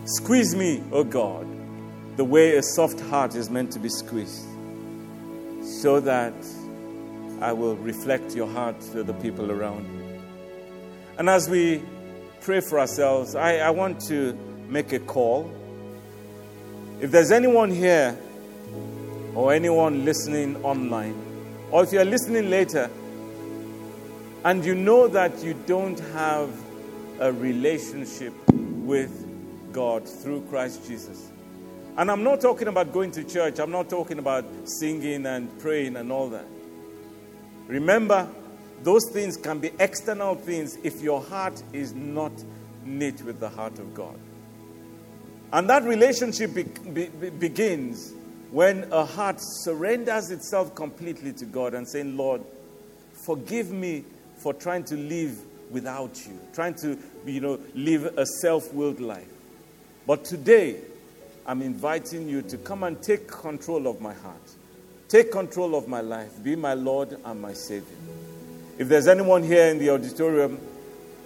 Squeeze 0.05 0.55
me, 0.55 0.81
oh 0.91 1.03
God, 1.03 1.47
the 2.17 2.23
way 2.23 2.57
a 2.57 2.63
soft 2.63 2.99
heart 3.01 3.35
is 3.35 3.49
meant 3.49 3.71
to 3.73 3.79
be 3.79 3.89
squeezed, 3.89 4.45
so 5.63 5.99
that 5.99 6.33
I 7.41 7.53
will 7.53 7.75
reflect 7.77 8.35
your 8.35 8.47
heart 8.47 8.79
to 8.91 9.03
the 9.03 9.13
people 9.13 9.51
around 9.51 9.87
me. 9.97 10.19
And 11.17 11.29
as 11.29 11.49
we 11.49 11.81
pray 12.41 12.61
for 12.61 12.79
ourselves, 12.79 13.35
I, 13.35 13.57
I 13.57 13.69
want 13.69 14.01
to 14.07 14.33
make 14.67 14.93
a 14.93 14.99
call. 14.99 15.51
If 17.01 17.11
there's 17.11 17.31
anyone 17.31 17.71
here 17.71 18.17
or 19.35 19.53
anyone 19.53 20.05
listening 20.05 20.63
online, 20.63 21.15
or 21.71 21.83
if 21.83 21.91
you're 21.91 22.05
listening 22.05 22.49
later 22.49 22.89
and 24.43 24.65
you 24.65 24.73
know 24.73 25.07
that 25.07 25.43
you 25.43 25.53
don't 25.65 25.99
have 25.99 26.49
a 27.19 27.31
relationship 27.31 28.33
with 28.51 29.25
God 29.73 30.07
through 30.07 30.41
Christ 30.49 30.87
Jesus. 30.87 31.29
And 31.97 32.09
I'm 32.09 32.23
not 32.23 32.39
talking 32.39 32.67
about 32.67 32.93
going 32.93 33.11
to 33.11 33.23
church, 33.23 33.59
I'm 33.59 33.71
not 33.71 33.89
talking 33.89 34.19
about 34.19 34.45
singing 34.63 35.25
and 35.25 35.57
praying 35.59 35.97
and 35.97 36.11
all 36.11 36.29
that. 36.29 36.45
Remember, 37.67 38.27
those 38.83 39.09
things 39.11 39.35
can 39.37 39.59
be 39.59 39.71
external 39.79 40.35
things 40.35 40.77
if 40.83 41.01
your 41.01 41.21
heart 41.21 41.61
is 41.73 41.93
not 41.93 42.31
knit 42.85 43.21
with 43.23 43.39
the 43.39 43.49
heart 43.49 43.77
of 43.79 43.93
God. 43.93 44.17
And 45.51 45.69
that 45.69 45.83
relationship 45.83 46.53
be, 46.53 46.63
be, 46.63 47.07
begins 47.29 48.13
when 48.51 48.91
a 48.91 49.03
heart 49.03 49.37
surrenders 49.39 50.31
itself 50.31 50.73
completely 50.73 51.33
to 51.33 51.45
God 51.45 51.73
and 51.73 51.87
saying, 51.87 52.17
Lord, 52.17 52.41
forgive 53.13 53.71
me 53.71 54.05
for 54.37 54.53
trying 54.53 54.85
to 54.85 54.95
live 54.95 55.37
without 55.69 56.25
you, 56.25 56.39
trying 56.53 56.73
to, 56.75 56.97
you 57.25 57.41
know, 57.41 57.59
live 57.75 58.05
a 58.17 58.25
self 58.25 58.73
willed 58.73 58.99
life. 58.99 59.27
But 60.07 60.25
today, 60.25 60.77
I'm 61.45 61.61
inviting 61.61 62.27
you 62.29 62.41
to 62.43 62.57
come 62.57 62.83
and 62.83 63.01
take 63.01 63.27
control 63.27 63.87
of 63.87 64.01
my 64.01 64.13
heart. 64.13 64.35
Take 65.07 65.31
control 65.31 65.75
of 65.75 65.87
my 65.87 66.01
life. 66.01 66.31
Be 66.43 66.55
my 66.55 66.73
Lord 66.73 67.17
and 67.25 67.41
my 67.41 67.53
Savior. 67.53 67.97
If 68.77 68.87
there's 68.87 69.07
anyone 69.07 69.43
here 69.43 69.67
in 69.67 69.79
the 69.79 69.89
auditorium 69.89 70.59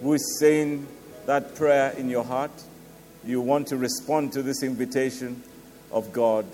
who 0.01 0.13
is 0.13 0.39
saying 0.39 0.87
that 1.25 1.55
prayer 1.55 1.91
in 1.91 2.09
your 2.09 2.23
heart, 2.23 2.51
you 3.25 3.41
want 3.41 3.67
to 3.67 3.77
respond 3.77 4.33
to 4.33 4.41
this 4.41 4.63
invitation 4.63 5.43
of 5.91 6.11
God 6.11 6.45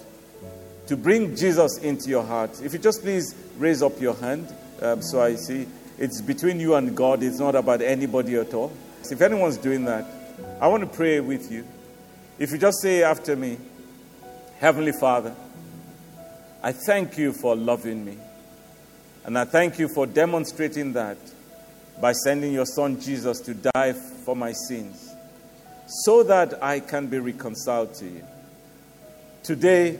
to 0.87 0.97
bring 0.97 1.35
Jesus 1.35 1.77
into 1.77 2.09
your 2.09 2.23
heart. 2.23 2.61
If 2.63 2.73
you 2.73 2.79
just 2.79 3.01
please 3.01 3.35
raise 3.57 3.83
up 3.83 4.01
your 4.01 4.15
hand 4.15 4.47
um, 4.81 5.01
so 5.01 5.21
I 5.21 5.35
see. 5.35 5.67
It's 5.97 6.21
between 6.21 6.59
you 6.59 6.75
and 6.75 6.95
God, 6.95 7.23
it's 7.23 7.39
not 7.39 7.55
about 7.55 7.81
anybody 7.81 8.35
at 8.35 8.53
all. 8.53 8.71
So 9.02 9.16
if 9.16 9.22
anyone's 9.22 9.58
doing 9.58 9.86
that, 9.86 10.06
I 10.62 10.68
want 10.68 10.82
to 10.82 10.89
pray 10.89 11.20
with 11.20 11.52
you. 11.52 11.66
If 12.38 12.52
you 12.52 12.58
just 12.58 12.82
say 12.82 13.04
after 13.04 13.36
me, 13.36 13.58
Heavenly 14.60 14.91
Father, 14.91 15.36
I 16.62 16.72
thank 16.74 17.18
you 17.18 17.34
for 17.34 17.56
loving 17.56 18.04
me. 18.04 18.18
And 19.26 19.38
I 19.38 19.45
thank 19.45 19.80
you 19.80 19.88
for 19.88 20.06
demonstrating 20.06 20.93
that 20.93 21.18
by 22.02 22.14
sending 22.14 22.54
your 22.54 22.66
son 22.66 23.00
Jesus 23.00 23.39
to 23.41 23.54
die 23.54 23.93
for 23.93 24.36
my 24.36 24.54
sins 24.54 25.14
so 25.88 26.24
that 26.24 26.64
I 26.64 26.80
can 26.80 27.08
be 27.08 27.20
reconciled 27.20 27.93
to 27.95 28.06
you. 28.06 28.24
Today, 29.43 29.97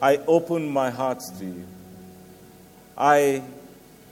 I 0.00 0.16
open 0.26 0.68
my 0.68 0.90
heart 0.90 1.20
to 1.38 1.44
you. 1.44 1.66
I 2.96 3.42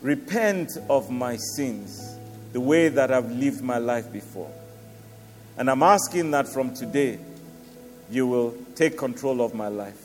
repent 0.02 0.72
of 0.88 1.10
my 1.10 1.36
sins, 1.56 2.16
the 2.52 2.60
way 2.60 2.88
that 2.88 3.12
I've 3.12 3.30
lived 3.30 3.62
my 3.62 3.78
life 3.78 4.12
before. 4.12 4.50
And 5.56 5.70
I'm 5.70 5.82
asking 5.82 6.30
that 6.32 6.48
from 6.48 6.74
today, 6.74 7.18
you 8.10 8.26
will 8.26 8.54
take 8.74 8.96
control 8.96 9.40
of 9.40 9.54
my 9.54 9.68
life. 9.68 10.00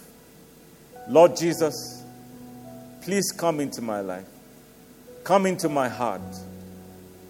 Lord 1.08 1.36
Jesus, 1.38 2.04
please 3.02 3.32
come 3.32 3.60
into 3.60 3.82
my 3.82 4.02
life, 4.02 4.28
come 5.24 5.46
into 5.46 5.70
my 5.70 5.88
heart, 5.88 6.22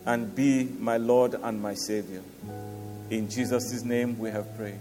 and 0.05 0.34
be 0.36 0.66
my 0.80 0.97
Lord 0.97 1.36
and 1.36 1.61
my 1.61 1.74
Savior. 1.74 2.22
In 3.09 3.30
Jesus' 3.30 3.84
name 3.84 4.18
we 4.18 4.32
have 4.32 4.55
prayed. 4.57 4.80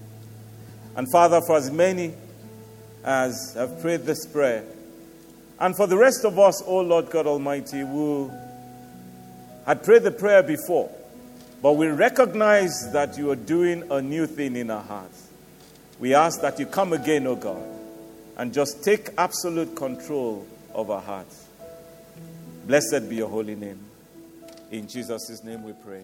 And 0.96 1.10
Father, 1.10 1.40
for 1.46 1.56
as 1.56 1.70
many 1.70 2.14
as 3.04 3.54
have 3.54 3.80
prayed 3.80 4.02
this 4.02 4.26
prayer, 4.26 4.64
and 5.60 5.76
for 5.76 5.86
the 5.86 5.96
rest 5.96 6.24
of 6.24 6.38
us, 6.38 6.62
O 6.66 6.80
Lord 6.80 7.10
God 7.10 7.26
Almighty, 7.26 7.80
who 7.80 8.32
had 9.66 9.82
prayed 9.82 10.02
the 10.02 10.10
prayer 10.10 10.42
before, 10.42 10.90
but 11.62 11.72
we 11.72 11.86
recognize 11.88 12.92
that 12.92 13.16
you 13.16 13.30
are 13.30 13.36
doing 13.36 13.90
a 13.90 14.02
new 14.02 14.26
thing 14.26 14.56
in 14.56 14.70
our 14.70 14.82
hearts. 14.82 15.28
We 15.98 16.14
ask 16.14 16.40
that 16.42 16.58
you 16.58 16.66
come 16.66 16.92
again, 16.92 17.26
O 17.26 17.36
God, 17.36 17.62
and 18.36 18.52
just 18.52 18.82
take 18.84 19.10
absolute 19.16 19.74
control 19.74 20.46
of 20.74 20.90
our 20.90 21.00
hearts. 21.00 21.46
Blessed 22.66 23.08
be 23.08 23.16
your 23.16 23.28
holy 23.28 23.54
name. 23.54 23.78
In 24.70 24.88
Jesus' 24.88 25.42
name 25.44 25.62
we 25.62 25.72
pray. 25.72 26.02